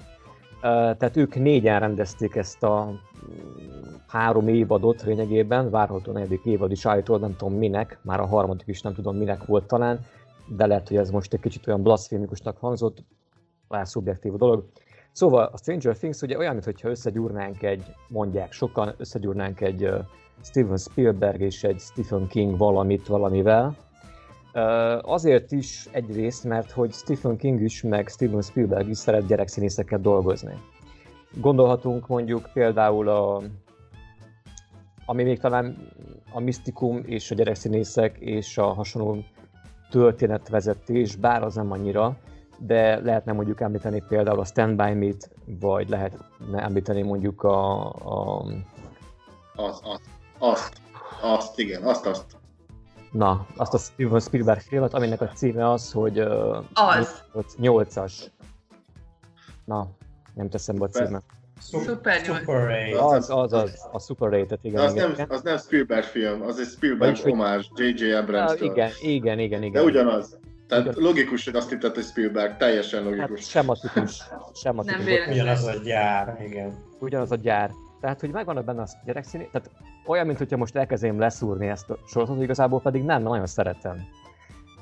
[0.61, 7.21] Tehát ők négyen rendezték ezt a mm, három évadot lényegében, várható negyedik évad is állítólag,
[7.21, 9.99] nem tudom minek, már a harmadik is nem tudom minek volt talán,
[10.47, 13.03] de lehet, hogy ez most egy kicsit olyan blasfémikusnak hangzott,
[13.67, 14.65] lehet szubjektív a dolog.
[15.11, 19.89] Szóval a Stranger Things ugye olyan, mintha összegyúrnánk egy, mondják sokan, összegyúrnánk egy
[20.41, 23.75] Steven Spielberg és egy Stephen King valamit valamivel.
[25.01, 30.53] Azért is egyrészt, mert hogy Stephen King is, meg Steven Spielberg is szeret gyerekszínészekkel dolgozni.
[31.37, 33.41] Gondolhatunk mondjuk például a
[35.09, 35.77] ami még talán
[36.31, 39.23] a misztikum és a gyerekszínészek és a hasonló
[39.89, 42.17] történetvezetés, bár az nem annyira,
[42.57, 48.43] de lehetne mondjuk említeni például a Stand By Me-t, vagy lehetne említeni mondjuk a, a
[49.55, 50.01] Azt, azt,
[50.37, 50.81] azt,
[51.21, 52.38] azt, igen, azt, azt.
[53.11, 57.23] Na, azt a Steven Spielberg filmet, aminek a címe az, hogy uh, Az.
[57.61, 58.13] 8-as.
[59.65, 59.87] Na,
[60.33, 61.21] nem teszem be a címe.
[61.59, 62.39] Szuper nyolc.
[62.39, 63.01] Super 8.
[63.13, 64.83] Az, az, az, a Super Rated, De igen.
[64.85, 65.13] az igen.
[65.17, 68.11] nem, az nem Spielberg film, az egy Spielberg homás J.J.
[68.11, 68.69] Ah, Abrams-től.
[68.71, 69.71] igen, igen, igen, igen.
[69.71, 70.37] De ugyanaz.
[70.67, 71.03] Tehát Igen.
[71.03, 73.49] logikus, hogy azt hitted, hogy Spielberg, teljesen Hát logikus.
[73.49, 74.21] sematikus,
[74.53, 74.97] sematikus.
[74.97, 75.33] Nem véletlen.
[75.33, 76.77] Ugyanaz a gyár, igen.
[76.99, 77.71] ugyanaz a gyár.
[78.01, 79.69] Tehát, hogy megvannak benne a gyerekszíné, tehát
[80.09, 83.97] olyan, mint hogyha most elkezdém leszúrni ezt a sorozatot, igazából pedig nem, nagyon szeretem.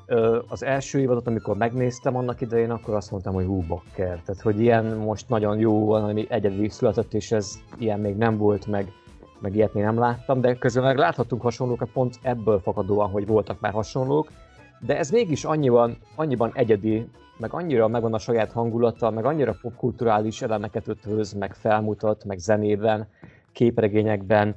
[0.05, 4.21] Ö, az első évadot, amikor megnéztem annak idején, akkor azt mondtam, hogy hú, bakker.
[4.25, 8.67] Tehát, hogy ilyen most nagyon jó, valami egyedül született, és ez ilyen még nem volt,
[8.67, 8.91] meg,
[9.39, 13.59] meg ilyet még nem láttam, de közben meg láthatunk hasonlókat pont ebből fakadóan, hogy voltak
[13.59, 14.31] már hasonlók,
[14.79, 20.41] de ez mégis annyiban, annyiban egyedi, meg annyira megvan a saját hangulata, meg annyira popkulturális
[20.41, 23.07] elemeket ötvöz, meg felmutat, meg zenében,
[23.51, 24.55] képregényekben,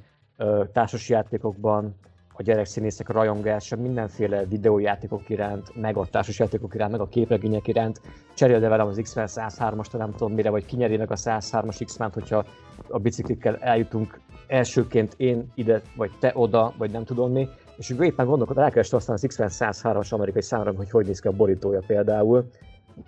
[0.72, 1.94] társasjátékokban,
[2.40, 8.00] a gyerekszínészek rajongása mindenféle videójátékok iránt, meg a társasjátékok iránt, meg a képregények iránt.
[8.34, 12.44] Cseréld velem az X-Men 103-ast, nem tudom mire, vagy kinyeri meg a 103-as x hogyha
[12.88, 17.48] a biciklikkel eljutunk elsőként én ide, vagy te oda, vagy nem tudom mi.
[17.76, 21.28] És akkor éppen gondolkodom, elkerestem aztán az X-Men 103-as amerikai számra, hogy hogy néz ki
[21.28, 22.50] a borítója például.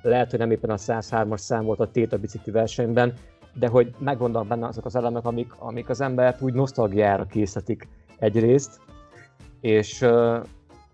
[0.02, 3.12] Lehet, hogy nem éppen a 103-as szám volt a tét a bicikli versenyben,
[3.55, 7.89] de hogy megvannak benne azok az elemek, amik, amik az embert úgy nosztalgiára készítik
[8.19, 8.81] egyrészt,
[9.61, 10.03] és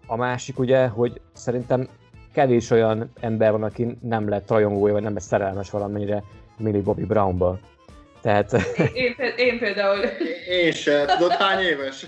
[0.06, 1.88] a másik ugye, hogy szerintem
[2.32, 6.22] kevés olyan ember van, aki nem lett rajongója, vagy nem lett szerelmes valamennyire
[6.56, 7.58] Millie Bobby Brownba.
[8.20, 8.52] Tehát...
[8.94, 9.98] Én, én például...
[10.48, 11.04] Én se.
[11.04, 12.06] Tudod, hány éves?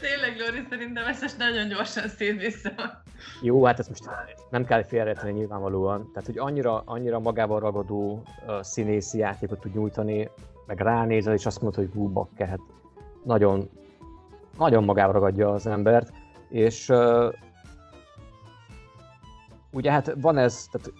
[0.00, 3.02] Tényleg, Lóri, szerintem ezt nagyon gyorsan szét vissza.
[3.42, 4.10] Jó, hát ezt most
[4.50, 6.10] nem kell félretenni nyilvánvalóan.
[6.12, 10.30] Tehát, hogy annyira, annyira magával ragadó uh, színészi játékot tud nyújtani,
[10.66, 12.60] meg ránézel, és azt mondod, hogy hú, bakker, hát
[13.24, 13.70] nagyon,
[14.58, 16.12] nagyon magába ragadja az embert,
[16.48, 17.32] és uh,
[19.72, 20.92] ugye hát van ez, tehát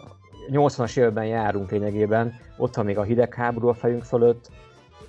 [0.51, 4.51] 80-as években járunk lényegében, ott van még a hidegháború a fejünk fölött,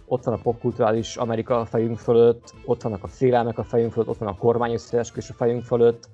[0.07, 4.09] ott van a popkulturális Amerika a fejünk fölött, ott vannak a félelmek a fejünk fölött,
[4.09, 6.09] ott van a kormányösszesküvés a fejünk fölött,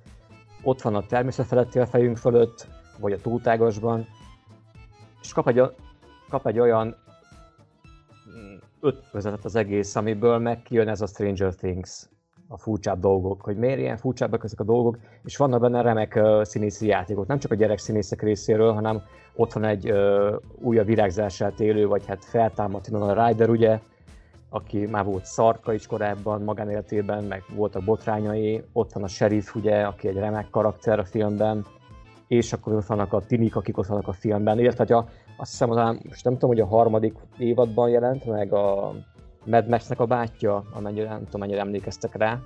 [0.64, 2.68] ott van a természet feletti a fejünk fölött,
[3.00, 4.08] vagy a túltágasban,
[5.22, 5.62] és kap egy,
[6.30, 6.96] kap egy olyan
[8.80, 12.10] ötvezetet az egész, amiből meg ez a Stranger Things,
[12.48, 16.44] a furcsább dolgok, hogy miért ilyen furcsábbak ezek a dolgok, és vannak benne remek uh,
[16.44, 19.02] színészi játékok, nem csak a gyerek színészek részéről, hanem
[19.36, 23.80] ott van egy uh, újabb virágzását élő, vagy hát feltámadt a Ryder, ugye,
[24.54, 29.82] aki már volt szarka is korábban magánéletében, meg voltak botrányai, ott van a sheriff, ugye,
[29.82, 31.66] aki egy remek karakter a filmben,
[32.28, 35.08] és akkor ott vannak a tinik, akik ott vannak a filmben, illetve hogy a,
[35.38, 38.94] azt hiszem, hogy most nem tudom, hogy a harmadik évadban jelent meg a
[39.46, 42.40] Mad Max-nek a bátyja, amennyire nem tudom, mennyire emlékeztek rá.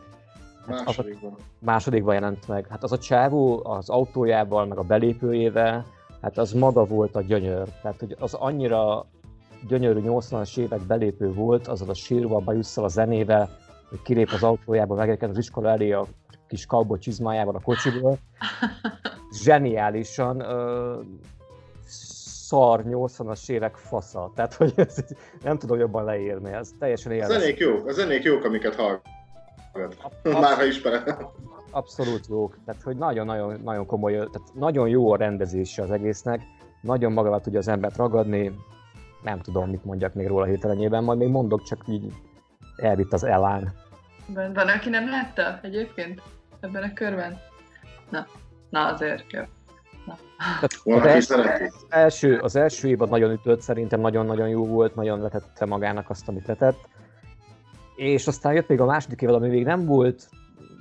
[0.68, 1.32] Hát másodikban.
[1.32, 2.68] Az a, másodikban jelent meg.
[2.68, 5.86] Hát az a csávó az autójával, meg a belépőjével,
[6.22, 7.68] hát az maga volt a gyönyör.
[7.82, 9.06] Tehát, hogy az annyira
[9.68, 13.50] gyönyörű 80-as évek belépő volt, azzal a sírva, bajusszal, a zenével,
[13.90, 16.06] hogy kilép az autójába, megérkezik az iskola elé a
[16.48, 18.18] kis cowboy csizmájával a kocsiból.
[19.44, 21.06] Zseniálisan uh,
[22.48, 24.32] szar 80-as évek fasza.
[24.36, 24.96] Tehát, hogy ez,
[25.44, 27.36] nem tudom jobban leírni, ez teljesen élvező.
[27.36, 29.02] A zenék jók, a zenék jók, amiket hallgat.
[30.24, 31.18] Már ha ismered.
[31.72, 32.58] Abszolút jók.
[32.66, 36.42] Tehát, hogy nagyon-nagyon nagyon komoly, tehát nagyon jó a rendezése az egésznek,
[36.82, 38.52] nagyon magával tudja az embert ragadni,
[39.26, 42.14] nem tudom, mit mondjak még róla hirtelenjében, majd még mondok, csak így
[42.76, 43.72] elvitt az elán.
[44.28, 46.22] Van, van, aki nem látta egyébként
[46.60, 47.40] ebben a körben?
[48.10, 48.28] Na,
[48.70, 49.42] na azért jó.
[50.84, 51.36] Az első,
[51.90, 56.48] első, az első évad nagyon ütött, szerintem nagyon-nagyon jó volt, nagyon letette magának azt, amit
[56.48, 56.88] letett.
[57.96, 60.30] És aztán jött még a második évad, ami még nem volt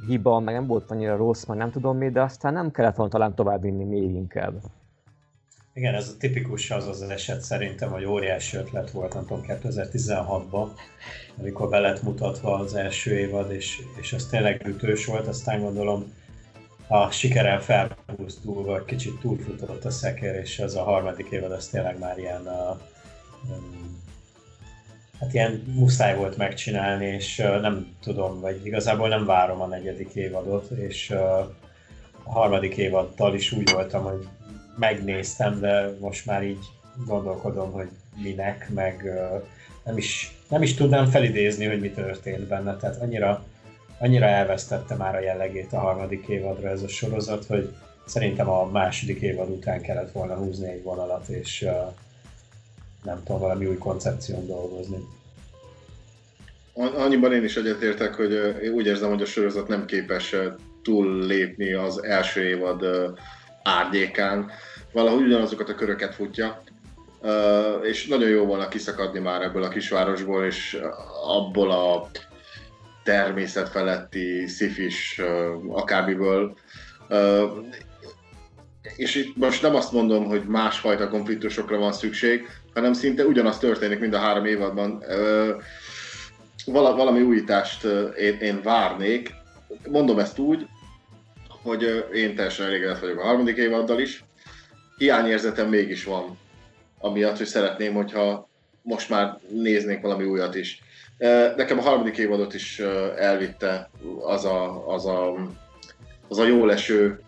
[0.06, 3.12] hiba, meg nem volt annyira rossz, meg nem tudom mi, de aztán nem kellett volna
[3.12, 4.54] talán tovább vinni még inkább.
[5.76, 10.68] Igen, ez a tipikus az az eset szerintem, hogy óriási ötlet volt, nem tudom, 2016-ban,
[11.38, 16.12] amikor be lett mutatva az első évad, és, és az tényleg ütős volt, aztán gondolom
[16.88, 22.18] a sikerrel felpusztulva kicsit túlfutott a szekér, és az a harmadik évad az tényleg már
[22.18, 22.80] ilyen a,
[25.20, 30.70] hát ilyen muszáj volt megcsinálni, és nem tudom, vagy igazából nem várom a negyedik évadot,
[30.70, 31.54] és a
[32.24, 34.28] harmadik évaddal is úgy voltam, hogy
[34.78, 36.64] megnéztem, de most már így
[37.06, 37.88] gondolkodom, hogy
[38.22, 39.04] minek, meg
[39.84, 43.44] nem is, nem is tudnám felidézni, hogy mi történt benne, tehát annyira,
[43.98, 47.74] annyira elvesztette már a jellegét a harmadik évadra ez a sorozat, hogy
[48.06, 51.68] szerintem a második évad után kellett volna húzni egy vonalat, és
[53.04, 54.96] nem tudom, valami új koncepción dolgozni.
[56.74, 58.32] Annyiban én is egyetértek, hogy
[58.62, 60.34] én úgy érzem, hogy a sorozat nem képes
[60.82, 62.84] túllépni az első évad
[63.64, 64.50] árnyékán,
[64.92, 66.62] valahogy ugyanazokat a köröket futja,
[67.82, 70.78] és nagyon jó volna kiszakadni már ebből a kisvárosból, és
[71.26, 72.08] abból a
[73.02, 75.20] természet feletti szifis
[75.68, 76.56] akármiből.
[78.96, 84.00] És itt most nem azt mondom, hogy másfajta konfliktusokra van szükség, hanem szinte ugyanaz történik
[84.00, 85.02] mind a három évadban.
[86.66, 87.86] Valami újítást
[88.40, 89.34] én várnék.
[89.88, 90.66] Mondom ezt úgy,
[91.64, 94.24] hogy én teljesen elégedett vagyok a harmadik évaddal is.
[94.96, 96.38] Hiányérzetem mégis van,
[96.98, 98.48] amiatt, hogy szeretném, hogyha
[98.82, 100.82] most már néznénk valami újat is.
[101.56, 102.78] Nekem a harmadik évadot is
[103.16, 105.34] elvitte az a, az a,
[106.28, 107.20] az a jó leső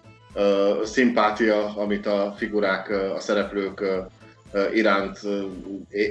[0.82, 3.84] szimpátia, amit a figurák, a szereplők
[4.74, 5.18] iránt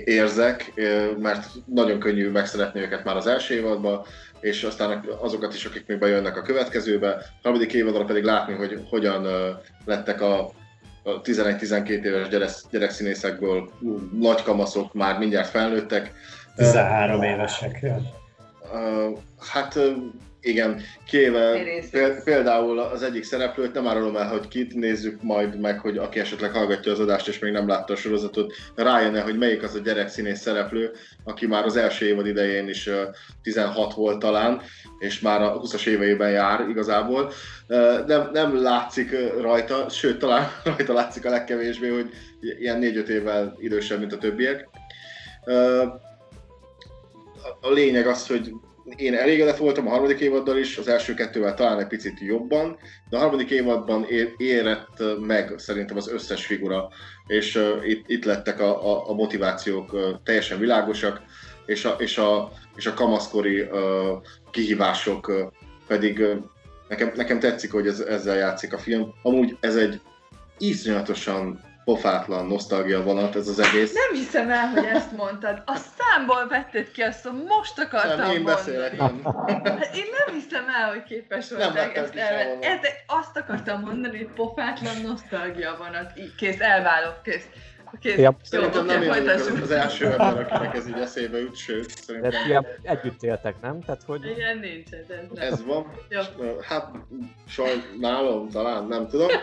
[0.05, 0.73] érzek,
[1.19, 4.01] mert nagyon könnyű megszeretni őket már az első évadban,
[4.39, 7.09] és aztán azokat is, akik még bejönnek a következőbe.
[7.09, 9.27] A harmadik évadra pedig látni, hogy hogyan
[9.85, 10.51] lettek a
[11.03, 13.69] 11-12 éves gyerek, gyerekszínészekből
[14.19, 16.13] nagy kamaszok már mindjárt felnőttek.
[16.55, 17.85] 13 évesek.
[19.39, 19.79] Hát
[20.45, 21.63] igen, kéve
[22.23, 26.51] például az egyik szereplőt, nem árulom el, hogy kit, nézzük majd meg, hogy aki esetleg
[26.51, 30.39] hallgatja az adást és még nem látta a sorozatot, rájön-e, hogy melyik az a gyerekszínész
[30.39, 30.91] szereplő,
[31.23, 32.89] aki már az első évad idején is
[33.41, 34.61] 16 volt talán,
[34.99, 37.31] és már a 20-as éveiben jár igazából.
[38.07, 42.09] Nem, nem látszik rajta, sőt talán rajta látszik a legkevésbé, hogy
[42.59, 44.69] ilyen 4-5 évvel idősebb, mint a többiek.
[47.61, 48.51] A lényeg az, hogy
[48.95, 52.77] én elégedett voltam a harmadik évaddal is, az első kettővel talán egy picit jobban,
[53.09, 54.05] de a harmadik évadban
[54.37, 56.89] érett meg szerintem az összes figura,
[57.27, 61.21] és uh, itt, itt lettek a, a, a motivációk uh, teljesen világosak,
[61.65, 63.69] és a, és a, és a kamaszkori uh,
[64.51, 65.39] kihívások uh,
[65.87, 66.35] pedig uh,
[66.87, 69.13] nekem, nekem tetszik, hogy ez, ezzel játszik a film.
[69.21, 70.01] Amúgy ez egy
[70.57, 73.93] iszonyatosan pofátlan nosztalgia vonat ez az egész.
[73.93, 75.63] Nem hiszem el, hogy ezt mondtad.
[75.65, 78.99] A számból vetted ki azt, hogy most akartam nem, én beszélek, én.
[78.99, 82.57] Hát én nem hiszem el, hogy képes voltál ezt el...
[82.61, 86.11] Ez, azt akartam mondani, hogy pofátlan nosztalgia vonat.
[86.37, 87.47] Kész, elválok, kész.
[87.99, 88.17] Kész.
[88.17, 88.37] Ja.
[88.43, 89.29] Szerintem nem én
[89.61, 92.31] az első ember, akinek ez így eszébe jut, sőt, szerintem...
[92.31, 93.81] De ilyen együtt éltek, nem?
[93.81, 94.25] Tehát, hogy...
[94.25, 95.09] Igen, nincs ez.
[95.35, 95.91] Ez, ez van.
[96.09, 96.21] Jó.
[96.61, 96.91] Hát,
[97.47, 99.27] sajnálom, talán, nem tudom.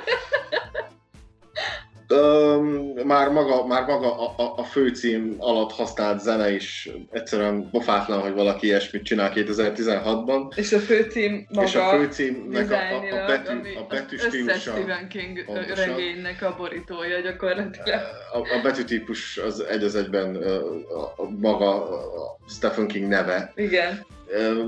[3.05, 8.33] Már maga, már maga a, a, a főcím alatt használt zene is egyszerűen pofátlan, hogy
[8.33, 10.57] valaki ilyesmit csinál 2016-ban.
[10.57, 14.71] És a főcím maga És a főcímnek a, a, a, betű, a betű stílusa.
[14.71, 15.87] Stephen King pontosan.
[15.87, 18.01] regénynek a borítója gyakorlatilag.
[18.33, 21.91] A, a betűtípus az egy az egyben a, a maga
[22.25, 23.53] a Stephen King neve.
[23.55, 24.07] Igen.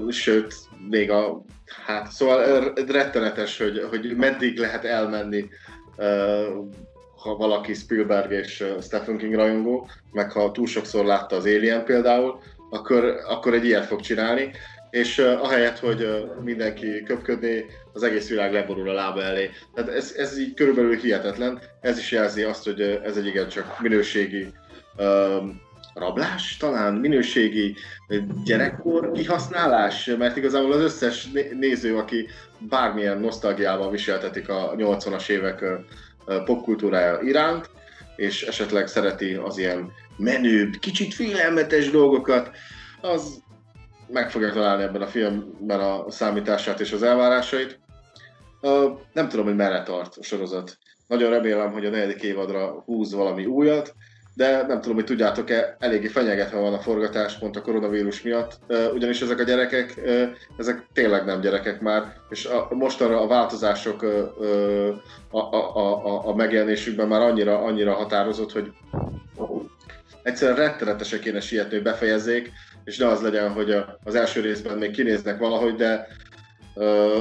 [0.08, 0.54] Sőt,
[0.90, 1.44] még a,
[1.86, 5.48] hát szóval rettenetes, hogy, hogy meddig lehet elmenni
[7.24, 12.38] ha valaki Spielberg és Stephen King rajongó, meg ha túl sokszor látta az Alien például,
[12.70, 14.50] akkor, akkor egy ilyet fog csinálni,
[14.90, 19.50] és uh, ahelyett, hogy mindenki köpködné, az egész világ leborul a lába elé.
[19.74, 24.46] Tehát ez, ez így körülbelül hihetetlen, ez is jelzi azt, hogy ez egy igencsak minőségi
[24.98, 25.60] um,
[25.94, 27.74] rablás, talán minőségi
[28.44, 31.28] gyerekkor kihasználás, mert igazából az összes
[31.58, 32.26] néző, aki
[32.58, 35.64] bármilyen nosztalgiával viseltetik a 80-as évek
[36.44, 37.70] popkultúrája iránt,
[38.16, 42.50] és esetleg szereti az ilyen menőbb, kicsit félelmetes dolgokat,
[43.00, 43.42] az
[44.08, 47.80] meg fogja találni ebben a filmben a számítását és az elvárásait.
[49.12, 50.78] Nem tudom, hogy merre tart a sorozat.
[51.06, 53.94] Nagyon remélem, hogy a negyedik évadra húz valami újat,
[54.34, 58.58] de nem tudom, hogy tudjátok-e, eléggé fenyegetve van a forgatás pont a koronavírus miatt,
[58.94, 60.00] ugyanis ezek a gyerekek,
[60.58, 64.02] ezek tényleg nem gyerekek már, és a, mostanra a változások
[65.30, 68.72] a, a, a, a megjelenésükben már annyira, annyira határozott, hogy
[70.22, 72.52] egyszerűen rettenetesen kéne sietni, hogy befejezzék,
[72.84, 76.08] és ne az legyen, hogy az első részben még kinéznek valahogy, de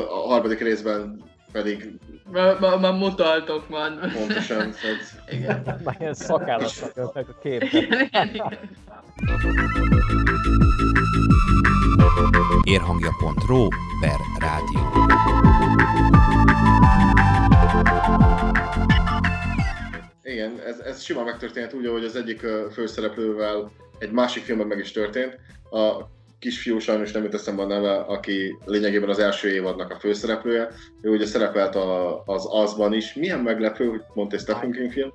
[0.10, 1.92] a harmadik részben pedig...
[2.32, 4.12] Már, már, már mutaltok már.
[4.14, 4.72] Pontosan.
[4.72, 4.98] Szóval...
[5.30, 5.64] Igen.
[5.86, 8.60] Már ilyen szakállatnak jönnek a képben.
[12.64, 13.68] Érhangja.ro
[14.02, 14.82] per rádió.
[20.24, 22.40] Igen, ez, ez simán megtörténhet úgy, ahogy az egyik
[22.72, 25.40] főszereplővel egy másik filmben meg is történt.
[25.70, 26.12] A
[26.44, 30.70] kisfiú, sajnos nem jut eszembe a neve, aki lényegében az első évadnak a főszereplője.
[31.02, 33.14] Ő ugye szerepelt a, az azban is.
[33.14, 35.14] Milyen meglepő, hogy mondta egy Stephen King film.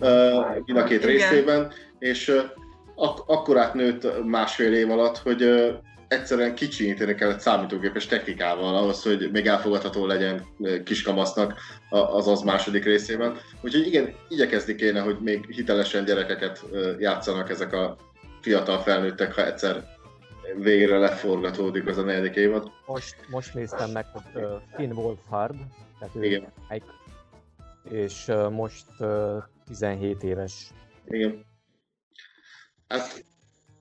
[0.00, 0.08] Uh,
[0.64, 1.08] mind a két Igen.
[1.08, 1.72] részében.
[1.98, 2.42] És uh,
[2.94, 5.68] ak- akkor átnőtt másfél év alatt, hogy uh,
[6.08, 10.46] egyszerűen kicsinyíteni kellett számítógépes technikával ahhoz, hogy még elfogadható legyen
[10.84, 11.54] kiskamasznak
[11.90, 13.36] az az második részében.
[13.60, 16.64] Úgyhogy igen, igyekezni kéne, hogy még hitelesen gyerekeket
[16.98, 17.96] játszanak ezek a
[18.40, 19.84] fiatal felnőttek, ha egyszer
[20.56, 22.70] végre leforgatódik az a negyedik évad.
[22.86, 25.56] Most, most néztem meg, hogy uh, Finn Wolfhard,
[25.98, 26.52] tehát ő Igen.
[26.68, 26.86] Mike,
[27.90, 30.70] és uh, most uh, 17 éves.
[31.06, 31.44] Igen.
[32.88, 33.24] Hát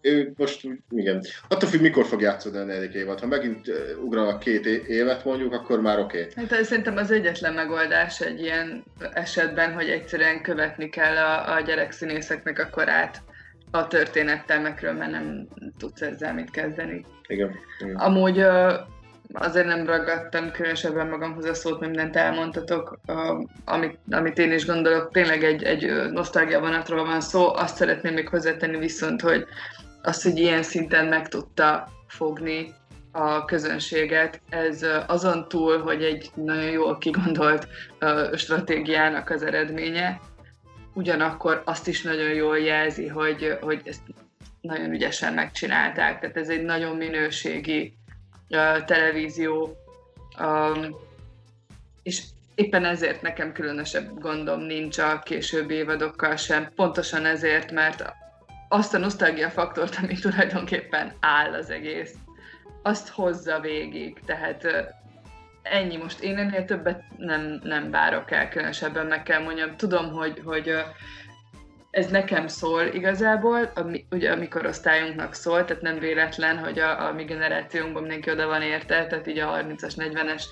[0.02, 1.24] ő most igen.
[1.48, 3.20] Attól függ, mikor fog játszódni a negyedik évad.
[3.20, 3.72] Ha megint
[4.04, 6.22] ugranak két évet mondjuk, akkor már oké.
[6.22, 6.46] Okay.
[6.46, 8.84] Hát szerintem az egyetlen megoldás egy ilyen
[9.14, 13.22] esetben, hogy egyszerűen követni kell a, a gyerekszínészeknek a korát
[13.72, 17.06] a történettel, mert nem tudsz ezzel mit kezdeni.
[17.28, 17.56] Igen.
[17.80, 17.96] igen.
[17.96, 18.46] Amúgy
[19.34, 23.00] azért nem ragadtam különösebben magamhoz a szót, mert mindent elmondtatok,
[23.66, 27.54] amit, amit én is gondolok, tényleg egy, egy nosztalgia vonatról van szó.
[27.54, 29.46] Azt szeretném még hozzátenni viszont, hogy
[30.04, 32.74] azt, hogy ilyen szinten meg tudta fogni
[33.12, 34.42] a közönséget.
[34.50, 37.68] Ez azon túl, hogy egy nagyon jól kigondolt
[38.36, 40.20] stratégiának az eredménye,
[40.98, 44.02] ugyanakkor azt is nagyon jól jelzi, hogy, hogy ezt
[44.62, 46.20] nagyon ügyesen megcsinálták.
[46.20, 47.98] Tehát ez egy nagyon minőségi
[48.50, 49.78] uh, televízió,
[50.40, 50.96] um,
[52.04, 52.22] és
[52.56, 56.72] éppen ezért nekem különösebb gondom nincs a későbbi évadokkal sem.
[56.76, 58.14] Pontosan ezért, mert
[58.70, 62.14] azt a nosztalgia faktort, ami tulajdonképpen áll az egész,
[62.84, 64.20] azt hozza végig.
[64.26, 64.68] Tehát
[65.72, 69.78] ennyi most én ennél többet nem, nem várok el különösebben, meg kell mondjam.
[69.78, 70.74] Tudom, hogy, hogy
[71.92, 74.48] ez nekem szól igazából, ami, ugye a mi
[75.32, 79.40] szól, tehát nem véletlen, hogy a, a mi generációnkban mindenki oda van érte, tehát így
[79.40, 80.44] a 30-as, 40-es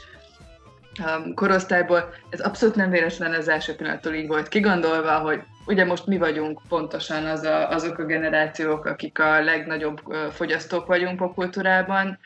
[1.06, 2.14] um, korosztályból.
[2.30, 6.62] Ez abszolút nem véletlen az első pillanattól így volt kigondolva, hogy ugye most mi vagyunk
[6.68, 10.02] pontosan az a, azok a generációk, akik a legnagyobb
[10.32, 12.20] fogyasztók vagyunk popkultúrában.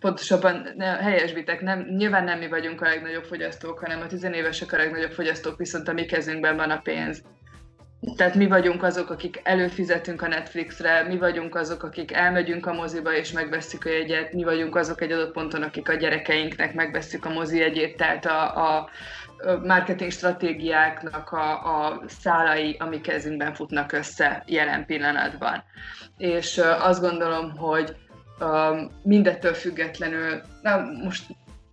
[0.00, 4.76] Pontosabban ne, helyesbitek, nem, nyilván nem mi vagyunk a legnagyobb fogyasztók, hanem a tizenévesek a
[4.76, 7.22] legnagyobb fogyasztók, viszont a mi kezünkben van a pénz.
[8.16, 13.12] Tehát mi vagyunk azok, akik előfizetünk a Netflixre, mi vagyunk azok, akik elmegyünk a moziba
[13.12, 17.32] és megveszük a jegyet, mi vagyunk azok egy adott ponton, akik a gyerekeinknek megveszük a
[17.32, 18.88] mozi jegyét, tehát a, a
[19.62, 25.64] marketing stratégiáknak a, a szálai, amik kezünkben futnak össze jelen pillanatban.
[26.16, 27.96] És azt gondolom, hogy
[29.02, 31.22] mindettől függetlenül, na most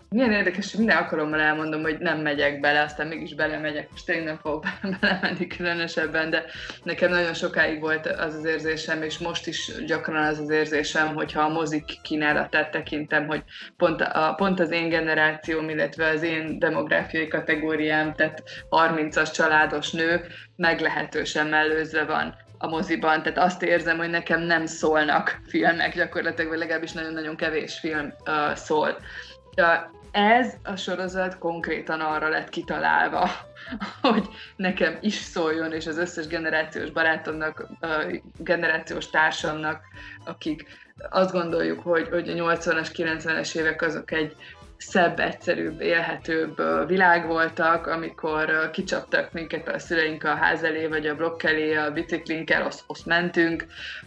[0.10, 4.26] milyen érdekes, hogy minden alkalommal elmondom, hogy nem megyek bele, aztán mégis belemegyek, most tényleg
[4.26, 4.66] nem fogok
[5.02, 6.44] belemenni különösebben, de
[6.84, 11.42] nekem nagyon sokáig volt az az érzésem, és most is gyakran az az érzésem, hogyha
[11.42, 13.44] a mozik kínálatát tekintem, hogy
[13.78, 20.22] pont, a, pont az én generációm, illetve az én demográfiai kategóriám, tehát 30-as családos nő
[20.56, 26.60] meglehetősen mellőzve van a moziban, tehát azt érzem, hogy nekem nem szólnak filmek gyakorlatilag, vagy
[26.60, 28.98] legalábbis nagyon-nagyon kevés film uh, szól.
[29.58, 33.30] Uh, ez a sorozat konkrétan arra lett kitalálva,
[34.02, 37.68] hogy nekem is szóljon, és az összes generációs barátomnak,
[38.38, 39.82] generációs társamnak,
[40.26, 40.66] akik
[41.10, 44.36] azt gondoljuk, hogy, hogy a 80-as, 90-es évek azok egy
[44.78, 51.16] szebb, egyszerűbb, élhetőbb világ voltak, amikor kicsaptak minket a szüleink a ház elé, vagy a
[51.16, 53.66] blokk elé a biciklinkkel, azt, azt mentünk,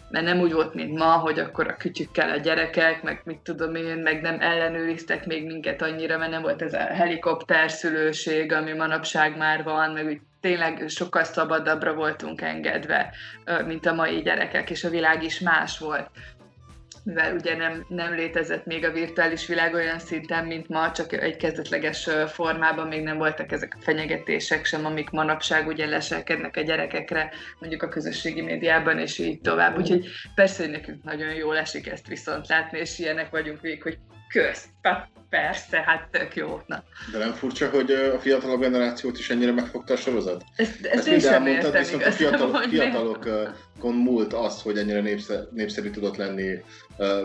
[0.09, 3.75] mert nem úgy volt, mint ma, hogy akkor a kütyükkel a gyerekek, meg mit tudom
[3.75, 8.73] én, meg nem ellenőriztek még minket annyira, mert nem volt ez a helikopter szülőség, ami
[8.73, 13.13] manapság már van, meg úgy tényleg sokkal szabadabbra voltunk engedve,
[13.65, 16.09] mint a mai gyerekek, és a világ is más volt
[17.03, 21.37] mivel ugye nem, nem létezett még a virtuális világ olyan szinten, mint ma, csak egy
[21.37, 27.31] kezdetleges formában még nem voltak ezek a fenyegetések sem, amik manapság ugye leselkednek a gyerekekre,
[27.59, 29.77] mondjuk a közösségi médiában, és így tovább.
[29.77, 33.97] Úgyhogy persze, hogy nekünk nagyon jól esik ezt viszont látni, és ilyenek vagyunk végig, hogy
[34.29, 34.65] kösz,
[35.29, 36.61] persze, hát tök jó.
[36.65, 36.83] Na.
[37.11, 40.43] De nem furcsa, hogy a fiatalabb generációt is ennyire megfogta a sorozat?
[40.55, 45.47] Ezt, ezt, ezt én sem értem viszont a fiatal, fiatalokon múlt az, hogy ennyire népszer,
[45.51, 46.63] népszerű tudott lenni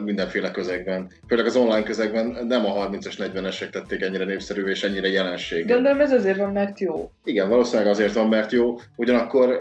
[0.05, 1.11] mindenféle közegben.
[1.29, 5.67] Főleg az online közegben nem a 30-as, 40-esek tették ennyire népszerű és ennyire jelenség.
[5.67, 7.11] Gondolom ez azért van, mert jó.
[7.25, 8.79] Igen, valószínűleg azért van, mert jó.
[8.97, 9.59] Ugyanakkor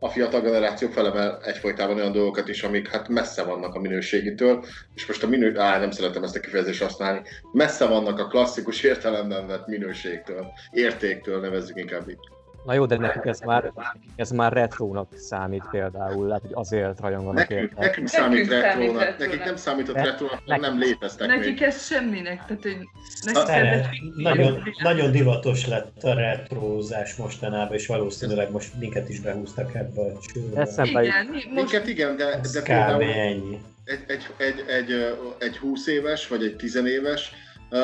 [0.00, 4.64] a fiatal generáció felemel egyfolytában olyan dolgokat is, amik hát messze vannak a minőségitől,
[4.94, 5.58] és most a minő...
[5.58, 7.20] Á, nem szeretem ezt a kifejezést használni.
[7.52, 12.18] Messze vannak a klasszikus értelemben vett minőségtől, értéktől, nevezzük inkább így.
[12.64, 13.72] Na jó, de nekik ez már,
[14.16, 17.80] ez már retrónak számít például, lehet, hogy azért rajonganak nekünk, érte.
[17.80, 21.62] Nekünk számít retrónak, nekik nem számított ne, retrónak, ne, nem léteztek Nekik még.
[21.62, 22.78] ez semminek, tehát hogy
[23.22, 30.00] nekik nagyon, nagyon divatos lett a retrózás mostanában, és valószínűleg most minket is behúztak ebbe
[30.00, 30.68] a csőbe.
[31.00, 31.50] Igen, most...
[31.50, 33.60] minket igen, de, de például ennyi.
[33.84, 37.32] Egy, egy, egy, egy, egy 20 éves, vagy egy 10 éves,
[37.72, 37.78] Uh,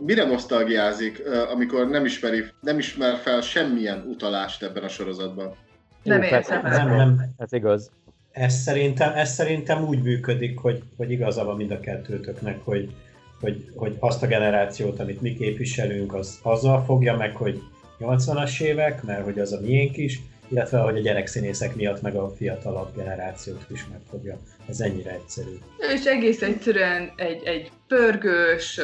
[0.00, 5.54] mire nosztalgiázik, uh, amikor nem, ismeri, nem ismer fel semmilyen utalást ebben a sorozatban?
[6.02, 6.62] Nem értem.
[6.62, 7.90] Nem, nem, ez igaz.
[8.32, 12.94] Ez szerintem, ez szerintem úgy működik, hogy, hogy igaza van mind a kettőtöknek, hogy,
[13.40, 17.62] hogy, hogy azt a generációt, amit mi képviselünk, az azzal fogja meg, hogy
[18.00, 22.30] 80-as évek, mert hogy az a miénk is, illetve hogy a gyerekszínészek miatt meg a
[22.36, 24.38] fiatalabb generációt is megfogja.
[24.68, 25.58] Ez ennyire egyszerű.
[25.94, 28.80] És egész egyszerűen egy, egy pörgős,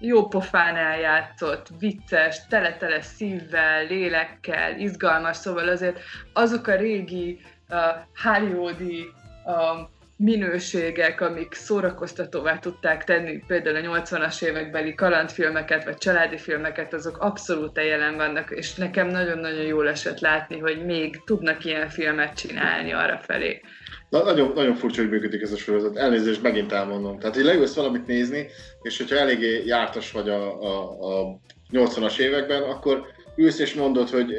[0.00, 6.00] jó pofán eljátszott, vicces, tele-tele szívvel, lélekkel, izgalmas, szóval azért
[6.32, 7.78] azok a régi uh,
[8.22, 9.04] hollywoodi
[9.44, 9.88] uh,
[10.18, 17.76] minőségek, amik szórakoztatóvá tudták tenni például a 80-as évekbeli kalandfilmeket, vagy családi filmeket, azok abszolút
[17.76, 23.18] jelen vannak, és nekem nagyon-nagyon jól esett látni, hogy még tudnak ilyen filmet csinálni arra
[23.18, 23.60] felé.
[24.10, 25.96] Na, nagyon, nagyon furcsa, hogy működik ez a sorozat.
[25.96, 27.18] Elnézést, megint elmondom.
[27.18, 28.46] Tehát, hogy leülsz valamit nézni,
[28.82, 31.40] és hogyha eléggé jártas vagy a, a, a
[31.72, 33.06] 80-as években, akkor
[33.36, 34.34] ülsz és mondod, hogy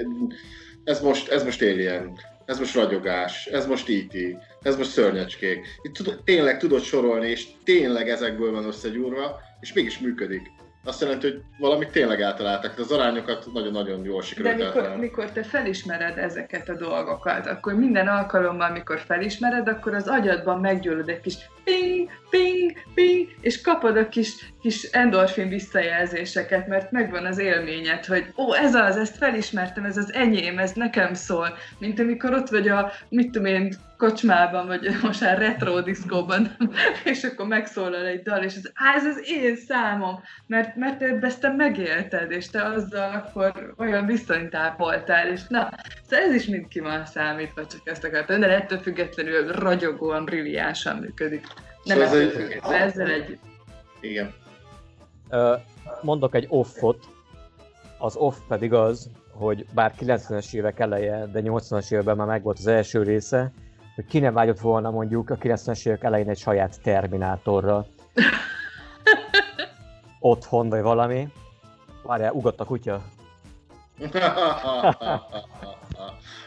[0.83, 5.65] ez most, ez most Alien, ez most ragyogás, ez most IT, e ez most szörnyecskék.
[5.81, 10.41] Itt tud, tényleg tudod sorolni, és tényleg ezekből van összegyúrva, és mégis működik
[10.84, 15.43] azt jelenti, hogy valamit tényleg eltaláltak, az arányokat nagyon-nagyon jól sikerült De mikor, mikor te
[15.43, 21.38] felismered ezeket a dolgokat, akkor minden alkalommal, amikor felismered, akkor az agyadban meggyullad egy kis
[21.64, 28.34] ping, ping, ping, és kapod a kis, kis endorfin visszajelzéseket, mert megvan az élményed, hogy
[28.38, 32.68] ó, ez az, ezt felismertem, ez az enyém, ez nekem szól, mint amikor ott vagy
[32.68, 36.56] a, mit tudom én, kocsmában, vagy most már retro diszkóban,
[37.03, 41.39] és akkor megszólal egy dal, és ez, á, ez az én számom, mert, mert ezt
[41.39, 45.69] te megélted, és te azzal akkor olyan viszonytál voltál, és na,
[46.10, 50.97] szóval ez is mind ki van számítva, csak ezt akartam, de ettől függetlenül ragyogóan, brilliánsan
[50.97, 51.45] működik.
[51.89, 53.39] Nem szóval ettől függetlenül, ezzel egy...
[53.99, 54.33] Igen.
[56.01, 57.05] Mondok egy offot,
[57.97, 62.67] az off pedig az, hogy bár 90-es évek eleje, de 80-as években már megvolt az
[62.67, 63.51] első része,
[63.95, 67.85] hogy ki nem vágyott volna mondjuk a 90-es évek elején egy saját Terminátorra.
[70.19, 71.27] Otthon vagy valami.
[72.03, 73.01] Várjál, ugott a kutya.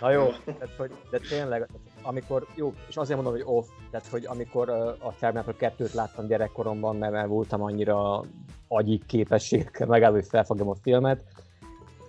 [0.01, 1.69] Na jó, tehát, hogy, de tényleg,
[2.03, 4.69] amikor, jó, és azért mondom, hogy off, tehát, hogy amikor
[4.99, 8.24] a Terminator 2-t láttam gyerekkoromban, mert, mert voltam annyira
[8.69, 11.24] agyi képességekkel megállva, hogy felfogjam a filmet,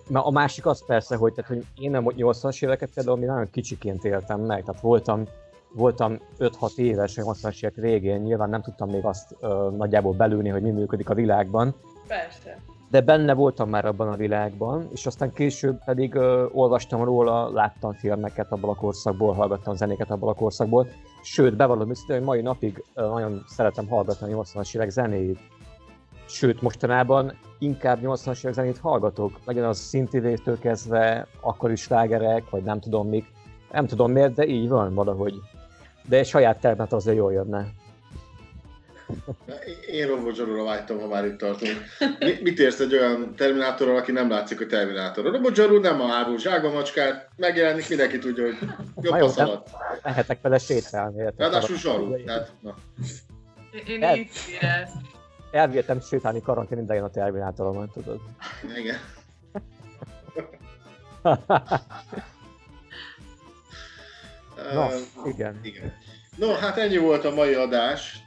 [0.08, 3.50] Na, a másik az persze, hogy, tehát, hogy én nem 80-as éveket például mi nagyon
[3.50, 5.24] kicsiként éltem meg, tehát voltam,
[5.72, 10.62] voltam 5-6 éves, 80-as évek végén, nyilván nem tudtam még azt ö, nagyjából belülni, hogy
[10.62, 11.74] mi működik a világban.
[12.06, 12.58] Persze.
[12.94, 17.92] De benne voltam már abban a világban, és aztán később pedig ö, olvastam róla, láttam
[17.92, 20.86] filmeket abból a korszakból, hallgattam zenéket abból a korszakból.
[21.22, 25.38] Sőt, bevallom őszintén, hogy mai napig ö, nagyon szeretem hallgatni a 80-as évek zenéjét.
[26.26, 32.62] Sőt, mostanában inkább 80-as évek zenét hallgatok, legyen az szintivétől kezdve, akkor is slágerek, vagy
[32.62, 33.24] nem tudom még.
[33.72, 35.34] Nem tudom miért, de így van valahogy.
[36.08, 37.66] De saját termet azért jól jönne.
[39.90, 41.84] Én Robot Zsarúra vágytam, ha már itt tartunk.
[42.42, 45.26] Mit érsz egy olyan Terminátorral, aki nem látszik a Terminátor?
[45.26, 48.56] A Robot Zsarú nem a árul zsákba macskát, megjelenik, mindenki tudja, hogy
[49.00, 49.70] jobb a szalat.
[50.02, 51.32] Mehetek vele sétálni.
[51.36, 52.24] Ráadásul Zsarú.
[52.24, 52.74] Tehát, na.
[53.86, 54.16] Én El...
[54.16, 54.30] így
[55.50, 58.20] elvihetem sétálni karantén idején a Terminátoromat, tudod.
[58.76, 58.96] Igen.
[64.72, 65.60] Na, uh, igen.
[65.62, 65.92] igen.
[66.36, 68.23] No, hát ennyi volt a mai adás,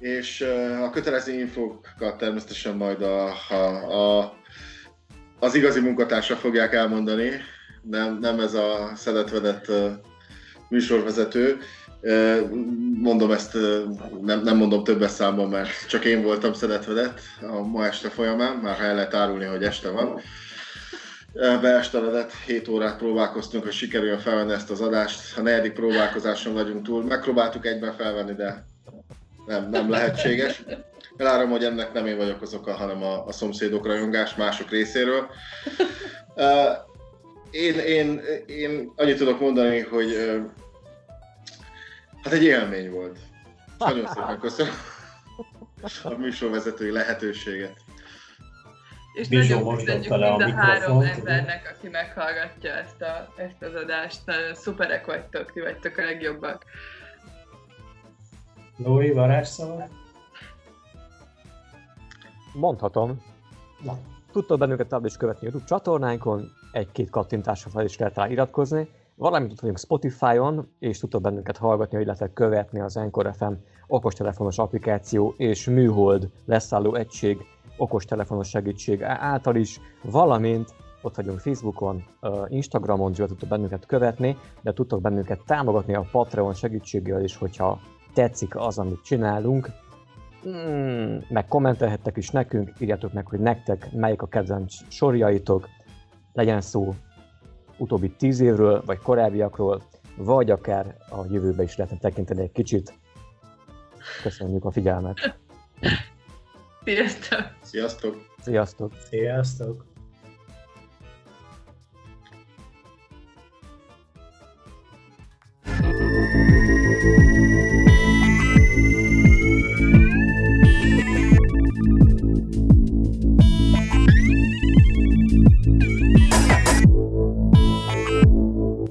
[0.00, 0.40] és
[0.82, 4.32] a kötelező infokat természetesen majd a, a, a,
[5.38, 7.30] az igazi munkatársak fogják elmondani,
[7.82, 9.72] nem, nem ez a szedetvedett
[10.68, 11.58] műsorvezető.
[12.94, 13.56] Mondom ezt,
[14.20, 18.80] nem, nem mondom többes számban, mert csak én voltam szedetvedett a ma este folyamán, már
[18.80, 20.20] el lehet árulni, hogy este van.
[21.32, 25.38] Beesteledett, 7 órát próbálkoztunk, hogy sikerüljön felvenni ezt az adást.
[25.38, 27.04] A negyedik próbálkozáson vagyunk túl.
[27.04, 28.64] Megpróbáltuk egyben felvenni, de
[29.50, 30.62] nem, nem lehetséges.
[31.16, 35.30] Elárom, hogy ennek nem én vagyok az oka, hanem a, a szomszédok rajongás mások részéről.
[37.50, 40.16] Én, én, én annyit tudok mondani, hogy
[42.22, 43.18] Hát egy élmény volt.
[43.78, 44.74] Nagyon szépen köszönöm
[46.02, 47.76] a műsorvezetői lehetőséget.
[49.14, 53.74] És Bizsó nagyon köszönjük mind a, a három embernek, aki meghallgatja ezt, a, ezt az
[53.74, 54.20] adást.
[54.24, 56.64] Nagyon szuperek vagytok, ti vagytok a legjobbak.
[58.84, 59.88] Lói, varázsszava?
[62.54, 63.22] Mondhatom.
[63.84, 63.98] Na.
[64.32, 68.88] Tudtok bennünket tovább is követni YouTube csatornánkon, egy-két kattintásra fel is lehet rá iratkozni
[69.20, 73.52] valamint ott vagyunk Spotify-on, és tudtok bennünket hallgatni, lehet követni az Encore FM
[73.86, 77.38] okostelefonos applikáció és műhold leszálló egység
[77.76, 82.04] okostelefonos segítség által is, valamint ott vagyunk Facebookon,
[82.48, 87.80] Instagramon, tudtok bennünket követni, de tudtok bennünket támogatni a Patreon segítségével is, hogyha
[88.12, 89.70] tetszik az, amit csinálunk.
[90.48, 95.68] Mm, meg kommentelhettek is nekünk, írjátok meg, hogy nektek melyik a kedvenc sorjaitok,
[96.32, 96.94] legyen szó
[97.78, 99.82] utóbbi tíz évről, vagy korábbiakról,
[100.16, 102.98] vagy akár a jövőbe is lehetne tekinteni egy kicsit.
[104.22, 105.38] Köszönjük a figyelmet!
[106.84, 107.38] Sziasztok!
[107.62, 108.16] Sziasztok!
[108.42, 108.42] Sziasztok!
[108.42, 108.92] Sziasztok!
[109.08, 109.89] Sziasztok.